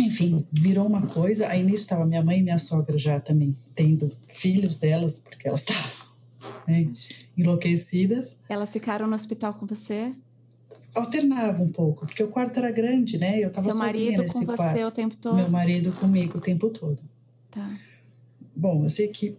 Enfim, 0.00 0.46
virou 0.50 0.86
uma 0.86 1.06
coisa. 1.06 1.48
Aí 1.48 1.62
nisso 1.62 1.88
tava 1.88 2.06
minha 2.06 2.24
mãe 2.24 2.38
e 2.38 2.42
minha 2.42 2.58
sogra 2.58 2.96
já 2.96 3.20
também 3.20 3.54
tendo 3.74 4.10
filhos 4.28 4.80
delas, 4.80 5.18
porque 5.18 5.46
elas 5.46 5.60
estavam 5.68 6.10
né, 6.66 6.90
enlouquecidas. 7.36 8.40
Elas 8.48 8.72
ficaram 8.72 9.06
no 9.06 9.14
hospital 9.14 9.54
com 9.54 9.66
você? 9.66 10.14
Alternava 10.94 11.62
um 11.62 11.70
pouco, 11.70 12.06
porque 12.06 12.22
o 12.22 12.28
quarto 12.28 12.58
era 12.58 12.70
grande, 12.70 13.18
né? 13.18 13.38
Eu 13.38 13.50
tava 13.50 13.70
Seu 13.70 13.78
sozinha 13.78 14.04
marido 14.04 14.22
nesse 14.22 14.40
com 14.40 14.46
quarto. 14.46 14.76
você 14.76 14.84
o 14.84 14.90
tempo 14.90 15.16
todo? 15.16 15.36
Meu 15.36 15.50
marido 15.50 15.92
comigo 15.92 16.38
o 16.38 16.40
tempo 16.40 16.68
todo. 16.70 17.00
Tá. 17.50 17.70
Bom, 18.54 18.84
eu 18.84 18.90
sei 18.90 19.08
que 19.08 19.36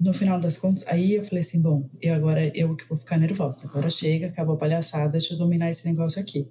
no 0.00 0.14
final 0.14 0.40
das 0.40 0.56
contas, 0.56 0.86
aí 0.88 1.14
eu 1.14 1.24
falei 1.24 1.40
assim, 1.40 1.60
bom, 1.60 1.84
eu 2.00 2.14
agora 2.14 2.46
eu 2.56 2.74
que 2.74 2.88
vou 2.88 2.96
ficar 2.96 3.18
nervosa. 3.18 3.60
Agora 3.64 3.90
chega, 3.90 4.28
acabou 4.28 4.54
a 4.54 4.58
palhaçada, 4.58 5.10
deixa 5.10 5.34
eu 5.34 5.38
dominar 5.38 5.70
esse 5.70 5.86
negócio 5.86 6.20
aqui. 6.20 6.48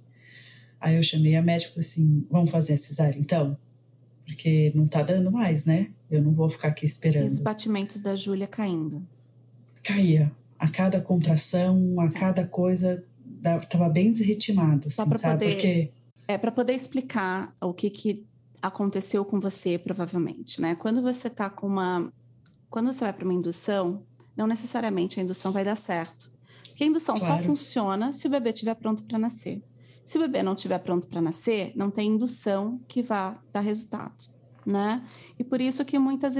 Aí 0.79 0.95
eu 0.95 1.03
chamei 1.03 1.35
a 1.35 1.41
médica 1.41 1.71
e 1.71 1.73
falei 1.73 1.87
assim, 1.89 2.27
vamos 2.29 2.51
fazer 2.51 2.73
a 2.73 2.77
cesárea 2.77 3.19
então? 3.19 3.57
Porque 4.25 4.71
não 4.75 4.87
tá 4.87 5.01
dando 5.01 5.31
mais, 5.31 5.65
né? 5.65 5.89
Eu 6.09 6.21
não 6.21 6.31
vou 6.31 6.49
ficar 6.49 6.69
aqui 6.69 6.85
esperando. 6.85 7.25
E 7.25 7.27
os 7.27 7.39
batimentos 7.39 8.01
da 8.01 8.15
Júlia 8.15 8.47
caindo? 8.47 9.01
Caía. 9.83 10.31
A 10.57 10.67
cada 10.67 11.01
contração, 11.01 11.99
a 11.99 12.05
é. 12.05 12.11
cada 12.11 12.45
coisa, 12.45 13.03
tava 13.69 13.89
bem 13.89 14.11
desritimado, 14.11 14.89
Só 14.89 15.03
assim, 15.03 15.15
sabe? 15.15 15.45
Poder, 15.45 15.55
Porque... 15.55 15.91
É, 16.27 16.37
para 16.37 16.51
poder 16.51 16.73
explicar 16.73 17.55
o 17.61 17.73
que, 17.73 17.89
que 17.89 18.25
aconteceu 18.61 19.25
com 19.25 19.39
você, 19.39 19.77
provavelmente, 19.77 20.61
né? 20.61 20.75
Quando 20.75 21.01
você 21.01 21.29
tá 21.29 21.49
com 21.49 21.67
uma... 21.67 22.11
Quando 22.69 22.91
você 22.93 23.05
vai 23.05 23.13
para 23.13 23.25
uma 23.25 23.33
indução, 23.33 24.03
não 24.37 24.45
necessariamente 24.45 25.19
a 25.19 25.23
indução 25.23 25.51
vai 25.51 25.65
dar 25.65 25.75
certo. 25.75 26.31
Porque 26.67 26.83
a 26.83 26.87
indução 26.87 27.17
claro. 27.17 27.41
só 27.41 27.43
funciona 27.43 28.11
se 28.11 28.27
o 28.27 28.29
bebê 28.29 28.51
estiver 28.51 28.75
pronto 28.75 29.03
para 29.03 29.17
nascer. 29.17 29.61
Se 30.05 30.17
o 30.17 30.21
bebê 30.21 30.41
não 30.41 30.53
estiver 30.53 30.79
pronto 30.79 31.07
para 31.07 31.21
nascer, 31.21 31.71
não 31.75 31.91
tem 31.91 32.09
indução 32.09 32.79
que 32.87 33.01
vá 33.01 33.37
dar 33.51 33.59
resultado, 33.59 34.15
né? 34.65 35.05
E 35.37 35.43
por 35.43 35.61
isso 35.61 35.85
que 35.85 35.99
muitas 35.99 36.35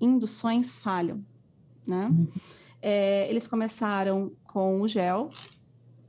induções 0.00 0.76
falham, 0.76 1.24
né? 1.88 2.06
Uhum. 2.06 2.26
É, 2.82 3.28
eles 3.30 3.46
começaram 3.46 4.32
com 4.46 4.80
o 4.80 4.88
gel, 4.88 5.30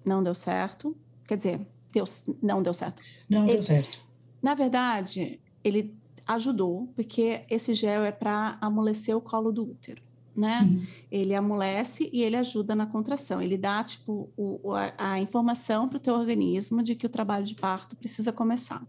não 0.05 0.23
deu 0.23 0.35
certo. 0.35 0.95
Quer 1.27 1.37
dizer, 1.37 1.67
deu, 1.91 2.05
não 2.41 2.61
deu 2.61 2.73
certo. 2.73 3.01
Não 3.29 3.43
ele, 3.43 3.53
deu 3.53 3.63
certo. 3.63 3.99
Na 4.41 4.53
verdade, 4.53 5.39
ele 5.63 5.97
ajudou, 6.27 6.91
porque 6.95 7.43
esse 7.49 7.73
gel 7.73 8.03
é 8.03 8.11
para 8.11 8.57
amolecer 8.61 9.15
o 9.15 9.21
colo 9.21 9.51
do 9.51 9.63
útero, 9.63 10.01
né? 10.35 10.61
Uhum. 10.61 10.85
Ele 11.11 11.35
amolece 11.35 12.09
e 12.11 12.21
ele 12.21 12.35
ajuda 12.35 12.75
na 12.75 12.85
contração. 12.85 13.41
Ele 13.41 13.57
dá, 13.57 13.83
tipo, 13.83 14.29
o, 14.35 14.73
a, 14.73 15.13
a, 15.13 15.19
informação 15.19 15.87
para 15.87 15.97
o 15.97 15.99
teu 15.99 16.13
organismo 16.15 16.83
de 16.83 16.95
que 16.95 17.05
o 17.05 17.09
trabalho 17.09 17.45
de 17.45 17.55
parto 17.55 17.95
precisa 17.95 18.31
começar. 18.31 18.85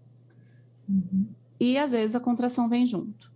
Uhum. 0.88 1.26
E, 1.60 1.78
às 1.78 1.92
vezes, 1.92 2.16
a 2.16 2.20
contração 2.20 2.68
vem 2.68 2.86
junto. 2.86 3.30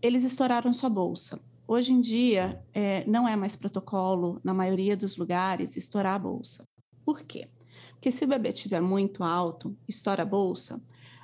Eles 0.00 0.22
estouraram 0.22 0.72
sua 0.72 0.88
bolsa. 0.88 1.40
Hoje 1.66 1.92
em 1.92 2.00
dia, 2.00 2.62
é, 2.72 3.04
não 3.06 3.28
é 3.28 3.36
mais 3.36 3.54
protocolo, 3.54 4.40
na 4.42 4.54
maioria 4.54 4.96
dos 4.96 5.16
lugares, 5.16 5.76
estourar 5.76 6.14
a 6.14 6.18
bolsa. 6.18 6.64
Por 7.08 7.22
quê? 7.22 7.48
Porque 7.92 8.12
se 8.12 8.26
o 8.26 8.28
bebê 8.28 8.50
estiver 8.50 8.82
muito 8.82 9.24
alto, 9.24 9.74
estoura 9.88 10.24
a 10.24 10.26
bolsa, 10.26 10.78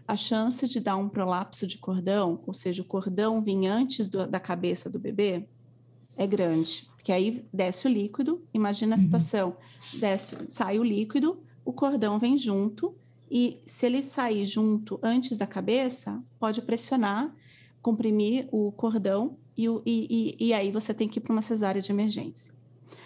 a 0.08 0.16
chance 0.16 0.66
de 0.66 0.80
dar 0.80 0.96
um 0.96 1.10
prolapso 1.10 1.66
de 1.66 1.76
cordão, 1.76 2.40
ou 2.46 2.54
seja, 2.54 2.80
o 2.80 2.86
cordão 2.86 3.44
vir 3.44 3.66
antes 3.66 4.08
do, 4.08 4.26
da 4.26 4.40
cabeça 4.40 4.88
do 4.88 4.98
bebê, 4.98 5.46
é 6.16 6.26
grande. 6.26 6.88
Porque 6.96 7.12
aí 7.12 7.44
desce 7.52 7.86
o 7.86 7.90
líquido, 7.90 8.42
imagina 8.54 8.94
a 8.94 8.98
uhum. 8.98 9.04
situação, 9.04 9.56
desce, 10.00 10.50
sai 10.50 10.78
o 10.78 10.82
líquido, 10.82 11.38
o 11.66 11.70
cordão 11.70 12.18
vem 12.18 12.38
junto, 12.38 12.94
e 13.30 13.60
se 13.66 13.84
ele 13.84 14.02
sair 14.02 14.46
junto 14.46 14.98
antes 15.02 15.36
da 15.36 15.46
cabeça, 15.46 16.24
pode 16.40 16.62
pressionar, 16.62 17.30
comprimir 17.82 18.48
o 18.50 18.72
cordão 18.72 19.36
e, 19.54 19.66
e, 19.66 19.82
e, 19.84 20.46
e 20.46 20.54
aí 20.54 20.72
você 20.72 20.94
tem 20.94 21.06
que 21.06 21.18
ir 21.18 21.22
para 21.22 21.32
uma 21.34 21.42
cesárea 21.42 21.82
de 21.82 21.92
emergência. 21.92 22.54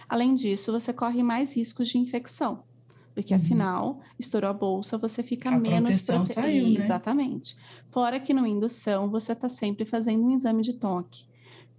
Além 0.08 0.34
disso, 0.34 0.72
você 0.72 0.92
corre 0.92 1.24
mais 1.24 1.56
riscos 1.56 1.88
de 1.88 1.98
infecção, 1.98 2.62
porque 3.18 3.34
uhum. 3.34 3.40
afinal, 3.40 4.00
estourou 4.16 4.48
a 4.48 4.52
bolsa, 4.52 4.96
você 4.96 5.24
fica 5.24 5.48
a 5.48 5.58
menos 5.58 5.80
proteção 5.80 6.16
prote... 6.18 6.34
saiu, 6.34 6.68
né? 6.68 6.78
Exatamente. 6.78 7.56
Fora 7.88 8.20
que 8.20 8.32
no 8.32 8.46
indução, 8.46 9.10
você 9.10 9.32
está 9.32 9.48
sempre 9.48 9.84
fazendo 9.84 10.24
um 10.24 10.30
exame 10.30 10.62
de 10.62 10.74
toque. 10.74 11.24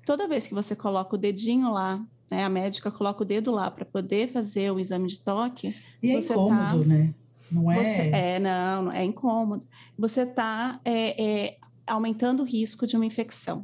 Toda 0.05 0.27
vez 0.27 0.45
que 0.45 0.53
você 0.53 0.75
coloca 0.75 1.15
o 1.15 1.17
dedinho 1.17 1.71
lá, 1.71 2.05
né, 2.29 2.43
a 2.43 2.49
médica 2.49 2.91
coloca 2.91 3.23
o 3.23 3.25
dedo 3.25 3.51
lá 3.51 3.71
para 3.71 3.85
poder 3.85 4.27
fazer 4.27 4.69
o 4.69 4.81
exame 4.81 5.07
de 5.07 5.21
toque. 5.21 5.73
E 6.03 6.11
é 6.11 6.21
você 6.21 6.33
incômodo, 6.33 6.83
tá... 6.83 6.89
né? 6.89 7.15
Não 7.49 7.71
é? 7.71 7.75
Você, 7.75 8.01
é, 8.09 8.39
não, 8.39 8.91
é 8.91 9.05
incômodo. 9.05 9.65
Você 9.97 10.23
está 10.23 10.81
é, 10.83 11.23
é, 11.23 11.57
aumentando 11.87 12.43
o 12.43 12.45
risco 12.45 12.85
de 12.85 12.97
uma 12.97 13.05
infecção. 13.05 13.63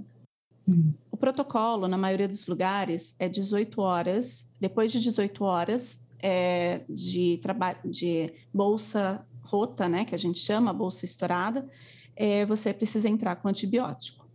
Hum. 0.66 0.94
O 1.12 1.18
protocolo, 1.18 1.90
na 1.90 1.98
maioria 1.98 2.28
dos 2.28 2.48
lugares, 2.48 3.18
é 3.20 3.28
18 3.28 3.82
horas. 3.82 4.56
Depois 4.62 4.94
de 4.94 5.02
18 5.02 5.44
horas 5.44 6.05
é, 6.20 6.84
de 6.88 7.40
trabalho 7.42 7.80
de 7.86 8.34
bolsa 8.54 9.26
rota, 9.42 9.88
né, 9.88 10.06
que 10.06 10.16
a 10.16 10.18
gente 10.18 10.40
chama 10.40 10.74
bolsa 10.74 11.06
estourada, 11.06 11.68
é, 12.16 12.46
você 12.46 12.74
precisa 12.74 13.10
entrar 13.10 13.36
com 13.36 13.48
antibiótico. 13.48 14.26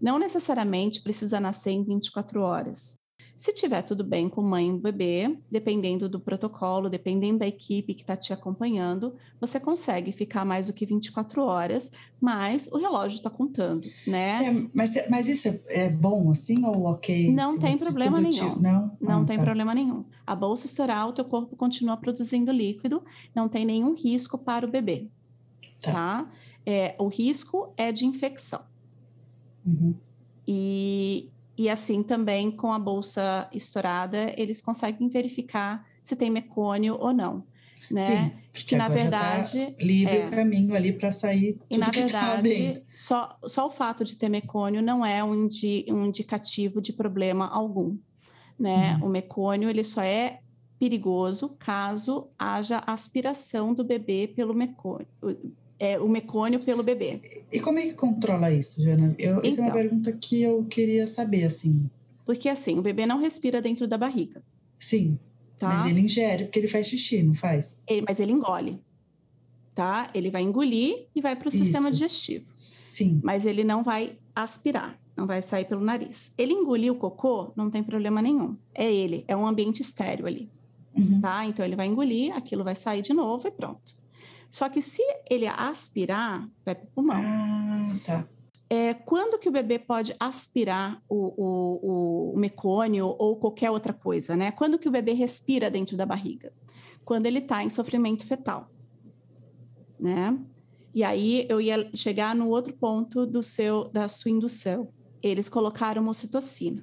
Não 0.00 0.18
necessariamente 0.18 1.02
precisa 1.02 1.38
nascer 1.40 1.72
em 1.72 1.84
24 1.84 2.40
horas. 2.40 2.99
Se 3.40 3.54
tiver 3.54 3.80
tudo 3.80 4.04
bem 4.04 4.28
com 4.28 4.42
mãe 4.42 4.68
e 4.68 4.78
bebê, 4.78 5.38
dependendo 5.50 6.10
do 6.10 6.20
protocolo, 6.20 6.90
dependendo 6.90 7.38
da 7.38 7.46
equipe 7.46 7.94
que 7.94 8.02
está 8.02 8.14
te 8.14 8.34
acompanhando, 8.34 9.14
você 9.40 9.58
consegue 9.58 10.12
ficar 10.12 10.44
mais 10.44 10.66
do 10.66 10.74
que 10.74 10.84
24 10.84 11.42
horas, 11.42 11.90
mas 12.20 12.70
o 12.70 12.76
relógio 12.76 13.16
está 13.16 13.30
contando, 13.30 13.80
né? 14.06 14.44
É, 14.44 14.68
mas, 14.74 15.08
mas 15.08 15.26
isso 15.26 15.48
é, 15.48 15.86
é, 15.86 15.88
bom 15.88 16.30
assim 16.30 16.66
ou 16.66 16.84
ok? 16.84 17.32
Não 17.32 17.58
tem 17.58 17.78
problema 17.78 18.20
nenhum. 18.20 18.56
Te... 18.56 18.62
Não, 18.62 18.98
não 19.00 19.22
ah, 19.22 19.24
tem 19.24 19.38
tá. 19.38 19.42
problema 19.42 19.74
nenhum. 19.74 20.04
A 20.26 20.36
bolsa 20.36 20.66
estourar, 20.66 21.08
o 21.08 21.12
teu 21.14 21.24
corpo 21.24 21.56
continua 21.56 21.96
produzindo 21.96 22.52
líquido, 22.52 23.02
não 23.34 23.48
tem 23.48 23.64
nenhum 23.64 23.94
risco 23.94 24.36
para 24.36 24.66
o 24.66 24.70
bebê, 24.70 25.08
tá? 25.80 25.92
tá? 25.92 26.30
É, 26.66 26.94
o 26.98 27.08
risco 27.08 27.72
é 27.74 27.90
de 27.90 28.04
infecção. 28.04 28.60
Uhum. 29.64 29.94
E, 30.46 31.30
e 31.60 31.68
assim 31.68 32.02
também 32.02 32.50
com 32.50 32.72
a 32.72 32.78
bolsa 32.78 33.46
estourada, 33.52 34.32
eles 34.38 34.62
conseguem 34.62 35.10
verificar 35.10 35.86
se 36.02 36.16
tem 36.16 36.30
mecônio 36.30 36.96
ou 36.98 37.12
não. 37.12 37.44
Né? 37.90 38.00
Sim, 38.00 38.32
porque 38.50 38.68
que 38.68 38.76
na 38.76 38.88
tá 38.88 38.94
verdade 38.94 39.66
tá 39.66 39.84
livre 39.84 40.16
é, 40.16 40.26
o 40.26 40.30
caminho 40.30 40.74
ali 40.74 40.94
para 40.94 41.10
sair 41.10 41.54
tudo 41.54 41.66
e 41.70 41.76
na 41.76 41.90
que 41.90 42.00
tá 42.04 42.36
verdade 42.36 42.78
tá 42.78 42.86
só, 42.94 43.38
só 43.44 43.66
o 43.66 43.70
fato 43.70 44.04
de 44.04 44.16
ter 44.16 44.30
mecônio 44.30 44.80
não 44.80 45.04
é 45.04 45.22
um, 45.22 45.34
indi, 45.34 45.84
um 45.90 46.06
indicativo 46.06 46.80
de 46.80 46.92
problema 46.92 47.48
algum 47.48 47.96
né 48.58 48.96
uhum. 49.00 49.08
o 49.08 49.10
mecônio 49.10 49.68
ele 49.68 49.82
só 49.82 50.02
é 50.02 50.40
perigoso 50.78 51.56
caso 51.58 52.28
haja 52.38 52.82
aspiração 52.86 53.74
do 53.74 53.82
bebê 53.82 54.28
pelo 54.28 54.54
mecônio 54.54 55.08
é, 55.80 55.98
o 55.98 56.06
mecônio 56.06 56.60
pelo 56.60 56.82
bebê. 56.82 57.18
E 57.50 57.58
como 57.58 57.78
é 57.78 57.86
que 57.86 57.94
controla 57.94 58.52
isso, 58.52 58.82
Jana? 58.82 59.14
Eu, 59.18 59.38
então, 59.38 59.48
essa 59.50 59.60
é 59.60 59.64
uma 59.64 59.70
então. 59.70 59.80
pergunta 59.80 60.12
que 60.12 60.42
eu 60.42 60.64
queria 60.64 61.06
saber, 61.06 61.44
assim. 61.44 61.88
Porque, 62.26 62.50
assim, 62.50 62.78
o 62.78 62.82
bebê 62.82 63.06
não 63.06 63.18
respira 63.18 63.62
dentro 63.62 63.88
da 63.88 63.96
barriga. 63.96 64.42
Sim, 64.78 65.18
tá? 65.58 65.68
mas 65.68 65.90
ele 65.90 66.00
ingere, 66.00 66.44
porque 66.44 66.58
ele 66.58 66.68
faz 66.68 66.86
xixi, 66.86 67.22
não 67.22 67.34
faz? 67.34 67.82
Ele, 67.88 68.04
mas 68.06 68.20
ele 68.20 68.30
engole, 68.30 68.78
tá? 69.74 70.10
Ele 70.14 70.30
vai 70.30 70.42
engolir 70.42 71.06
e 71.14 71.20
vai 71.20 71.34
para 71.34 71.48
o 71.48 71.50
sistema 71.50 71.90
digestivo. 71.90 72.44
Sim. 72.54 73.20
Mas 73.24 73.46
ele 73.46 73.64
não 73.64 73.82
vai 73.82 74.16
aspirar, 74.34 74.98
não 75.16 75.26
vai 75.26 75.40
sair 75.40 75.64
pelo 75.64 75.80
nariz. 75.80 76.34
Ele 76.36 76.52
engolir 76.52 76.92
o 76.92 76.96
cocô, 76.96 77.52
não 77.56 77.70
tem 77.70 77.82
problema 77.82 78.20
nenhum. 78.20 78.54
É 78.74 78.90
ele, 78.90 79.24
é 79.26 79.34
um 79.34 79.46
ambiente 79.46 79.80
estéreo 79.80 80.26
ali. 80.26 80.48
Uhum. 80.96 81.20
Tá? 81.20 81.44
Então 81.46 81.64
ele 81.64 81.76
vai 81.76 81.86
engolir, 81.86 82.34
aquilo 82.36 82.64
vai 82.64 82.74
sair 82.74 83.00
de 83.00 83.14
novo 83.14 83.48
e 83.48 83.50
pronto. 83.50 83.99
Só 84.50 84.68
que 84.68 84.82
se 84.82 85.02
ele 85.30 85.46
aspirar, 85.46 86.46
vai 86.66 86.74
para 86.74 86.84
o 86.84 86.88
pulmão. 86.88 87.22
Ah, 87.24 87.98
tá. 88.04 88.26
É, 88.68 88.94
quando 88.94 89.38
que 89.38 89.48
o 89.48 89.52
bebê 89.52 89.78
pode 89.78 90.14
aspirar 90.18 91.02
o, 91.08 91.34
o, 91.36 92.32
o, 92.34 92.38
mecônio 92.38 93.16
ou 93.18 93.36
qualquer 93.36 93.70
outra 93.70 93.92
coisa, 93.92 94.36
né? 94.36 94.50
Quando 94.50 94.78
que 94.78 94.88
o 94.88 94.92
bebê 94.92 95.12
respira 95.12 95.70
dentro 95.70 95.96
da 95.96 96.04
barriga? 96.04 96.52
Quando 97.04 97.26
ele 97.26 97.38
está 97.38 97.64
em 97.64 97.70
sofrimento 97.70 98.26
fetal, 98.26 98.70
né? 99.98 100.38
E 100.94 101.02
aí 101.04 101.46
eu 101.48 101.60
ia 101.60 101.90
chegar 101.94 102.34
no 102.34 102.48
outro 102.48 102.72
ponto 102.72 103.26
do 103.26 103.42
seu 103.42 103.84
da 103.90 104.08
sua 104.08 104.30
indução. 104.30 104.88
Eles 105.22 105.48
colocaram 105.48 106.08
ocitocina, 106.08 106.82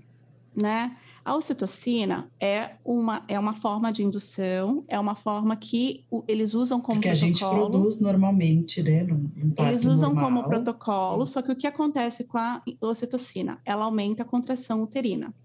né? 0.62 0.98
A 1.28 1.36
ocitocina 1.36 2.32
é 2.40 2.78
uma, 2.86 3.22
é 3.28 3.38
uma 3.38 3.52
forma 3.52 3.92
de 3.92 4.02
indução, 4.02 4.86
é 4.88 4.98
uma 4.98 5.14
forma 5.14 5.58
que 5.58 6.06
eles 6.26 6.54
usam 6.54 6.80
como 6.80 7.02
Porque 7.02 7.10
protocolo. 7.10 7.34
Que 7.34 7.44
a 7.44 7.48
gente 7.50 7.70
produz 7.70 8.00
normalmente, 8.00 8.82
né? 8.82 9.04
Num, 9.04 9.30
num 9.36 9.54
eles 9.68 9.84
usam 9.84 10.14
normal. 10.14 10.24
como 10.24 10.48
protocolo, 10.48 11.28
só 11.28 11.42
que 11.42 11.52
o 11.52 11.56
que 11.58 11.68
acontece 11.68 12.24
com 12.24 12.38
a 12.38 12.64
ocitocina? 12.80 13.60
Ela 13.66 13.84
aumenta 13.84 14.24
a 14.24 14.26
contração 14.26 14.82
uterina. 14.82 15.36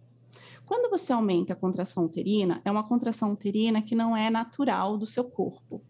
Quando 0.64 0.88
você 0.88 1.12
aumenta 1.12 1.54
a 1.54 1.56
contração 1.56 2.04
uterina, 2.04 2.62
é 2.64 2.70
uma 2.70 2.84
contração 2.84 3.32
uterina 3.32 3.82
que 3.82 3.96
não 3.96 4.16
é 4.16 4.30
natural 4.30 4.96
do 4.96 5.04
seu 5.04 5.24
corpo. 5.24 5.82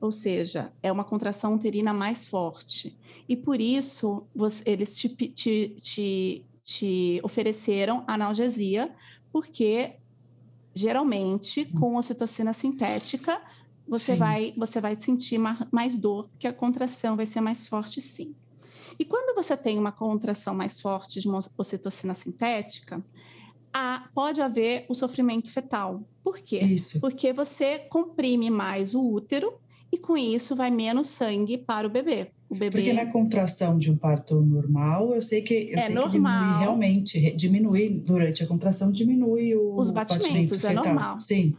Ou 0.00 0.10
seja, 0.10 0.72
é 0.82 0.90
uma 0.90 1.04
contração 1.04 1.54
uterina 1.54 1.94
mais 1.94 2.26
forte. 2.26 2.98
E 3.28 3.36
por 3.36 3.60
isso, 3.60 4.26
você, 4.34 4.64
eles 4.66 4.96
te, 4.96 5.08
te, 5.08 5.76
te, 5.80 6.44
te 6.60 7.20
ofereceram 7.22 8.02
analgesia 8.06 8.92
porque 9.38 9.92
geralmente 10.74 11.64
com 11.78 11.94
ocitocina 11.94 12.52
sintética 12.52 13.40
você 13.86 14.14
sim. 14.14 14.18
vai 14.18 14.52
você 14.56 14.80
vai 14.80 15.00
sentir 15.00 15.38
mais 15.70 15.94
dor, 15.94 16.28
porque 16.28 16.48
a 16.48 16.52
contração 16.52 17.16
vai 17.16 17.24
ser 17.24 17.40
mais 17.40 17.68
forte, 17.68 18.00
sim. 18.00 18.34
E 18.98 19.04
quando 19.04 19.32
você 19.36 19.56
tem 19.56 19.78
uma 19.78 19.92
contração 19.92 20.56
mais 20.56 20.80
forte 20.80 21.20
de 21.20 21.28
uma 21.28 21.38
ocitocina 21.56 22.14
sintética, 22.14 23.00
há, 23.72 24.08
pode 24.12 24.42
haver 24.42 24.86
o 24.88 24.94
sofrimento 24.94 25.48
fetal. 25.52 26.02
Por 26.24 26.40
quê? 26.40 26.58
Isso. 26.58 27.00
Porque 27.00 27.32
você 27.32 27.78
comprime 27.78 28.50
mais 28.50 28.92
o 28.92 29.08
útero 29.08 29.54
e 29.90 29.98
com 29.98 30.16
isso 30.16 30.54
vai 30.54 30.70
menos 30.70 31.08
sangue 31.08 31.56
para 31.56 31.86
o 31.86 31.90
bebê. 31.90 32.28
O 32.48 32.54
bebê... 32.54 32.70
Porque 32.70 32.92
na 32.92 33.06
contração 33.06 33.78
de 33.78 33.90
um 33.90 33.96
parto 33.96 34.40
normal, 34.40 35.14
eu 35.14 35.22
sei 35.22 35.42
que 35.42 35.70
eu 35.70 35.78
é 35.78 35.80
sei 35.80 35.94
normal. 35.94 36.10
que 36.10 36.18
diminui 36.18 36.58
realmente, 36.58 37.36
diminui 37.36 37.88
durante 37.90 38.42
a 38.42 38.46
contração, 38.46 38.90
diminui 38.90 39.54
o 39.54 39.76
Os 39.76 39.90
batimentos, 39.90 40.62
batimento 40.62 40.66
é 40.66 40.92
normal. 40.92 41.20
Sim. 41.20 41.54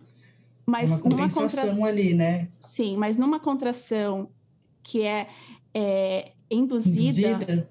Mas 0.65 0.91
é 0.91 0.93
uma 0.93 1.01
compensação 1.01 1.43
numa 1.43 1.49
contração 1.49 1.86
ali, 1.86 2.13
né? 2.13 2.47
Sim, 2.59 2.97
mas 2.97 3.17
numa 3.17 3.39
contração 3.39 4.30
que 4.84 5.01
é, 5.01 5.27
é 5.73 6.32
induzida, 6.49 7.30
induzida. 7.32 7.69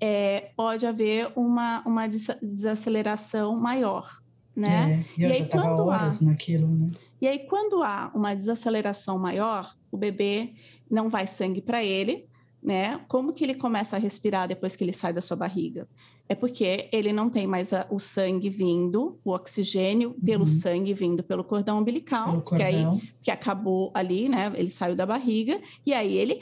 É, 0.00 0.50
pode 0.56 0.84
haver 0.84 1.30
uma, 1.36 1.82
uma 1.86 2.08
desaceleração 2.08 3.56
maior, 3.56 4.20
né? 4.54 5.04
É, 5.16 5.20
e 5.20 5.24
eu 5.24 5.30
e 5.30 5.34
já 5.34 5.44
estava 5.44 5.82
horas 5.82 6.22
há, 6.22 6.26
naquilo, 6.26 6.66
né? 6.66 6.90
E 7.22 7.28
aí, 7.28 7.38
quando 7.46 7.84
há 7.84 8.10
uma 8.12 8.34
desaceleração 8.34 9.16
maior, 9.16 9.72
o 9.92 9.96
bebê 9.96 10.54
não 10.90 11.08
vai 11.08 11.24
sangue 11.24 11.62
para 11.62 11.82
ele, 11.84 12.26
né? 12.60 13.00
Como 13.06 13.32
que 13.32 13.44
ele 13.44 13.54
começa 13.54 13.94
a 13.94 13.98
respirar 14.00 14.48
depois 14.48 14.74
que 14.74 14.82
ele 14.82 14.92
sai 14.92 15.12
da 15.12 15.20
sua 15.20 15.36
barriga? 15.36 15.88
É 16.28 16.34
porque 16.34 16.88
ele 16.92 17.12
não 17.12 17.30
tem 17.30 17.46
mais 17.46 17.72
a, 17.72 17.86
o 17.90 18.00
sangue 18.00 18.50
vindo, 18.50 19.20
o 19.24 19.30
oxigênio 19.30 20.08
uhum. 20.08 20.20
pelo 20.20 20.46
sangue 20.48 20.92
vindo 20.92 21.22
pelo 21.22 21.44
cordão 21.44 21.78
umbilical, 21.78 22.28
pelo 22.28 22.42
cordão. 22.42 22.66
que 22.66 22.74
aí 22.74 23.14
que 23.22 23.30
acabou 23.30 23.92
ali, 23.94 24.28
né? 24.28 24.52
Ele 24.56 24.70
saiu 24.70 24.96
da 24.96 25.06
barriga 25.06 25.60
e 25.86 25.94
aí 25.94 26.16
ele 26.16 26.40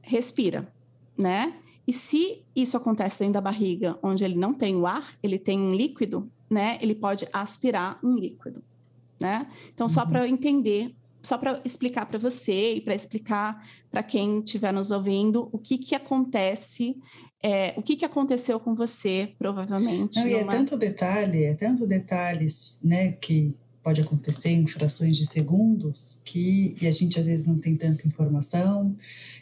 respira, 0.00 0.72
né? 1.18 1.56
E 1.88 1.92
se 1.92 2.44
isso 2.54 2.76
acontece 2.76 3.18
dentro 3.18 3.34
da 3.34 3.40
barriga, 3.40 3.98
onde 4.00 4.22
ele 4.24 4.36
não 4.36 4.54
tem 4.54 4.76
o 4.76 4.86
ar, 4.86 5.12
ele 5.20 5.40
tem 5.40 5.58
um 5.58 5.74
líquido, 5.74 6.30
né? 6.48 6.78
Ele 6.80 6.94
pode 6.94 7.26
aspirar 7.32 7.98
um 8.00 8.14
líquido, 8.14 8.62
né? 9.20 9.46
Então, 9.72 9.88
só 9.88 10.04
uhum. 10.04 10.10
para 10.10 10.28
entender 10.28 10.94
só 11.22 11.36
para 11.36 11.60
explicar 11.64 12.06
para 12.06 12.18
você 12.18 12.76
e 12.76 12.80
para 12.80 12.94
explicar 12.94 13.62
para 13.90 14.02
quem 14.02 14.38
estiver 14.38 14.72
nos 14.72 14.90
ouvindo 14.90 15.48
o 15.52 15.58
que, 15.58 15.76
que 15.76 15.94
acontece, 15.94 16.96
é, 17.42 17.74
o 17.76 17.82
que, 17.82 17.96
que 17.96 18.04
aconteceu 18.04 18.58
com 18.58 18.74
você, 18.74 19.32
provavelmente. 19.38 20.16
Não, 20.16 20.24
numa... 20.24 20.36
e 20.36 20.40
é 20.40 20.44
tanto 20.44 20.78
detalhe, 20.78 21.44
é 21.44 21.54
tanto 21.54 21.86
detalhes, 21.86 22.80
né, 22.82 23.12
que 23.12 23.54
pode 23.82 24.00
acontecer 24.00 24.50
em 24.50 24.66
frações 24.66 25.16
de 25.16 25.26
segundos 25.26 26.20
que 26.22 26.76
e 26.80 26.86
a 26.86 26.90
gente 26.90 27.18
às 27.18 27.26
vezes 27.26 27.46
não 27.46 27.58
tem 27.58 27.74
tanta 27.74 28.06
informação 28.06 28.94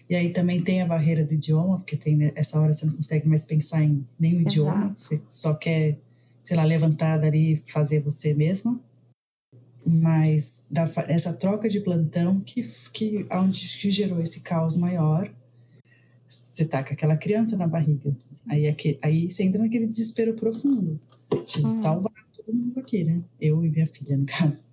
e 0.08 0.14
aí 0.14 0.30
também 0.30 0.62
tem 0.62 0.80
a 0.80 0.86
barreira 0.86 1.24
do 1.24 1.34
idioma 1.34 1.78
porque 1.78 1.96
tem 1.96 2.32
essa 2.36 2.60
hora 2.60 2.72
você 2.72 2.86
não 2.86 2.94
consegue 2.94 3.26
mais 3.26 3.44
pensar 3.44 3.82
em 3.82 4.06
nenhum 4.16 4.42
Exato. 4.42 4.48
idioma 4.48 4.94
você 4.96 5.20
só 5.26 5.54
quer 5.54 5.98
sei 6.48 6.56
lá, 6.56 6.64
levantar 6.64 7.18
dali 7.18 7.62
fazer 7.66 8.00
você 8.00 8.32
mesma. 8.32 8.80
Mas 9.86 10.66
da, 10.70 10.84
essa 11.06 11.32
troca 11.32 11.68
de 11.68 11.80
plantão 11.80 12.40
que, 12.40 12.68
que, 12.92 13.26
onde, 13.30 13.78
que 13.78 13.90
gerou 13.90 14.20
esse 14.20 14.40
caos 14.40 14.76
maior, 14.76 15.32
você 16.28 16.64
tá 16.64 16.84
com 16.84 16.92
aquela 16.92 17.16
criança 17.16 17.56
na 17.56 17.66
barriga. 17.66 18.14
Aí, 18.48 18.66
aqui, 18.66 18.98
aí 19.02 19.30
você 19.30 19.44
entra 19.44 19.62
naquele 19.62 19.86
desespero 19.86 20.34
profundo. 20.34 21.00
Preciso 21.28 21.68
uhum. 21.68 21.82
salvar 21.82 22.12
todo 22.36 22.54
mundo 22.54 22.78
aqui, 22.78 23.04
né? 23.04 23.22
Eu 23.40 23.64
e 23.64 23.70
minha 23.70 23.86
filha, 23.86 24.16
no 24.16 24.26
caso. 24.26 24.64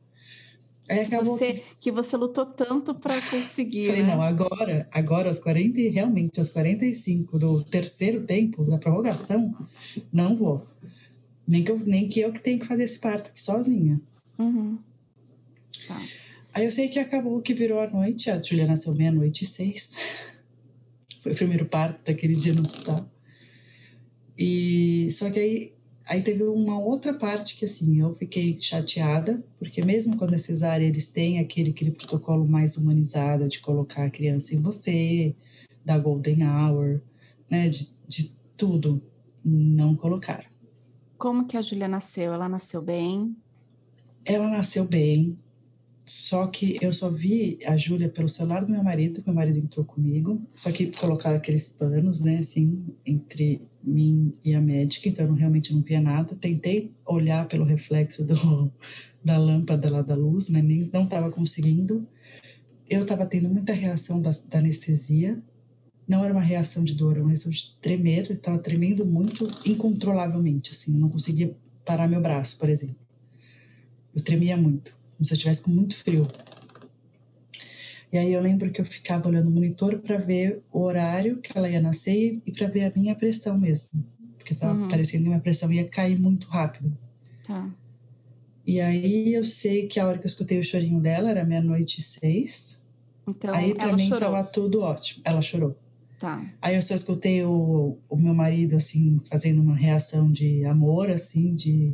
Aí 0.87 0.99
acabou 0.99 1.35
você, 1.35 1.53
que... 1.53 1.63
que 1.79 1.91
você 1.91 2.15
lutou 2.15 2.45
tanto 2.45 2.93
para 2.93 3.19
conseguir. 3.29 3.87
Falei, 3.87 4.03
né? 4.03 4.15
não, 4.15 4.21
agora, 4.21 4.87
agora 4.91 5.29
aos 5.29 5.39
40, 5.39 5.79
realmente, 5.91 6.39
aos 6.39 6.51
45 6.51 7.39
do 7.39 7.63
terceiro 7.63 8.23
tempo 8.23 8.63
da 8.63 8.77
prorrogação, 8.77 9.55
não 10.13 10.35
vou. 10.35 10.65
Nem 11.47 11.63
que 11.63 11.71
eu, 11.71 11.79
nem 11.79 12.07
que, 12.07 12.19
eu 12.19 12.31
que 12.31 12.41
tenho 12.41 12.59
que 12.59 12.67
fazer 12.67 12.83
esse 12.83 12.99
parto 12.99 13.29
aqui 13.29 13.39
sozinha. 13.39 13.99
Uhum. 14.37 14.77
Tá. 15.87 16.01
Aí 16.53 16.65
eu 16.65 16.71
sei 16.71 16.87
que 16.87 16.99
acabou 16.99 17.41
que 17.41 17.53
virou 17.53 17.79
a 17.79 17.89
noite, 17.89 18.29
a 18.29 18.41
Julia 18.41 18.65
nasceu 18.65 18.95
meia-noite 18.95 19.43
e 19.43 19.47
seis. 19.47 19.97
Foi 21.21 21.33
o 21.33 21.35
primeiro 21.35 21.65
parto 21.65 21.99
daquele 22.05 22.35
dia 22.35 22.53
no 22.53 22.61
hospital. 22.61 23.09
E 24.37 25.09
só 25.11 25.29
que 25.29 25.39
aí 25.39 25.75
Aí 26.07 26.21
teve 26.21 26.43
uma 26.43 26.79
outra 26.79 27.13
parte 27.13 27.57
que, 27.57 27.65
assim, 27.65 27.99
eu 27.99 28.13
fiquei 28.13 28.55
chateada, 28.59 29.43
porque 29.57 29.83
mesmo 29.83 30.17
quando 30.17 30.35
é 30.35 30.37
cesárea, 30.37 30.85
eles 30.85 31.09
têm 31.09 31.39
aquele, 31.39 31.71
aquele 31.71 31.91
protocolo 31.91 32.47
mais 32.47 32.77
humanizado 32.77 33.47
de 33.47 33.59
colocar 33.59 34.05
a 34.05 34.09
criança 34.09 34.53
em 34.53 34.61
você, 34.61 35.35
da 35.83 35.97
golden 35.97 36.43
hour, 36.47 37.01
né, 37.49 37.69
de, 37.69 37.89
de 38.07 38.37
tudo. 38.55 39.01
Não 39.43 39.95
colocaram. 39.95 40.45
Como 41.17 41.47
que 41.47 41.57
a 41.57 41.61
Júlia 41.61 41.87
nasceu? 41.87 42.33
Ela 42.33 42.47
nasceu 42.47 42.83
bem? 42.83 43.35
Ela 44.23 44.49
nasceu 44.49 44.85
bem, 44.85 45.37
só 46.05 46.45
que 46.45 46.77
eu 46.81 46.93
só 46.93 47.09
vi 47.09 47.57
a 47.65 47.75
Júlia 47.75 48.07
pelo 48.07 48.29
celular 48.29 48.63
do 48.63 48.71
meu 48.71 48.83
marido, 48.83 49.23
meu 49.25 49.33
marido 49.33 49.57
entrou 49.57 49.83
comigo. 49.83 50.39
Só 50.53 50.71
que 50.71 50.91
colocaram 50.91 51.37
aqueles 51.37 51.69
panos, 51.69 52.21
né, 52.21 52.37
assim, 52.37 52.85
entre 53.03 53.67
mim 53.83 54.31
e 54.43 54.53
a 54.53 54.61
médica, 54.61 55.09
então 55.09 55.25
eu 55.25 55.33
realmente 55.33 55.73
não 55.73 55.81
via 55.81 55.99
nada. 55.99 56.35
Tentei 56.35 56.93
olhar 57.05 57.47
pelo 57.47 57.65
reflexo 57.65 58.27
do, 58.27 58.71
da 59.25 59.37
lâmpada 59.37 59.89
lá 59.89 60.03
da 60.03 60.13
luz, 60.13 60.49
mas 60.51 60.63
nem, 60.63 60.87
não 60.93 61.05
estava 61.05 61.31
conseguindo. 61.31 62.07
Eu 62.87 63.01
estava 63.01 63.25
tendo 63.25 63.49
muita 63.49 63.73
reação 63.73 64.21
da, 64.21 64.29
da, 64.47 64.59
anestesia. 64.59 65.41
Não 66.07 66.23
era 66.23 66.31
uma 66.31 66.43
reação 66.43 66.83
de 66.83 66.93
dor, 66.93 67.13
era 67.13 67.21
uma 67.21 67.29
reação 67.29 67.51
de 67.51 67.77
tremer. 67.81 68.27
Eu 68.29 68.33
estava 68.33 68.59
tremendo 68.59 69.03
muito 69.07 69.43
incontrolavelmente, 69.65 70.69
assim. 70.69 70.93
Eu 70.93 70.99
não 70.99 71.09
conseguia 71.09 71.57
parar 71.83 72.07
meu 72.07 72.21
braço, 72.21 72.59
por 72.59 72.69
exemplo. 72.69 73.03
Eu 74.15 74.23
tremia 74.23 74.55
muito 74.55 75.03
como 75.15 75.25
se 75.25 75.33
eu 75.33 75.35
estivesse 75.35 75.63
com 75.63 75.71
muito 75.71 75.95
frio. 75.95 76.27
E 78.11 78.17
aí 78.17 78.31
eu 78.31 78.41
lembro 78.41 78.71
que 78.71 78.79
eu 78.79 78.85
ficava 78.85 79.27
olhando 79.27 79.49
o 79.49 79.51
monitor 79.51 79.97
para 79.99 80.17
ver 80.17 80.63
o 80.71 80.81
horário 80.81 81.41
que 81.41 81.57
ela 81.57 81.69
ia 81.69 81.81
nascer 81.81 82.41
e 82.45 82.51
para 82.51 82.67
ver 82.67 82.85
a 82.85 82.91
minha 82.95 83.15
pressão 83.15 83.57
mesmo. 83.57 84.05
Porque 84.37 84.53
estava 84.53 84.79
uhum. 84.79 84.87
parecendo 84.87 85.23
que 85.23 85.29
minha 85.29 85.41
pressão 85.41 85.71
ia 85.71 85.85
cair 85.85 86.17
muito 86.17 86.47
rápido. 86.47 86.97
Tá. 87.45 87.69
E 88.65 88.79
aí 88.79 89.33
eu 89.33 89.43
sei 89.43 89.87
que 89.87 89.99
a 89.99 90.07
hora 90.07 90.17
que 90.17 90.23
eu 90.23 90.27
escutei 90.29 90.59
o 90.59 90.63
chorinho 90.63 90.99
dela 90.99 91.29
era 91.29 91.43
meia-noite 91.43 91.99
e 91.99 92.03
seis. 92.03 92.81
Então, 93.27 93.53
aí 93.53 93.75
para 93.75 93.93
mim 93.93 94.07
chorou. 94.07 94.19
tava 94.19 94.43
tudo 94.43 94.81
ótimo. 94.81 95.21
Ela 95.25 95.41
chorou. 95.41 95.77
Tá. 96.17 96.41
Aí 96.61 96.75
eu 96.75 96.81
só 96.81 96.95
escutei 96.95 97.43
o, 97.43 97.97
o 98.09 98.15
meu 98.15 98.33
marido, 98.33 98.75
assim, 98.75 99.19
fazendo 99.29 99.61
uma 99.61 99.75
reação 99.75 100.31
de 100.31 100.63
amor, 100.65 101.09
assim, 101.09 101.53
de. 101.53 101.93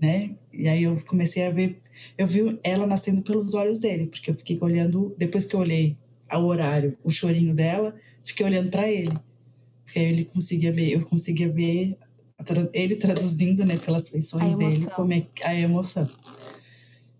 né? 0.00 0.34
E 0.52 0.68
aí 0.68 0.82
eu 0.82 0.96
comecei 1.06 1.46
a 1.46 1.50
ver 1.50 1.80
eu 2.16 2.26
vi 2.26 2.58
ela 2.62 2.86
nascendo 2.86 3.22
pelos 3.22 3.54
olhos 3.54 3.78
dele, 3.78 4.06
porque 4.06 4.30
eu 4.30 4.34
fiquei 4.34 4.58
olhando, 4.60 5.14
depois 5.18 5.46
que 5.46 5.54
eu 5.54 5.60
olhei 5.60 5.96
ao 6.28 6.44
horário, 6.44 6.96
o 7.04 7.10
chorinho 7.10 7.54
dela, 7.54 7.94
fiquei 8.24 8.44
olhando 8.44 8.70
para 8.70 8.90
ele. 8.90 9.12
Porque 9.84 9.98
ele 9.98 10.24
conseguia 10.24 10.72
ver, 10.72 10.90
eu 10.90 11.04
conseguia 11.06 11.48
ver 11.48 11.96
ele 12.72 12.96
traduzindo, 12.96 13.64
né, 13.64 13.76
pelas 13.78 14.08
feições 14.08 14.56
dele, 14.56 14.86
como 14.94 15.12
é 15.12 15.26
a 15.42 15.54
emoção. 15.54 16.08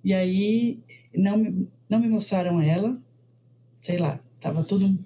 E 0.04 0.12
aí 0.12 0.80
não 1.14 1.36
me, 1.36 1.68
não 1.88 1.98
me 1.98 2.08
mostraram 2.08 2.60
ela, 2.60 2.96
sei 3.80 3.98
lá, 3.98 4.20
tava 4.40 4.62
tudo 4.62 4.98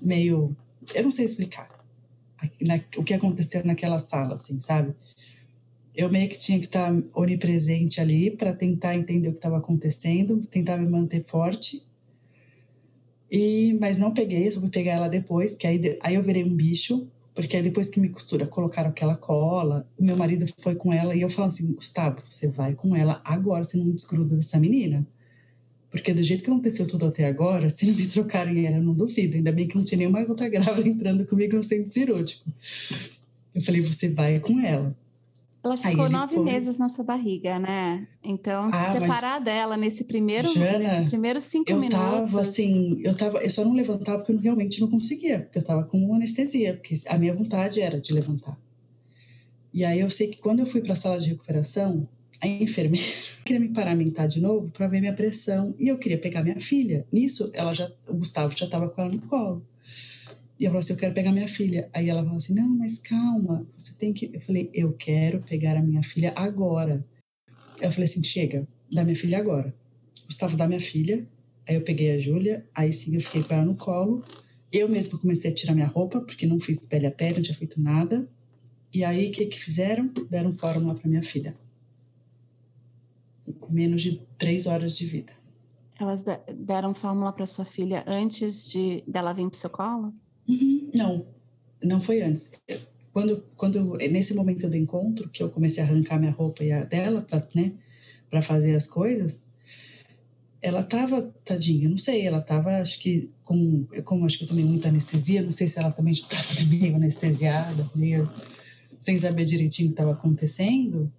meio, 0.00 0.56
eu 0.94 1.02
não 1.02 1.10
sei 1.10 1.24
explicar 1.24 1.72
o 2.96 3.04
que 3.04 3.14
aconteceu 3.14 3.64
naquela 3.64 3.98
sala, 3.98 4.34
assim, 4.34 4.58
sabe? 4.60 4.94
Eu 5.94 6.10
meio 6.10 6.28
que 6.28 6.38
tinha 6.38 6.58
que 6.58 6.66
estar 6.66 6.92
onipresente 7.14 8.00
ali 8.00 8.30
para 8.30 8.54
tentar 8.54 8.96
entender 8.96 9.28
o 9.28 9.32
que 9.32 9.38
estava 9.38 9.58
acontecendo, 9.58 10.40
tentar 10.46 10.78
me 10.78 10.88
manter 10.88 11.22
forte. 11.24 11.82
E 13.30 13.76
mas 13.80 13.98
não 13.98 14.12
peguei, 14.12 14.50
só 14.50 14.60
fui 14.60 14.70
pegar 14.70 14.92
ela 14.92 15.08
depois, 15.08 15.54
que 15.54 15.66
aí, 15.66 15.98
aí 16.02 16.14
eu 16.14 16.22
virei 16.22 16.44
um 16.44 16.54
bicho, 16.54 17.08
porque 17.34 17.56
aí 17.56 17.62
depois 17.62 17.88
que 17.88 18.00
me 18.00 18.08
costura, 18.08 18.46
colocaram 18.46 18.90
aquela 18.90 19.16
cola, 19.16 19.88
meu 19.98 20.16
marido 20.16 20.44
foi 20.58 20.74
com 20.74 20.92
ela 20.92 21.14
e 21.14 21.22
eu 21.22 21.28
falo 21.28 21.48
assim, 21.48 21.72
Gustavo, 21.72 22.20
você 22.28 22.48
vai 22.48 22.74
com 22.74 22.94
ela 22.94 23.20
agora, 23.24 23.64
você 23.64 23.76
não 23.78 23.90
desgruda 23.90 24.36
dessa 24.36 24.58
menina. 24.58 25.06
Porque 25.90 26.14
do 26.14 26.22
jeito 26.22 26.42
que 26.42 26.50
aconteceu 26.50 26.86
tudo 26.86 27.06
até 27.06 27.26
agora, 27.26 27.68
se 27.68 27.86
não 27.86 27.94
me 27.94 28.06
trocarem 28.06 28.66
ela, 28.66 28.76
eu 28.76 28.82
não 28.82 28.94
duvido. 28.94 29.36
Ainda 29.36 29.52
bem 29.52 29.68
que 29.68 29.76
não 29.76 29.84
tinha 29.84 29.98
nenhuma 29.98 30.20
outra 30.20 30.48
grávida 30.48 30.88
entrando 30.88 31.26
comigo 31.26 31.54
no 31.54 31.62
centro 31.62 31.92
cirúrgico. 31.92 32.50
Eu 33.54 33.60
falei, 33.60 33.82
você 33.82 34.08
vai 34.08 34.40
com 34.40 34.58
ela. 34.60 34.96
Ela 35.64 35.76
ficou 35.76 36.10
nove 36.10 36.34
foi... 36.34 36.44
meses 36.44 36.76
na 36.76 36.88
sua 36.88 37.04
barriga, 37.04 37.58
né? 37.58 38.08
Então, 38.24 38.68
se 38.68 38.76
ah, 38.76 38.92
separar 38.92 39.38
dela 39.38 39.76
nesse 39.76 40.04
primeiro, 40.04 40.52
Jana, 40.52 40.78
nesse 40.78 41.04
primeiro 41.08 41.40
cinco 41.40 41.70
eu 41.70 41.78
minutos. 41.78 41.98
Eu 41.98 42.10
tava 42.10 42.40
assim, 42.40 43.00
eu 43.04 43.16
tava, 43.16 43.38
eu 43.38 43.50
só 43.50 43.64
não 43.64 43.72
levantava 43.72 44.18
porque 44.18 44.32
eu 44.32 44.38
realmente 44.38 44.80
não 44.80 44.88
conseguia, 44.88 45.40
porque 45.40 45.58
eu 45.58 45.64
tava 45.64 45.84
com 45.84 46.14
anestesia, 46.14 46.74
porque 46.74 46.94
a 47.08 47.16
minha 47.16 47.32
vontade 47.32 47.80
era 47.80 48.00
de 48.00 48.12
levantar. 48.12 48.58
E 49.72 49.84
aí 49.84 50.00
eu 50.00 50.10
sei 50.10 50.28
que 50.28 50.38
quando 50.38 50.60
eu 50.60 50.66
fui 50.66 50.80
para 50.80 50.94
a 50.94 50.96
sala 50.96 51.18
de 51.18 51.28
recuperação, 51.28 52.08
a 52.40 52.48
enfermeira 52.48 53.06
queria 53.46 53.60
me 53.60 53.68
paramentar 53.68 54.26
de 54.26 54.40
novo 54.40 54.68
para 54.70 54.88
ver 54.88 55.00
minha 55.00 55.14
pressão 55.14 55.74
e 55.78 55.86
eu 55.86 55.96
queria 55.96 56.18
pegar 56.18 56.42
minha 56.42 56.58
filha. 56.58 57.06
Nisso, 57.12 57.48
ela 57.54 57.72
já, 57.72 57.88
o 58.08 58.14
Gustavo 58.14 58.52
já 58.56 58.66
estava 58.66 58.88
com 58.88 59.00
ela 59.00 59.12
no 59.12 59.22
colo. 59.28 59.64
E 60.62 60.64
eu 60.64 60.70
falei 60.70 60.78
assim, 60.78 60.92
eu 60.92 60.98
quero 61.00 61.12
pegar 61.12 61.32
minha 61.32 61.48
filha. 61.48 61.90
Aí 61.92 62.08
ela 62.08 62.22
falou 62.22 62.36
assim, 62.36 62.54
não, 62.54 62.68
mas 62.68 63.00
calma, 63.00 63.66
você 63.76 63.94
tem 63.98 64.12
que... 64.12 64.30
Eu 64.32 64.40
falei, 64.40 64.70
eu 64.72 64.92
quero 64.92 65.42
pegar 65.42 65.76
a 65.76 65.82
minha 65.82 66.04
filha 66.04 66.32
agora. 66.36 67.04
Eu 67.80 67.90
falei 67.90 68.04
assim, 68.04 68.22
chega, 68.22 68.64
dá 68.88 69.02
minha 69.02 69.16
filha 69.16 69.38
agora. 69.38 69.74
Gustavo 70.24 70.56
dá 70.56 70.68
minha 70.68 70.80
filha. 70.80 71.26
Aí 71.68 71.74
eu 71.74 71.82
peguei 71.82 72.12
a 72.12 72.20
Júlia, 72.20 72.64
aí 72.72 72.92
sim 72.92 73.12
eu 73.12 73.20
fiquei 73.20 73.42
com 73.42 73.54
ela 73.54 73.64
no 73.64 73.74
colo. 73.74 74.24
Eu 74.70 74.88
mesma 74.88 75.18
comecei 75.18 75.50
a 75.50 75.54
tirar 75.54 75.74
minha 75.74 75.88
roupa, 75.88 76.20
porque 76.20 76.46
não 76.46 76.60
fiz 76.60 76.86
pele 76.86 77.08
a 77.08 77.10
pele, 77.10 77.34
não 77.34 77.42
tinha 77.42 77.58
feito 77.58 77.80
nada. 77.80 78.30
E 78.94 79.02
aí, 79.02 79.30
o 79.30 79.32
que 79.32 79.46
que 79.46 79.58
fizeram? 79.58 80.12
Deram 80.30 80.54
fórmula 80.54 80.94
para 80.94 81.10
minha 81.10 81.24
filha. 81.24 81.56
Com 83.58 83.72
menos 83.72 84.00
de 84.00 84.22
três 84.38 84.68
horas 84.68 84.96
de 84.96 85.06
vida. 85.06 85.32
Elas 85.98 86.24
deram 86.54 86.94
fórmula 86.94 87.32
para 87.32 87.48
sua 87.48 87.64
filha 87.64 88.04
antes 88.06 88.70
de 88.70 89.02
dela 89.08 89.32
vir 89.32 89.50
para 89.50 89.58
seu 89.58 89.68
colo? 89.68 90.14
Uhum, 90.48 90.90
não, 90.94 91.26
não 91.82 92.00
foi 92.00 92.22
antes. 92.22 92.60
Quando, 93.12 93.44
quando 93.56 93.96
nesse 93.98 94.34
momento 94.34 94.68
do 94.68 94.76
encontro 94.76 95.28
que 95.28 95.42
eu 95.42 95.50
comecei 95.50 95.82
a 95.82 95.86
arrancar 95.86 96.18
minha 96.18 96.32
roupa 96.32 96.64
e 96.64 96.72
a 96.72 96.84
dela 96.84 97.20
para 97.22 97.46
né, 97.54 97.72
para 98.30 98.40
fazer 98.40 98.74
as 98.74 98.86
coisas, 98.86 99.46
ela 100.62 100.82
tava 100.82 101.22
tadinha, 101.44 101.88
não 101.88 101.98
sei, 101.98 102.26
ela 102.26 102.40
tava 102.40 102.80
acho 102.80 103.00
que 103.00 103.30
com 103.42 103.84
como 104.04 104.24
acho 104.24 104.38
que 104.38 104.44
eu 104.44 104.48
tomei 104.48 104.64
muita 104.64 104.88
anestesia, 104.88 105.42
não 105.42 105.52
sei 105.52 105.66
se 105.66 105.78
ela 105.78 105.90
também 105.90 106.14
já 106.14 106.22
estava 106.22 106.64
meio 106.66 106.96
anestesiada, 106.96 107.90
meio 107.96 108.28
sem 108.98 109.18
saber 109.18 109.44
direitinho 109.44 109.88
o 109.88 109.90
que 109.90 110.00
estava 110.00 110.12
acontecendo. 110.12 111.12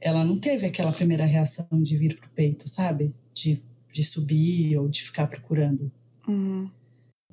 Ela 0.00 0.24
não 0.24 0.38
teve 0.38 0.64
aquela 0.64 0.92
primeira 0.92 1.24
reação 1.24 1.66
de 1.72 1.96
vir 1.96 2.16
pro 2.16 2.30
peito, 2.30 2.68
sabe? 2.68 3.12
De, 3.34 3.60
de 3.92 4.04
subir 4.04 4.78
ou 4.78 4.88
de 4.88 5.02
ficar 5.02 5.26
procurando. 5.26 5.90
Uhum. 6.28 6.70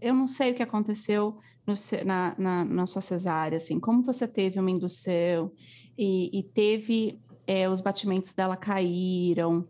Eu 0.05 0.13
não 0.13 0.27
sei 0.27 0.51
o 0.51 0.53
que 0.53 0.61
aconteceu 0.61 1.37
no, 1.65 1.73
na, 2.05 2.35
na, 2.37 2.63
na, 2.63 2.85
sua 2.85 3.01
cesárea, 3.01 3.57
assim, 3.57 3.79
como 3.79 4.03
você 4.03 4.27
teve 4.27 4.59
uma 4.59 4.69
indução 4.69 5.51
e, 5.97 6.29
e 6.37 6.43
teve 6.43 7.19
é, 7.47 7.67
os 7.67 7.81
batimentos 7.81 8.31
dela 8.33 8.55
caíram 8.55 9.61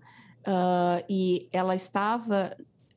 uh, 0.41 1.03
e 1.09 1.47
ela 1.53 1.73
estava, 1.73 2.55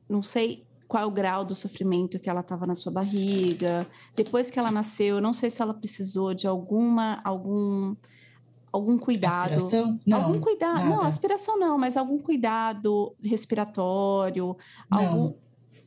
não 0.09 0.21
sei 0.21 0.65
qual 0.85 1.07
o 1.07 1.11
grau 1.11 1.45
do 1.45 1.55
sofrimento 1.55 2.19
que 2.19 2.29
ela 2.29 2.41
estava 2.41 2.67
na 2.67 2.75
sua 2.75 2.91
barriga. 2.91 3.87
Depois 4.15 4.51
que 4.51 4.59
ela 4.59 4.71
nasceu, 4.71 5.15
eu 5.15 5.21
não 5.21 5.33
sei 5.33 5.49
se 5.49 5.61
ela 5.61 5.73
precisou 5.73 6.33
de 6.33 6.45
alguma 6.45 7.21
algum 7.23 7.95
algum 8.71 8.97
cuidado. 8.97 9.53
Aspiração? 9.53 9.99
Não. 10.05 10.25
Algum 10.25 10.41
cuidado. 10.41 10.79
Nada. 10.79 10.89
Não, 10.89 11.01
aspiração 11.03 11.57
não, 11.57 11.77
mas 11.77 11.95
algum 11.95 12.17
cuidado 12.17 13.15
respiratório, 13.23 14.57
não. 14.91 14.99
algum 14.99 15.33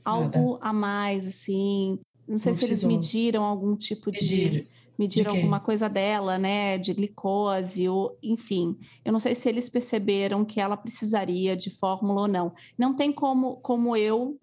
algo 0.05 0.59
a 0.61 0.73
mais, 0.73 1.27
assim. 1.27 1.99
Não 2.27 2.39
sei 2.39 2.53
não 2.53 2.59
se 2.59 2.67
precisou. 2.67 2.91
eles 2.91 3.13
mediram 3.13 3.45
algum 3.45 3.77
tipo 3.77 4.11
de. 4.11 4.67
mediram 4.99 5.33
alguma 5.35 5.61
coisa 5.61 5.89
dela, 5.89 6.39
né, 6.39 6.79
de 6.79 6.93
glicose, 6.95 7.89
ou 7.89 8.17
enfim. 8.23 8.77
Eu 9.05 9.13
não 9.13 9.21
sei 9.21 9.35
se 9.35 9.49
eles 9.49 9.69
perceberam 9.69 10.45
que 10.45 10.61
ela 10.61 10.77
precisaria 10.77 11.57
de 11.57 11.71
fórmula 11.71 12.23
ou 12.23 12.29
não. 12.29 12.53
Não 12.79 12.95
tem 12.95 13.13
como, 13.13 13.57
como 13.57 13.97
eu 13.97 14.39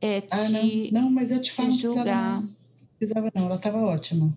é, 0.00 0.20
te 0.20 0.28
ah, 0.30 0.48
não. 0.50 1.02
não, 1.02 1.10
mas 1.10 1.30
eu 1.30 1.40
te 1.40 1.50
falo, 1.52 1.70
julgar. 1.72 2.40
Não 2.40 2.48
precisava 2.98 3.32
não, 3.34 3.46
ela 3.46 3.56
estava 3.56 3.78
ótima. 3.78 4.36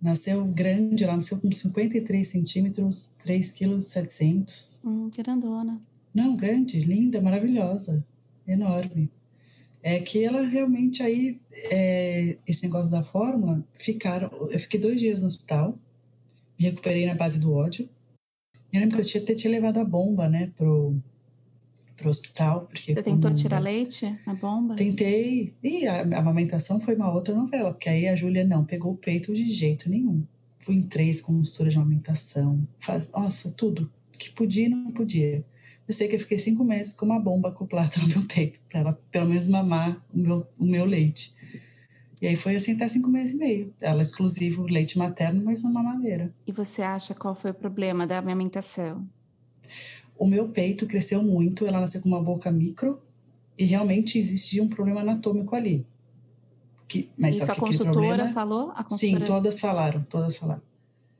Nasceu 0.00 0.44
grande, 0.46 1.02
ela 1.02 1.16
nasceu 1.16 1.40
com 1.40 1.50
53 1.50 2.26
centímetros, 2.26 3.14
3 3.18 3.52
quilos 3.52 3.84
700. 3.86 4.82
Hum, 4.84 5.10
grandona. 5.14 5.80
Não, 6.14 6.36
grande, 6.36 6.80
linda, 6.80 7.20
maravilhosa, 7.20 8.04
enorme. 8.46 9.10
É 9.82 10.00
que 10.00 10.24
ela 10.24 10.42
realmente 10.42 11.02
aí, 11.02 11.40
é, 11.70 12.36
esse 12.46 12.64
negócio 12.64 12.90
da 12.90 13.02
fórmula, 13.02 13.64
ficaram. 13.74 14.30
Eu 14.50 14.58
fiquei 14.58 14.80
dois 14.80 14.98
dias 14.98 15.20
no 15.20 15.26
hospital, 15.26 15.78
me 16.58 16.66
recuperei 16.66 17.06
na 17.06 17.14
base 17.14 17.38
do 17.38 17.52
ódio. 17.52 17.88
Eu 18.72 18.80
lembro 18.80 18.96
que 18.96 19.02
eu 19.02 19.06
tinha, 19.06 19.22
até 19.22 19.34
tinha 19.34 19.50
levado 19.50 19.78
a 19.78 19.84
bomba, 19.84 20.28
né, 20.28 20.50
pro, 20.56 20.94
pro 21.96 22.10
hospital. 22.10 22.66
Porque 22.66 22.92
Você 22.92 23.02
tentou 23.02 23.32
tirar 23.32 23.60
leite 23.60 24.18
na 24.26 24.34
bomba? 24.34 24.74
Tentei. 24.74 25.54
E 25.62 25.86
a, 25.86 26.00
a 26.00 26.18
amamentação 26.18 26.80
foi 26.80 26.94
uma 26.94 27.12
outra 27.12 27.34
novela, 27.34 27.72
porque 27.72 27.88
aí 27.88 28.08
a 28.08 28.16
Júlia 28.16 28.44
não 28.44 28.64
pegou 28.64 28.92
o 28.92 28.96
peito 28.96 29.34
de 29.34 29.50
jeito 29.50 29.88
nenhum. 29.88 30.24
Fui 30.58 30.74
em 30.74 30.82
três 30.82 31.20
com 31.20 31.32
mistura 31.32 31.70
de 31.70 31.76
amamentação. 31.76 32.66
Faz, 32.78 33.10
nossa, 33.10 33.50
tudo. 33.52 33.90
Que 34.12 34.30
podia 34.30 34.66
e 34.66 34.68
não 34.68 34.90
podia. 34.90 35.44
Eu 35.88 35.94
sei 35.94 36.06
que 36.06 36.16
eu 36.16 36.20
fiquei 36.20 36.38
cinco 36.38 36.62
meses 36.62 36.92
com 36.92 37.06
uma 37.06 37.18
bomba 37.18 37.48
acoplada 37.48 37.92
no 38.02 38.08
meu 38.08 38.22
peito, 38.26 38.60
para 38.68 38.80
ela 38.80 39.00
pelo 39.10 39.26
menos 39.26 39.48
mamar 39.48 40.04
o 40.12 40.18
meu, 40.18 40.46
o 40.58 40.64
meu 40.64 40.84
leite. 40.84 41.34
E 42.20 42.26
aí 42.26 42.36
foi 42.36 42.56
assim 42.56 42.74
até 42.74 42.86
cinco 42.88 43.08
meses 43.08 43.32
e 43.32 43.38
meio. 43.38 43.74
Ela 43.80 44.02
exclusivo 44.02 44.64
leite 44.64 44.98
materno, 44.98 45.42
mas 45.42 45.62
na 45.62 45.70
mamadeira. 45.70 46.34
E 46.46 46.52
você 46.52 46.82
acha 46.82 47.14
qual 47.14 47.34
foi 47.34 47.52
o 47.52 47.54
problema 47.54 48.06
da 48.06 48.18
amamentação? 48.18 49.08
O 50.18 50.26
meu 50.26 50.48
peito 50.48 50.86
cresceu 50.86 51.22
muito, 51.22 51.66
ela 51.66 51.80
nasceu 51.80 52.02
com 52.02 52.08
uma 52.08 52.22
boca 52.22 52.50
micro 52.50 53.00
e 53.56 53.64
realmente 53.64 54.18
existia 54.18 54.62
um 54.62 54.68
problema 54.68 55.00
anatômico 55.00 55.54
ali. 55.54 55.86
Que, 56.88 57.08
mas 57.16 57.36
Isso 57.36 57.52
a 57.52 57.54
consultora 57.54 57.92
problema, 57.92 58.32
falou? 58.32 58.72
A 58.74 58.82
consultora... 58.82 59.26
Sim, 59.26 59.32
todas 59.32 59.60
falaram, 59.60 60.02
todas 60.08 60.36
falaram. 60.36 60.62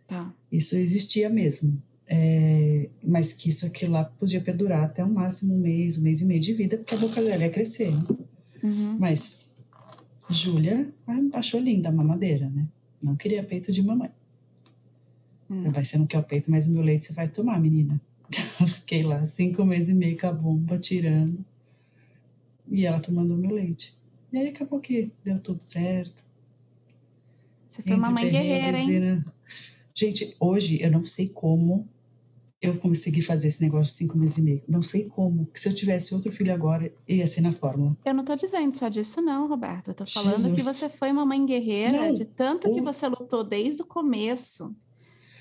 Tá. 0.06 0.32
Isso 0.50 0.74
existia 0.76 1.28
mesmo. 1.28 1.80
É, 2.10 2.88
mas 3.02 3.34
que 3.34 3.50
isso 3.50 3.66
aquilo 3.66 3.92
lá 3.92 4.04
podia 4.04 4.40
perdurar 4.40 4.84
até 4.84 5.04
o 5.04 5.08
máximo 5.08 5.54
um 5.54 5.58
mês, 5.58 5.98
um 5.98 6.02
mês 6.02 6.22
e 6.22 6.24
meio 6.24 6.40
de 6.40 6.54
vida, 6.54 6.78
porque 6.78 6.94
a 6.94 6.98
boca 6.98 7.22
dela 7.22 7.44
ia 7.44 7.50
crescer. 7.50 7.90
Né? 7.90 8.02
Uhum. 8.62 8.98
Mas 8.98 9.50
Júlia 10.30 10.90
achou 11.34 11.60
linda 11.60 11.90
a 11.90 11.92
mamadeira, 11.92 12.48
né? 12.48 12.66
Não 13.02 13.14
queria 13.14 13.42
peito 13.42 13.70
de 13.70 13.82
mamãe. 13.82 14.10
Hum. 15.50 15.70
Vai 15.70 15.84
ser 15.84 15.98
não 15.98 16.06
quer 16.06 16.18
o 16.18 16.22
peito, 16.22 16.50
mas 16.50 16.66
o 16.66 16.70
meu 16.70 16.82
leite 16.82 17.04
você 17.04 17.12
vai 17.12 17.28
tomar, 17.28 17.60
menina. 17.60 18.00
Fiquei 18.66 19.02
lá 19.02 19.24
cinco 19.24 19.64
meses 19.64 19.90
e 19.90 19.94
meio 19.94 20.18
com 20.18 20.26
a 20.26 20.32
bomba 20.32 20.78
tirando. 20.78 21.44
E 22.66 22.86
ela 22.86 23.00
tomando 23.00 23.34
o 23.34 23.36
meu 23.36 23.50
leite. 23.50 23.94
E 24.32 24.38
aí 24.38 24.48
acabou 24.48 24.80
que 24.80 25.10
deu 25.24 25.38
tudo 25.38 25.62
certo. 25.62 26.22
Você 27.66 27.82
foi 27.82 27.94
uma 27.94 28.10
mãe 28.10 28.28
guerreira, 28.28 28.78
hein? 28.78 29.00
Né? 29.00 29.24
Gente, 29.94 30.34
hoje 30.38 30.82
eu 30.82 30.90
não 30.90 31.04
sei 31.04 31.28
como 31.28 31.88
eu 32.60 32.76
consegui 32.76 33.22
fazer 33.22 33.48
esse 33.48 33.62
negócio 33.62 33.92
de 33.92 33.98
cinco 33.98 34.18
meses 34.18 34.38
e 34.38 34.42
meio. 34.42 34.62
Não 34.68 34.82
sei 34.82 35.04
como. 35.04 35.46
Que 35.46 35.60
se 35.60 35.68
eu 35.68 35.74
tivesse 35.74 36.12
outro 36.14 36.30
filho 36.32 36.52
agora, 36.52 36.92
ia 37.06 37.26
ser 37.26 37.40
na 37.40 37.52
fórmula. 37.52 37.96
Eu 38.04 38.14
não 38.14 38.24
tô 38.24 38.34
dizendo 38.34 38.74
só 38.74 38.88
disso, 38.88 39.22
não, 39.22 39.48
Roberta. 39.48 39.92
Eu 39.92 39.94
tô 39.94 40.06
falando 40.06 40.36
Jesus. 40.36 40.54
que 40.54 40.62
você 40.62 40.88
foi 40.88 41.12
uma 41.12 41.24
mãe 41.24 41.44
guerreira, 41.46 42.06
não, 42.06 42.12
de 42.12 42.24
tanto 42.24 42.72
que 42.72 42.80
você 42.80 43.06
lutou 43.06 43.44
desde 43.44 43.82
o 43.82 43.86
começo. 43.86 44.74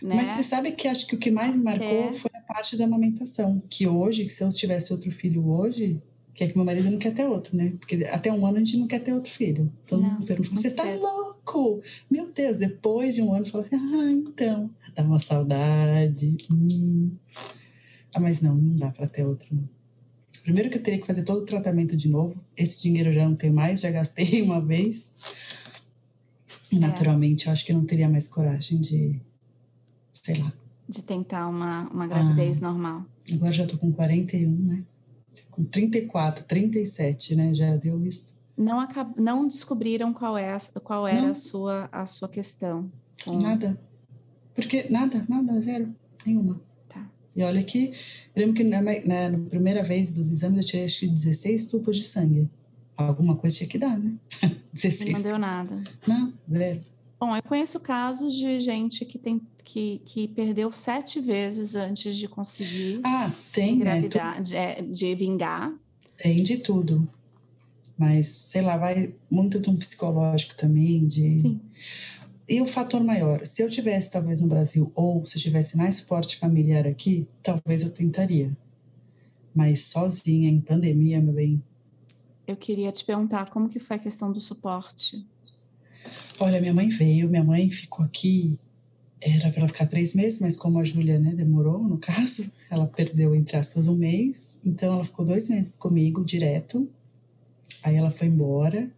Né? 0.01 0.15
Mas 0.15 0.27
você 0.29 0.43
sabe 0.43 0.71
que 0.73 0.87
acho 0.87 1.07
que 1.07 1.15
o 1.15 1.17
que 1.17 1.31
mais 1.31 1.55
me 1.55 1.63
marcou 1.63 1.87
é. 1.87 2.13
foi 2.13 2.31
a 2.35 2.41
parte 2.41 2.77
da 2.77 2.85
amamentação. 2.85 3.63
Que 3.67 3.87
hoje, 3.87 4.23
que 4.23 4.29
se 4.29 4.43
eu 4.43 4.49
tivesse 4.49 4.93
outro 4.93 5.11
filho 5.11 5.49
hoje, 5.49 5.99
que 6.35 6.43
é 6.43 6.47
que 6.47 6.55
meu 6.55 6.63
marido 6.63 6.91
não 6.91 6.99
quer 6.99 7.15
ter 7.15 7.25
outro, 7.25 7.57
né? 7.57 7.73
Porque 7.79 7.95
até 8.11 8.31
um 8.31 8.45
ano 8.45 8.57
a 8.57 8.59
gente 8.59 8.77
não 8.77 8.85
quer 8.85 8.99
ter 8.99 9.11
outro 9.11 9.31
filho. 9.31 9.73
Todo 9.87 10.03
mundo 10.03 10.23
pergunta, 10.23 10.55
você 10.55 10.69
tá 10.69 10.83
louco? 10.83 11.81
Meu 12.11 12.31
Deus, 12.31 12.57
depois 12.57 13.15
de 13.15 13.23
um 13.23 13.33
ano, 13.33 13.43
fala 13.43 13.63
assim, 13.63 13.75
ah, 13.75 14.11
então, 14.11 14.69
dá 14.97 15.03
uma 15.03 15.19
saudade. 15.19 16.37
Hum. 16.51 17.11
Ah, 18.13 18.19
mas 18.19 18.41
não, 18.41 18.55
não 18.55 18.75
dá 18.75 18.89
para 18.89 19.07
ter 19.07 19.23
outro. 19.23 19.47
Não. 19.51 19.69
Primeiro 20.41 20.69
que 20.69 20.77
eu 20.77 20.83
teria 20.83 20.99
que 20.99 21.05
fazer 21.05 21.23
todo 21.23 21.43
o 21.43 21.45
tratamento 21.45 21.95
de 21.95 22.09
novo. 22.09 22.35
Esse 22.55 22.81
dinheiro 22.81 23.09
eu 23.09 23.13
já 23.13 23.27
não 23.27 23.35
tenho 23.35 23.53
mais, 23.53 23.81
já 23.81 23.91
gastei 23.91 24.41
uma 24.41 24.59
vez. 24.59 25.13
E, 26.71 26.79
naturalmente, 26.79 27.45
é. 27.45 27.49
eu 27.49 27.53
acho 27.53 27.65
que 27.65 27.71
eu 27.71 27.77
não 27.77 27.85
teria 27.85 28.09
mais 28.09 28.27
coragem 28.27 28.79
de, 28.79 29.21
sei 30.13 30.37
lá. 30.39 30.51
De 30.89 31.03
tentar 31.03 31.47
uma, 31.47 31.87
uma 31.89 32.07
gravidez 32.07 32.63
ah, 32.63 32.71
normal. 32.71 33.05
Agora 33.33 33.53
já 33.53 33.67
tô 33.67 33.77
com 33.77 33.91
41, 33.91 34.49
né? 34.49 34.83
Com 35.51 35.63
34, 35.63 36.45
37, 36.45 37.35
né? 37.35 37.53
Já 37.53 37.75
deu 37.75 38.03
isso. 38.03 38.41
Não, 38.57 38.79
acab... 38.79 39.13
não 39.17 39.47
descobriram 39.47 40.11
qual, 40.13 40.37
é 40.37 40.53
a, 40.53 40.79
qual 40.79 41.07
era 41.07 41.31
a 41.31 41.35
sua, 41.35 41.87
a 41.91 42.05
sua 42.05 42.27
questão. 42.27 42.91
Com... 43.23 43.39
Nada. 43.39 43.77
Porque 44.57 44.87
nada, 44.89 45.23
nada, 45.29 45.61
zero. 45.61 45.87
Nenhuma. 46.25 46.59
Tá. 46.89 47.07
E 47.35 47.43
olha 47.43 47.63
que, 47.63 47.93
eu 48.35 48.41
lembro 48.41 48.55
que 48.55 48.63
na, 48.63 48.81
na, 48.81 49.29
na, 49.29 49.39
primeira 49.47 49.83
vez 49.83 50.11
dos 50.11 50.31
exames 50.31 50.57
eu 50.57 50.65
tirei 50.65 50.85
acho 50.85 51.01
que 51.01 51.07
16 51.07 51.67
tubos 51.67 51.95
de 51.95 52.03
sangue. 52.03 52.49
Alguma 52.97 53.35
coisa 53.35 53.55
tinha 53.55 53.69
que 53.69 53.77
dar, 53.77 53.99
né? 53.99 54.13
16. 54.73 55.13
Não 55.13 55.21
deu 55.21 55.37
nada. 55.37 55.83
Não, 56.07 56.33
zero. 56.49 56.83
Bom, 57.19 57.35
eu 57.35 57.43
conheço 57.43 57.79
casos 57.79 58.33
de 58.33 58.59
gente 58.59 59.05
que 59.05 59.19
tem 59.19 59.39
que, 59.63 60.01
que 60.05 60.27
perdeu 60.27 60.71
sete 60.71 61.19
vezes 61.19 61.75
antes 61.75 62.15
de 62.15 62.27
conseguir 62.27 63.01
ah, 63.03 63.29
tem, 63.53 63.75
né? 63.75 63.97
engravidar, 63.97 64.35
né? 64.37 64.41
de, 64.41 64.55
é, 64.55 64.81
de 64.81 65.13
vingar. 65.13 65.71
Tem 66.17 66.37
de 66.37 66.57
tudo. 66.57 67.07
Mas, 67.95 68.27
sei 68.27 68.63
lá, 68.63 68.75
vai 68.75 69.13
muito 69.29 69.59
de 69.59 69.69
um 69.69 69.75
psicológico 69.75 70.55
também, 70.55 71.05
de. 71.05 71.41
Sim. 71.41 71.61
E 72.47 72.61
o 72.61 72.65
fator 72.65 73.03
maior, 73.03 73.45
se 73.45 73.61
eu 73.61 73.69
tivesse 73.69 74.11
talvez 74.11 74.41
no 74.41 74.47
Brasil 74.47 74.91
ou 74.95 75.25
se 75.25 75.37
eu 75.37 75.41
tivesse 75.41 75.75
mais 75.77 75.95
suporte 75.95 76.37
familiar 76.37 76.87
aqui, 76.87 77.27
talvez 77.43 77.83
eu 77.83 77.93
tentaria. 77.93 78.55
Mas 79.53 79.85
sozinha, 79.85 80.49
em 80.49 80.61
pandemia, 80.61 81.21
meu 81.21 81.33
bem. 81.33 81.61
Eu 82.47 82.55
queria 82.55 82.91
te 82.91 83.03
perguntar 83.03 83.49
como 83.49 83.67
que 83.67 83.79
foi 83.79 83.97
a 83.97 83.99
questão 83.99 84.31
do 84.31 84.39
suporte. 84.39 85.25
Olha, 86.39 86.61
minha 86.61 86.73
mãe 86.73 86.87
veio, 86.87 87.29
minha 87.29 87.43
mãe 87.43 87.69
ficou 87.69 88.05
aqui 88.05 88.57
era 89.19 89.49
para 89.49 89.61
ela 89.61 89.67
ficar 89.67 89.87
três 89.87 90.13
meses, 90.13 90.39
mas 90.39 90.55
como 90.55 90.79
a 90.79 90.83
Júlia 90.83 91.19
né, 91.19 91.33
demorou, 91.33 91.83
no 91.83 91.97
caso, 91.97 92.51
ela 92.69 92.85
perdeu, 92.87 93.33
entre 93.33 93.57
aspas, 93.57 93.87
um 93.87 93.95
mês. 93.95 94.61
Então, 94.63 94.93
ela 94.93 95.05
ficou 95.05 95.25
dois 95.25 95.49
meses 95.49 95.75
comigo, 95.75 96.23
direto. 96.23 96.87
Aí 97.83 97.95
ela 97.95 98.11
foi 98.11 98.27
embora. 98.27 98.89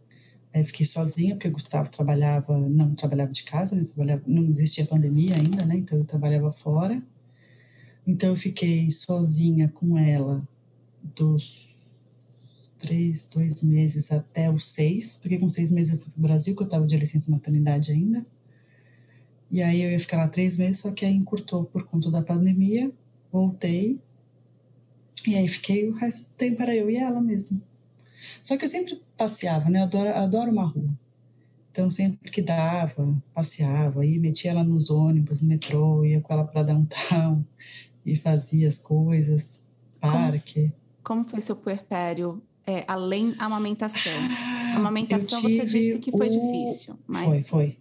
Aí 0.54 0.64
fiquei 0.64 0.86
sozinha, 0.86 1.36
porque 1.36 1.48
o 1.48 1.52
Gustavo 1.52 1.90
trabalhava, 1.90 2.58
não 2.58 2.96
trabalhava 2.96 3.32
de 3.32 3.44
casa, 3.44 3.76
né, 3.76 3.84
trabalhava, 3.84 4.24
não 4.26 4.50
existia 4.50 4.86
pandemia 4.86 5.36
ainda, 5.36 5.66
né? 5.66 5.78
Então, 5.78 5.98
eu 5.98 6.06
trabalhava 6.06 6.52
fora. 6.52 7.02
Então, 8.06 8.30
eu 8.30 8.36
fiquei 8.36 8.90
sozinha 8.90 9.68
com 9.70 9.98
ela 9.98 10.48
dos 11.16 12.02
três, 12.80 13.28
dois 13.28 13.62
meses 13.62 14.12
até 14.12 14.50
os 14.50 14.66
seis, 14.66 15.18
porque 15.18 15.38
com 15.38 15.50
seis 15.50 15.72
meses 15.72 15.94
eu 15.94 16.00
fui 16.00 16.12
para 16.12 16.20
o 16.20 16.24
Brasil, 16.24 16.56
que 16.56 16.62
eu 16.62 16.66
estava 16.66 16.88
de 16.88 16.98
licença 16.98 17.30
maternidade 17.30 17.92
ainda. 17.92 18.26
E 19.52 19.62
aí 19.62 19.82
eu 19.82 19.92
ia 19.92 20.00
ficar 20.00 20.18
lá 20.18 20.28
três 20.28 20.58
meses, 20.58 20.80
só 20.80 20.92
que 20.92 21.06
aí 21.06 21.14
encurtou 21.14 21.66
por 21.66 21.84
conta 21.84 22.10
da 22.10 22.22
pandemia. 22.22 22.92
Voltei. 23.32 24.00
E 25.28 25.36
aí 25.36 25.48
fiquei 25.48 25.90
o 25.90 25.96
resto 25.96 26.32
do 26.32 26.36
tempo 26.36 26.62
era 26.62 26.76
eu 26.76 26.90
e 26.90 26.96
ela 26.96 27.20
mesmo. 27.20 27.62
Só 28.44 28.58
que 28.58 28.66
eu 28.66 28.70
sempre 28.70 29.02
passeava, 29.18 29.70
né? 29.70 29.80
Eu 29.80 29.84
adoro, 29.84 30.10
eu 30.10 30.16
adoro 30.16 30.52
uma 30.52 30.66
rua. 30.66 30.90
Então, 31.72 31.90
sempre 31.92 32.32
que 32.32 32.42
dava, 32.42 33.16
passeava, 33.34 34.06
e 34.06 34.20
metia 34.20 34.52
ela 34.52 34.64
nos 34.64 34.90
ônibus, 34.90 35.42
no 35.42 35.50
metrô, 35.50 36.04
ia 36.04 36.20
com 36.20 36.34
ela 36.34 36.44
para 36.44 36.64
downtown 36.64 37.44
e 38.06 38.16
fazia 38.16 38.68
as 38.68 38.80
coisas, 38.80 39.64
parque. 40.02 40.74
Como, 41.04 41.22
como 41.22 41.24
foi 41.26 41.42
seu 41.42 41.56
puerpério, 41.56 42.42
é, 42.66 42.84
além 42.88 43.32
da 43.32 43.46
amamentação? 43.46 44.12
A 44.74 44.78
amamentação 44.78 45.42
você 45.42 45.66
disse 45.66 46.00
que 46.00 46.12
foi 46.12 46.28
o... 46.28 46.32
difícil, 46.32 46.98
mas... 47.08 47.48
Foi, 47.48 47.68
foi 47.68 47.78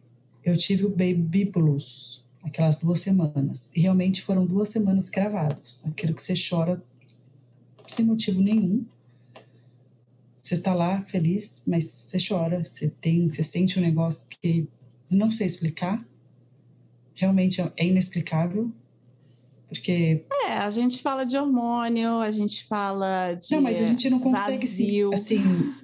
eu 0.49 0.57
tive 0.57 0.87
o 0.87 0.91
baby 0.91 1.45
blues, 1.45 2.25
aquelas 2.43 2.79
duas 2.79 3.01
semanas. 3.01 3.71
E 3.75 3.81
realmente 3.81 4.23
foram 4.23 4.47
duas 4.47 4.69
semanas 4.69 5.11
cravados. 5.11 5.87
Aquilo 5.87 6.15
que 6.15 6.23
você 6.23 6.35
chora 6.35 6.83
sem 7.87 8.05
motivo 8.05 8.41
nenhum. 8.41 8.85
Você 10.49 10.57
tá 10.57 10.75
lá 10.75 11.03
feliz, 11.03 11.63
mas 11.67 11.85
você 11.85 12.17
chora, 12.27 12.65
você 12.65 12.89
tem, 12.89 13.29
você 13.29 13.43
sente 13.43 13.79
um 13.79 13.83
negócio 13.83 14.27
que 14.41 14.67
não 15.11 15.31
sei 15.31 15.47
explicar. 15.47 16.03
Realmente 17.15 17.61
é 17.77 17.85
inexplicável. 17.85 18.73
Porque. 19.69 20.25
É, 20.47 20.55
a 20.55 20.71
gente 20.71 21.03
fala 21.03 21.25
de 21.25 21.37
hormônio, 21.37 22.21
a 22.21 22.31
gente 22.31 22.65
fala 22.65 23.35
de. 23.35 23.51
Não, 23.51 23.61
mas 23.61 23.79
a 23.79 23.85
gente 23.85 24.09
não 24.09 24.19
consegue. 24.19 24.67
Vazio. 24.67 25.13
Assim, 25.13 25.43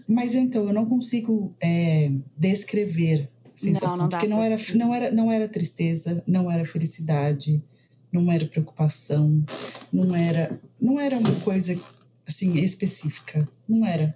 mas 0.09 0.35
então, 0.35 0.67
eu 0.67 0.73
não 0.73 0.87
consigo 0.87 1.55
é, 1.61 2.11
descrever 2.35 3.29
sensação, 3.55 3.99
não, 3.99 4.05
não 4.05 4.09
porque 4.09 4.27
não 4.27 4.43
era, 4.43 4.57
não, 4.75 4.95
era, 4.95 5.11
não 5.11 5.31
era 5.31 5.47
tristeza, 5.47 6.25
não 6.27 6.51
era 6.51 6.65
felicidade, 6.65 7.63
não 8.11 8.33
era 8.33 8.47
preocupação, 8.47 9.45
não 9.93 10.17
era, 10.17 10.59
não 10.81 10.99
era 10.99 11.19
uma 11.19 11.35
coisa 11.41 11.79
assim 12.27 12.57
específica, 12.57 13.47
não 13.69 13.87
era. 13.87 14.15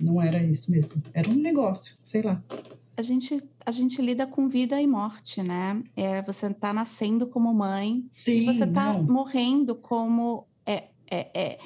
Não 0.00 0.20
era 0.20 0.42
isso 0.42 0.70
mesmo. 0.72 1.02
Era 1.12 1.28
um 1.30 1.34
negócio, 1.34 1.96
sei 2.04 2.22
lá. 2.22 2.42
A 2.96 3.02
gente, 3.02 3.42
a 3.66 3.72
gente 3.72 4.00
lida 4.00 4.26
com 4.26 4.48
vida 4.48 4.80
e 4.80 4.86
morte, 4.86 5.42
né? 5.42 5.82
É, 5.96 6.22
você 6.22 6.46
está 6.46 6.72
nascendo 6.72 7.26
como 7.26 7.52
mãe 7.52 8.04
Sim, 8.16 8.42
e 8.42 8.44
você 8.46 8.64
está 8.64 8.92
morrendo 8.94 9.74
como 9.74 10.46
é, 10.64 10.84
é, 11.10 11.28
é, 11.34 11.58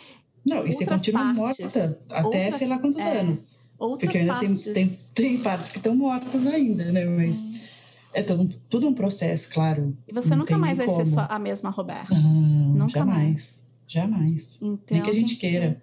Não, 0.44 0.66
e 0.66 0.72
você 0.72 0.86
continua 0.86 1.34
partes, 1.34 1.38
morta 1.74 1.98
até 2.10 2.22
outras- 2.24 2.56
sei 2.56 2.68
lá 2.68 2.78
quantos 2.78 3.04
é, 3.04 3.18
anos. 3.20 3.60
outras 3.78 4.10
Porque 4.10 4.18
ainda 4.18 4.38
tem, 4.38 4.48
partes. 4.48 4.72
tem, 4.72 4.88
tem 5.14 5.38
partes 5.42 5.72
que 5.72 5.78
estão 5.78 5.94
mortas 5.94 6.46
ainda, 6.46 6.90
né? 6.92 7.04
Mas 7.04 8.08
é 8.14 8.22
todo, 8.22 8.42
um- 8.44 8.48
tudo 8.70 8.88
um 8.88 8.94
processo, 8.94 9.50
claro. 9.50 9.94
E 10.08 10.12
você 10.14 10.34
nunca 10.34 10.48
tem 10.54 10.58
mais 10.58 10.78
vai 10.78 10.86
nem 10.86 10.96
ser 10.96 11.02
como. 11.02 11.14
só 11.14 11.26
a 11.34 11.38
mesma 11.38 11.68
Roberta. 11.68 12.14
Não, 12.14 12.74
Nunca 12.74 13.00
jamais. 13.00 13.66
Jamais. 13.86 14.58
Então, 14.62 14.96
Nem 14.96 15.02
que 15.02 15.10
a 15.10 15.14
gente 15.14 15.36
tem 15.36 15.50
queira. 15.50 15.82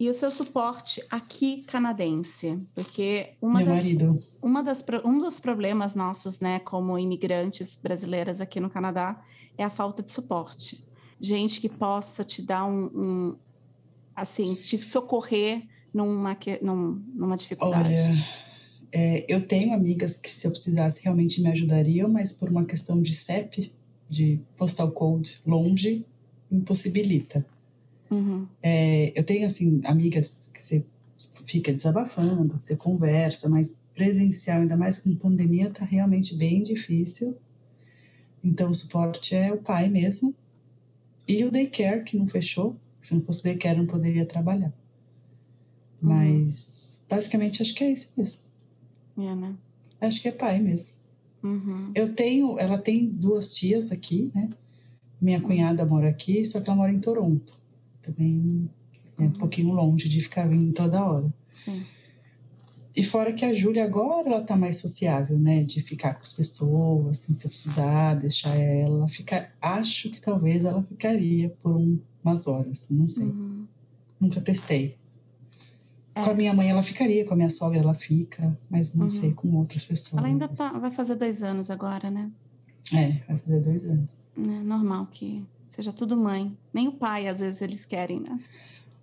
E 0.00 0.08
o 0.08 0.14
seu 0.14 0.30
suporte 0.30 1.02
aqui 1.10 1.62
canadense, 1.62 2.60
porque 2.72 3.34
uma 3.42 3.58
Meu 3.58 3.66
das, 3.66 3.82
marido. 3.82 4.18
uma 4.40 4.62
das, 4.62 4.84
um 5.04 5.18
dos 5.18 5.40
problemas 5.40 5.94
nossos, 5.94 6.38
né, 6.38 6.60
como 6.60 6.96
imigrantes 6.96 7.76
brasileiras 7.76 8.40
aqui 8.40 8.60
no 8.60 8.70
Canadá, 8.70 9.20
é 9.56 9.64
a 9.64 9.70
falta 9.70 10.00
de 10.00 10.12
suporte. 10.12 10.86
Gente 11.20 11.60
que 11.60 11.68
possa 11.68 12.22
te 12.22 12.40
dar 12.42 12.64
um, 12.64 12.84
um 12.94 13.36
assim, 14.14 14.54
te 14.54 14.80
socorrer 14.84 15.66
numa, 15.92 16.36
numa 16.62 17.36
dificuldade. 17.36 17.94
Olha, 17.94 18.26
é, 18.92 19.24
eu 19.28 19.46
tenho 19.46 19.74
amigas 19.74 20.16
que, 20.16 20.30
se 20.30 20.46
eu 20.46 20.52
precisasse, 20.52 21.02
realmente 21.02 21.42
me 21.42 21.48
ajudariam, 21.48 22.08
mas 22.08 22.32
por 22.32 22.48
uma 22.48 22.64
questão 22.64 23.00
de 23.00 23.12
CEP, 23.12 23.72
de 24.08 24.40
postal 24.56 24.90
code 24.92 25.40
longe, 25.44 26.06
impossibilita. 26.50 27.44
Uhum. 28.10 28.46
É, 28.62 29.12
eu 29.18 29.24
tenho, 29.24 29.46
assim, 29.46 29.80
amigas 29.84 30.50
que 30.52 30.60
você 30.60 30.86
fica 31.44 31.72
desabafando, 31.72 32.58
você 32.58 32.76
conversa, 32.76 33.48
mas 33.48 33.84
presencial, 33.94 34.60
ainda 34.60 34.76
mais 34.76 35.00
com 35.00 35.14
pandemia, 35.14 35.70
tá 35.70 35.84
realmente 35.84 36.36
bem 36.36 36.62
difícil. 36.62 37.36
Então, 38.42 38.70
o 38.70 38.74
suporte 38.74 39.34
é 39.34 39.52
o 39.52 39.58
pai 39.58 39.88
mesmo. 39.88 40.34
E 41.26 41.44
o 41.44 41.50
daycare, 41.50 42.04
que 42.04 42.16
não 42.16 42.28
fechou. 42.28 42.76
Se 43.00 43.14
não 43.14 43.22
fosse 43.22 43.40
o 43.40 43.44
daycare, 43.44 43.76
eu 43.76 43.82
não 43.82 43.90
poderia 43.90 44.24
trabalhar. 44.24 44.72
Mas, 46.00 47.04
basicamente, 47.08 47.60
acho 47.62 47.74
que 47.74 47.84
é 47.84 47.90
isso 47.90 48.12
mesmo. 48.16 48.42
É, 49.18 49.34
né? 49.34 49.54
Acho 50.00 50.22
que 50.22 50.28
é 50.28 50.32
pai 50.32 50.60
mesmo. 50.60 50.94
Uhum. 51.42 51.90
Eu 51.94 52.14
tenho, 52.14 52.58
ela 52.58 52.78
tem 52.78 53.06
duas 53.06 53.54
tias 53.54 53.90
aqui, 53.90 54.30
né? 54.34 54.48
Minha 55.20 55.40
cunhada 55.40 55.84
mora 55.84 56.08
aqui, 56.08 56.46
só 56.46 56.60
que 56.60 56.70
ela 56.70 56.76
mora 56.76 56.92
em 56.92 57.00
Toronto. 57.00 57.57
Também 58.12 58.70
é 59.18 59.22
um 59.22 59.30
pouquinho 59.30 59.72
longe 59.72 60.08
de 60.08 60.20
ficar 60.20 60.48
vindo 60.48 60.72
toda 60.72 61.04
hora. 61.04 61.32
Sim. 61.52 61.82
E 62.96 63.04
fora 63.04 63.32
que 63.32 63.44
a 63.44 63.52
Júlia 63.52 63.84
agora 63.84 64.28
ela 64.28 64.42
tá 64.42 64.56
mais 64.56 64.78
sociável, 64.78 65.38
né? 65.38 65.62
De 65.62 65.80
ficar 65.82 66.14
com 66.14 66.22
as 66.22 66.32
pessoas, 66.32 67.08
assim, 67.22 67.34
se 67.34 67.46
eu 67.46 67.50
precisar, 67.50 68.14
deixar 68.14 68.56
ela 68.56 69.06
ficar. 69.06 69.52
Acho 69.60 70.10
que 70.10 70.20
talvez 70.20 70.64
ela 70.64 70.82
ficaria 70.82 71.50
por 71.62 71.76
um- 71.76 71.98
umas 72.24 72.46
horas, 72.48 72.88
não 72.90 73.06
sei. 73.06 73.26
Uhum. 73.26 73.66
Nunca 74.20 74.40
testei. 74.40 74.96
É. 76.14 76.24
Com 76.24 76.30
a 76.30 76.34
minha 76.34 76.52
mãe 76.52 76.68
ela 76.70 76.82
ficaria, 76.82 77.24
com 77.24 77.34
a 77.34 77.36
minha 77.36 77.50
sogra 77.50 77.78
ela 77.78 77.94
fica, 77.94 78.58
mas 78.68 78.92
não 78.94 79.04
Uhum. 79.04 79.10
sei 79.10 79.32
com 79.32 79.54
outras 79.56 79.84
pessoas. 79.84 80.18
Ela 80.18 80.26
ainda 80.26 80.48
tá, 80.48 80.76
vai 80.78 80.90
fazer 80.90 81.14
dois 81.14 81.42
anos 81.44 81.70
agora, 81.70 82.10
né? 82.10 82.28
É, 82.92 83.12
vai 83.28 83.38
fazer 83.38 83.60
dois 83.60 83.84
anos. 83.84 84.24
É 84.36 84.40
normal 84.40 85.06
que 85.06 85.44
seja 85.68 85.92
tudo 85.92 86.16
mãe. 86.16 86.56
Nem 86.72 86.88
o 86.88 86.92
pai, 86.92 87.28
às 87.28 87.40
vezes, 87.40 87.62
eles 87.62 87.84
querem, 87.84 88.20
né? 88.20 88.38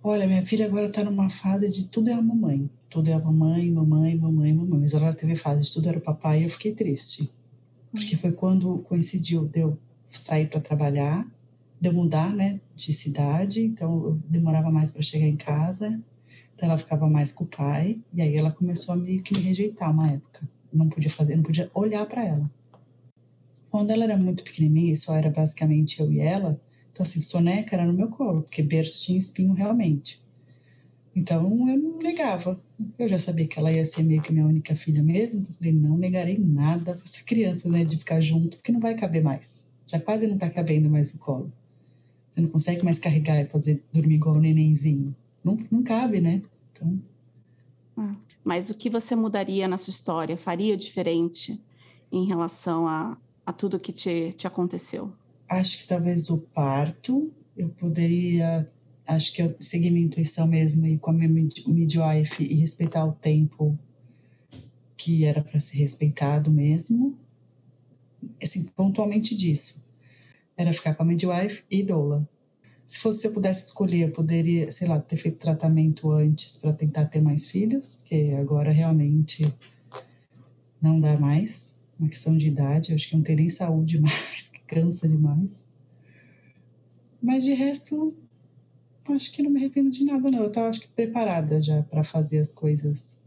Olha, 0.03 0.27
minha 0.27 0.45
filha 0.45 0.67
agora 0.67 0.87
tá 0.87 1.03
numa 1.03 1.31
fase 1.31 1.67
de 1.71 1.89
tudo 1.89 2.11
é 2.11 2.13
a 2.13 2.21
mamãe. 2.21 2.69
Tudo 2.89 3.09
é 3.09 3.13
a 3.13 3.19
mamãe, 3.19 3.71
mamãe, 3.71 4.15
mamãe, 4.15 4.53
mamãe. 4.53 4.79
Mas 4.81 4.93
ela 4.93 5.11
teve 5.11 5.35
fase 5.35 5.61
de 5.61 5.73
tudo 5.73 5.89
era 5.89 5.97
o 5.97 6.01
papai 6.01 6.41
e 6.41 6.43
eu 6.43 6.49
fiquei 6.49 6.73
triste. 6.73 7.31
Porque 7.91 8.15
foi 8.15 8.31
quando 8.31 8.77
coincidiu 8.87 9.47
de 9.47 9.61
eu 9.61 9.79
sair 10.11 10.47
para 10.47 10.59
trabalhar, 10.59 11.25
de 11.81 11.89
eu 11.89 11.93
mudar, 11.93 12.31
né, 12.35 12.59
de 12.75 12.93
cidade. 12.93 13.63
Então 13.63 14.05
eu 14.05 14.19
demorava 14.29 14.69
mais 14.69 14.91
para 14.91 15.01
chegar 15.01 15.25
em 15.25 15.35
casa. 15.35 15.99
Então 16.53 16.69
ela 16.69 16.77
ficava 16.77 17.09
mais 17.09 17.31
com 17.31 17.45
o 17.45 17.47
pai. 17.47 17.99
E 18.13 18.21
aí 18.21 18.35
ela 18.37 18.51
começou 18.51 18.93
a 18.93 18.97
meio 18.97 19.23
que 19.23 19.35
me 19.35 19.43
rejeitar 19.43 19.91
uma 19.91 20.07
época. 20.07 20.47
Não 20.71 20.87
podia 20.87 21.09
fazer, 21.09 21.35
não 21.35 21.43
podia 21.43 21.71
olhar 21.73 22.05
para 22.05 22.23
ela. 22.23 22.51
Quando 23.75 23.91
ela 23.91 24.05
era 24.05 24.15
muito 24.15 24.41
pequenininha 24.41 24.95
só 24.95 25.17
era 25.17 25.29
basicamente 25.29 25.99
eu 25.99 26.09
e 26.09 26.21
ela, 26.21 26.57
então 26.93 27.05
assim, 27.05 27.19
soneca 27.19 27.75
era 27.75 27.85
no 27.85 27.91
meu 27.91 28.07
colo, 28.07 28.41
porque 28.41 28.63
berço 28.63 29.03
tinha 29.03 29.17
espinho 29.17 29.51
realmente. 29.51 30.23
Então 31.13 31.67
eu 31.67 31.77
não 31.77 31.97
negava. 31.97 32.57
Eu 32.97 33.09
já 33.09 33.19
sabia 33.19 33.45
que 33.45 33.59
ela 33.59 33.69
ia 33.69 33.83
ser 33.83 34.03
meio 34.03 34.21
que 34.21 34.31
minha 34.31 34.45
única 34.45 34.73
filha 34.77 35.03
mesmo, 35.03 35.41
então 35.41 35.51
eu 35.51 35.57
falei, 35.57 35.73
não 35.73 35.97
negarei 35.97 36.37
nada 36.37 36.93
pra 36.93 37.03
essa 37.03 37.21
criança, 37.25 37.67
né, 37.67 37.83
de 37.83 37.97
ficar 37.97 38.21
junto, 38.21 38.55
porque 38.55 38.71
não 38.71 38.79
vai 38.79 38.95
caber 38.95 39.21
mais. 39.21 39.67
Já 39.85 39.99
quase 39.99 40.25
não 40.25 40.37
tá 40.37 40.49
cabendo 40.49 40.89
mais 40.89 41.11
no 41.13 41.19
colo. 41.19 41.51
Você 42.31 42.39
não 42.39 42.47
consegue 42.47 42.81
mais 42.81 42.97
carregar 42.97 43.41
e 43.41 43.45
fazer 43.45 43.83
dormir 43.91 44.15
igual 44.15 44.37
o 44.37 44.39
nenenzinho. 44.39 45.13
Não, 45.43 45.59
não 45.69 45.83
cabe, 45.83 46.21
né? 46.21 46.41
Então, 46.71 46.97
Mas 48.41 48.69
o 48.69 48.73
que 48.73 48.89
você 48.89 49.17
mudaria 49.17 49.67
na 49.67 49.77
sua 49.77 49.91
história? 49.91 50.37
Faria 50.37 50.77
diferente 50.77 51.61
em 52.09 52.25
relação 52.25 52.87
a, 52.87 53.17
a 53.45 53.53
tudo 53.53 53.79
que 53.79 53.91
te, 53.93 54.33
te 54.33 54.47
aconteceu? 54.47 55.13
acho 55.47 55.77
que 55.79 55.87
talvez 55.87 56.29
o 56.29 56.39
parto 56.53 57.31
eu 57.55 57.69
poderia 57.69 58.67
acho 59.07 59.31
que 59.33 59.41
eu 59.41 59.55
seguir 59.59 59.91
minha 59.91 60.05
intuição 60.05 60.47
mesmo 60.47 60.87
e 60.87 60.97
com 60.97 61.11
a 61.11 61.13
minha 61.13 61.29
mid- 61.29 61.65
midwife 61.67 62.43
e 62.43 62.55
respeitar 62.55 63.05
o 63.05 63.11
tempo 63.13 63.77
que 64.97 65.23
era 65.25 65.43
para 65.43 65.59
ser 65.59 65.77
respeitado 65.77 66.49
mesmo. 66.49 67.15
Assim 68.41 68.63
pontualmente 68.75 69.35
disso. 69.37 69.85
Era 70.57 70.73
ficar 70.73 70.95
com 70.95 71.03
a 71.03 71.05
midwife 71.05 71.63
e 71.69 71.83
doula. 71.83 72.27
Se 72.87 72.99
fosse 72.99 73.21
se 73.21 73.27
eu 73.27 73.33
pudesse 73.33 73.65
escolher 73.65 74.07
eu 74.07 74.11
poderia 74.11 74.71
sei 74.71 74.87
lá 74.87 74.99
ter 74.99 75.17
feito 75.17 75.37
tratamento 75.37 76.11
antes 76.11 76.57
para 76.57 76.73
tentar 76.73 77.05
ter 77.05 77.21
mais 77.21 77.45
filhos 77.45 77.95
porque 77.97 78.35
agora 78.39 78.71
realmente 78.71 79.45
não 80.81 80.99
dá 80.99 81.17
mais 81.17 81.74
uma 81.99 82.09
questão 82.09 82.35
de 82.35 82.47
idade 82.47 82.93
acho 82.93 83.09
que 83.09 83.15
não 83.15 83.23
tem 83.23 83.35
nem 83.35 83.49
saúde 83.49 83.99
mais 84.01 84.49
que 84.49 84.59
cansa 84.61 85.07
demais. 85.07 85.67
Mas 87.21 87.43
de 87.43 87.53
resto 87.53 88.13
acho 89.13 89.31
que 89.31 89.43
não 89.43 89.51
me 89.51 89.59
arrependo 89.59 89.89
de 89.89 90.03
nada 90.03 90.31
não. 90.31 90.39
Eu 90.39 90.47
estava 90.47 90.69
acho 90.69 90.81
que 90.81 90.87
preparada 90.87 91.61
já 91.61 91.83
para 91.83 92.03
fazer 92.03 92.39
as 92.39 92.51
coisas. 92.51 93.21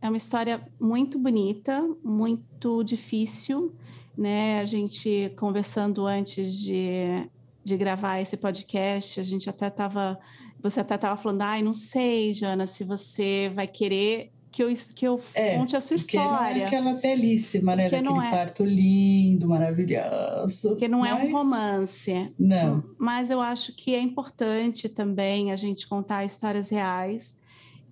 É 0.00 0.08
uma 0.08 0.16
história 0.16 0.66
muito 0.80 1.18
bonita, 1.18 1.86
muito 2.02 2.82
difícil, 2.82 3.74
né? 4.16 4.60
A 4.60 4.64
gente 4.64 5.32
conversando 5.36 6.06
antes 6.06 6.54
de, 6.54 7.28
de 7.62 7.76
gravar 7.76 8.20
esse 8.20 8.36
podcast, 8.36 9.20
a 9.20 9.22
gente 9.22 9.50
até 9.50 9.66
estava, 9.66 10.18
você 10.62 10.80
até 10.80 10.94
estava 10.94 11.20
falando, 11.20 11.42
ai, 11.42 11.62
não 11.62 11.74
sei, 11.74 12.32
Jana, 12.32 12.66
se 12.66 12.82
você 12.82 13.50
vai 13.54 13.66
querer 13.66 14.32
que 14.52 14.62
eu, 14.64 14.72
que 14.94 15.06
eu 15.06 15.20
É, 15.34 15.56
conte 15.56 15.76
a 15.76 15.80
sua 15.80 15.96
porque 15.96 16.16
não 16.16 16.24
é 16.24 16.48
história. 16.48 16.66
aquela 16.66 16.92
belíssima 16.94 17.76
né 17.76 17.88
Porque 17.88 18.02
daquele 18.02 18.26
é. 18.26 18.30
parto 18.30 18.64
lindo 18.64 19.48
maravilhoso 19.48 20.70
Porque 20.70 20.88
não 20.88 21.04
é 21.06 21.14
um 21.14 21.30
mas- 21.30 21.32
romance. 21.32 22.28
não 22.38 22.82
Mas 22.98 23.30
eu 23.30 23.40
acho 23.40 23.72
que 23.74 23.94
é 23.94 24.00
importante 24.00 24.88
também 24.88 25.52
a 25.52 25.56
gente 25.56 25.86
contar 25.88 26.24
histórias 26.24 26.68
reais 26.70 27.38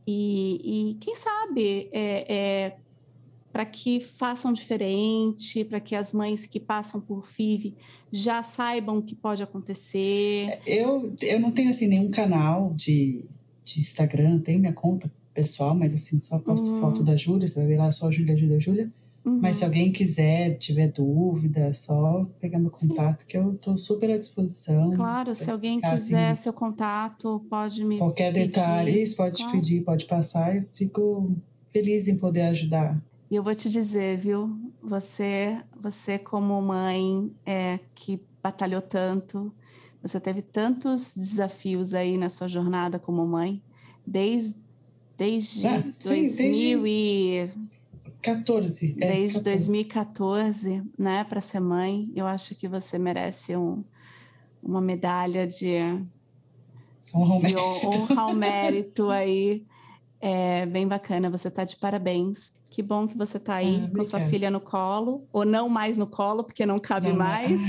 e, 0.06 0.90
e 0.92 0.94
quem 1.00 1.14
sabe, 1.14 1.88
é, 1.92 2.26
é, 2.34 2.76
para 3.52 3.64
que 3.66 4.00
façam 4.00 4.52
diferente, 4.52 5.64
para 5.64 5.80
que 5.80 5.94
as 5.94 6.12
mães 6.12 6.46
que 6.46 6.58
passam 6.58 7.00
por 7.00 7.26
FIV 7.26 7.74
já 8.10 8.42
saibam 8.42 8.98
o 8.98 9.02
que 9.02 9.14
pode 9.14 9.42
acontecer. 9.42 10.60
Eu, 10.66 11.14
eu 11.20 11.38
não 11.38 11.50
tenho 11.50 11.70
assim 11.70 11.86
nenhum 11.88 12.10
canal 12.10 12.70
de, 12.74 13.24
de 13.64 13.80
Instagram, 13.80 14.38
tenho 14.38 14.60
minha 14.60 14.72
conta 14.72 15.12
pessoal, 15.42 15.72
mas 15.74 15.94
assim, 15.94 16.18
só 16.18 16.38
posto 16.40 16.70
Uhum. 16.70 16.80
foto 16.80 17.02
da 17.04 17.14
Júlia, 17.14 17.46
você 17.46 17.60
vai 17.60 17.68
ver 17.68 17.78
lá 17.78 17.92
só 17.92 18.10
Júlia, 18.10 18.36
Júlia, 18.36 18.58
Júlia. 18.58 18.92
Uhum. 19.24 19.38
Mas 19.40 19.56
se 19.56 19.64
alguém 19.64 19.92
quiser, 19.92 20.56
tiver 20.56 20.88
dúvida, 20.88 21.60
é 21.60 21.72
só 21.72 22.24
pegar 22.40 22.58
meu 22.58 22.70
contato, 22.70 23.24
que 23.26 23.36
eu 23.38 23.54
tô 23.56 23.76
super 23.78 24.10
à 24.10 24.18
disposição. 24.18 24.90
Claro, 24.90 25.34
se 25.34 25.48
alguém 25.50 25.74
explicar, 25.78 25.94
quiser 25.96 26.30
assim, 26.32 26.42
seu 26.42 26.52
contato, 26.52 27.44
pode 27.48 27.84
me. 27.84 27.98
qualquer 27.98 28.32
pedir. 28.32 28.46
detalhe, 28.48 29.02
isso 29.02 29.16
pode 29.16 29.36
Claro. 29.42 29.52
pedir, 29.52 29.84
pode 29.84 30.04
passar, 30.06 30.56
eu 30.56 30.64
fico 30.74 31.36
feliz 31.72 32.08
em 32.08 32.16
poder 32.16 32.42
ajudar. 32.42 33.00
E 33.30 33.36
eu 33.36 33.42
vou 33.42 33.54
te 33.54 33.68
dizer, 33.68 34.16
viu? 34.18 34.58
Você, 34.82 35.56
você 35.80 36.18
como 36.18 36.60
mãe 36.62 37.30
é, 37.46 37.78
que 37.94 38.20
batalhou 38.42 38.80
tanto, 38.80 39.52
você 40.02 40.18
teve 40.18 40.40
tantos 40.42 41.14
desafios 41.14 41.92
aí 41.94 42.16
na 42.16 42.30
sua 42.30 42.48
jornada 42.48 42.98
como 42.98 43.26
mãe, 43.26 43.62
desde, 44.06 44.58
desde 45.18 45.66
Ah, 45.66 45.82
sim, 45.98 46.22
2000 46.22 46.86
e... 46.86 47.50
14. 48.22 48.96
É, 49.00 49.12
Desde 49.12 49.38
14. 49.38 49.44
2014, 49.44 50.82
né, 50.98 51.24
para 51.24 51.40
ser 51.40 51.60
mãe. 51.60 52.10
Eu 52.14 52.26
acho 52.26 52.54
que 52.54 52.66
você 52.66 52.98
merece 52.98 53.56
um, 53.56 53.82
uma 54.62 54.80
medalha 54.80 55.46
de 55.46 55.76
honra 57.14 57.34
ao 57.34 57.40
mérito, 57.40 57.86
honra 57.86 58.20
ao 58.22 58.34
mérito 58.34 59.10
aí. 59.10 59.64
É 60.20 60.66
bem 60.66 60.86
bacana, 60.86 61.30
você 61.30 61.48
tá 61.48 61.62
de 61.62 61.76
parabéns. 61.76 62.58
Que 62.68 62.82
bom 62.82 63.06
que 63.06 63.16
você 63.16 63.38
tá 63.38 63.54
aí 63.54 63.84
ah, 63.84 63.96
com 63.96 64.02
sua 64.02 64.20
filha 64.20 64.50
no 64.50 64.60
colo, 64.60 65.24
ou 65.32 65.44
não 65.44 65.68
mais 65.68 65.96
no 65.96 66.08
colo, 66.08 66.42
porque 66.42 66.66
não 66.66 66.78
cabe 66.80 67.08
não, 67.10 67.16
mais. 67.16 67.60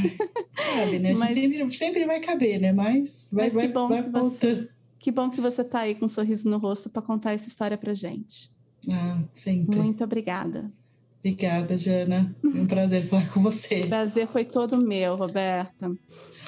cabe, 0.56 0.98
né? 1.00 1.14
Mas, 1.18 1.32
sempre, 1.32 1.72
sempre 1.72 2.06
vai 2.06 2.20
caber, 2.20 2.60
né? 2.60 2.74
Mas 2.74 3.30
vai, 3.32 3.46
mas 3.46 3.54
vai, 3.54 3.68
bom 3.68 3.88
vai 3.88 4.02
voltando. 4.02 4.24
Você, 4.24 4.70
que 5.00 5.12
bom 5.12 5.30
que 5.30 5.40
você 5.40 5.64
tá 5.64 5.80
aí 5.80 5.96
com 5.96 6.06
um 6.06 6.10
sorriso 6.10 6.50
no 6.50 6.58
rosto 6.58 6.90
para 6.90 7.02
contar 7.02 7.32
essa 7.32 7.48
história 7.48 7.78
pra 7.78 7.94
gente. 7.94 8.52
Ah, 8.92 9.22
sempre. 9.34 9.78
Muito 9.78 10.04
obrigada. 10.04 10.72
Obrigada, 11.20 11.78
Jana. 11.78 12.36
Um 12.44 12.66
prazer 12.66 13.06
falar 13.06 13.28
com 13.30 13.42
você. 13.42 13.82
O 13.84 13.88
prazer 13.88 14.28
foi 14.28 14.46
todo 14.46 14.78
meu, 14.78 15.16
Roberta. 15.16 15.92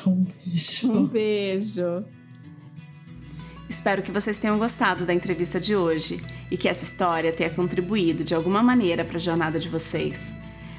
Um 0.06 0.24
beijo. 0.24 0.92
Um 0.92 1.06
beijo. 1.06 2.06
Espero 3.68 4.02
que 4.02 4.12
vocês 4.12 4.38
tenham 4.38 4.60
gostado 4.60 5.06
da 5.06 5.14
entrevista 5.14 5.60
de 5.60 5.76
hoje 5.76 6.22
e 6.50 6.58
que 6.58 6.68
essa 6.68 6.84
história 6.84 7.32
tenha 7.32 7.50
contribuído 7.50 8.24
de 8.24 8.36
alguma 8.36 8.62
maneira 8.62 9.06
para 9.06 9.18
a 9.18 9.20
jornada 9.20 9.60
de 9.60 9.70
vocês. 9.70 10.34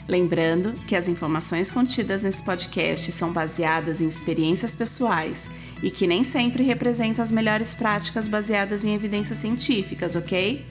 Lembrando 0.08 0.72
que 0.86 0.96
as 0.96 1.08
informações 1.08 1.70
contidas 1.70 2.22
nesse 2.22 2.42
podcast 2.42 3.10
são 3.12 3.32
baseadas 3.32 4.00
em 4.00 4.08
experiências 4.08 4.74
pessoais 4.74 5.50
e 5.82 5.90
que 5.90 6.06
nem 6.06 6.22
sempre 6.22 6.62
representam 6.62 7.22
as 7.22 7.32
melhores 7.32 7.74
práticas 7.74 8.28
baseadas 8.28 8.84
em 8.84 8.94
evidências 8.94 9.38
científicas, 9.38 10.14
ok? 10.14 10.64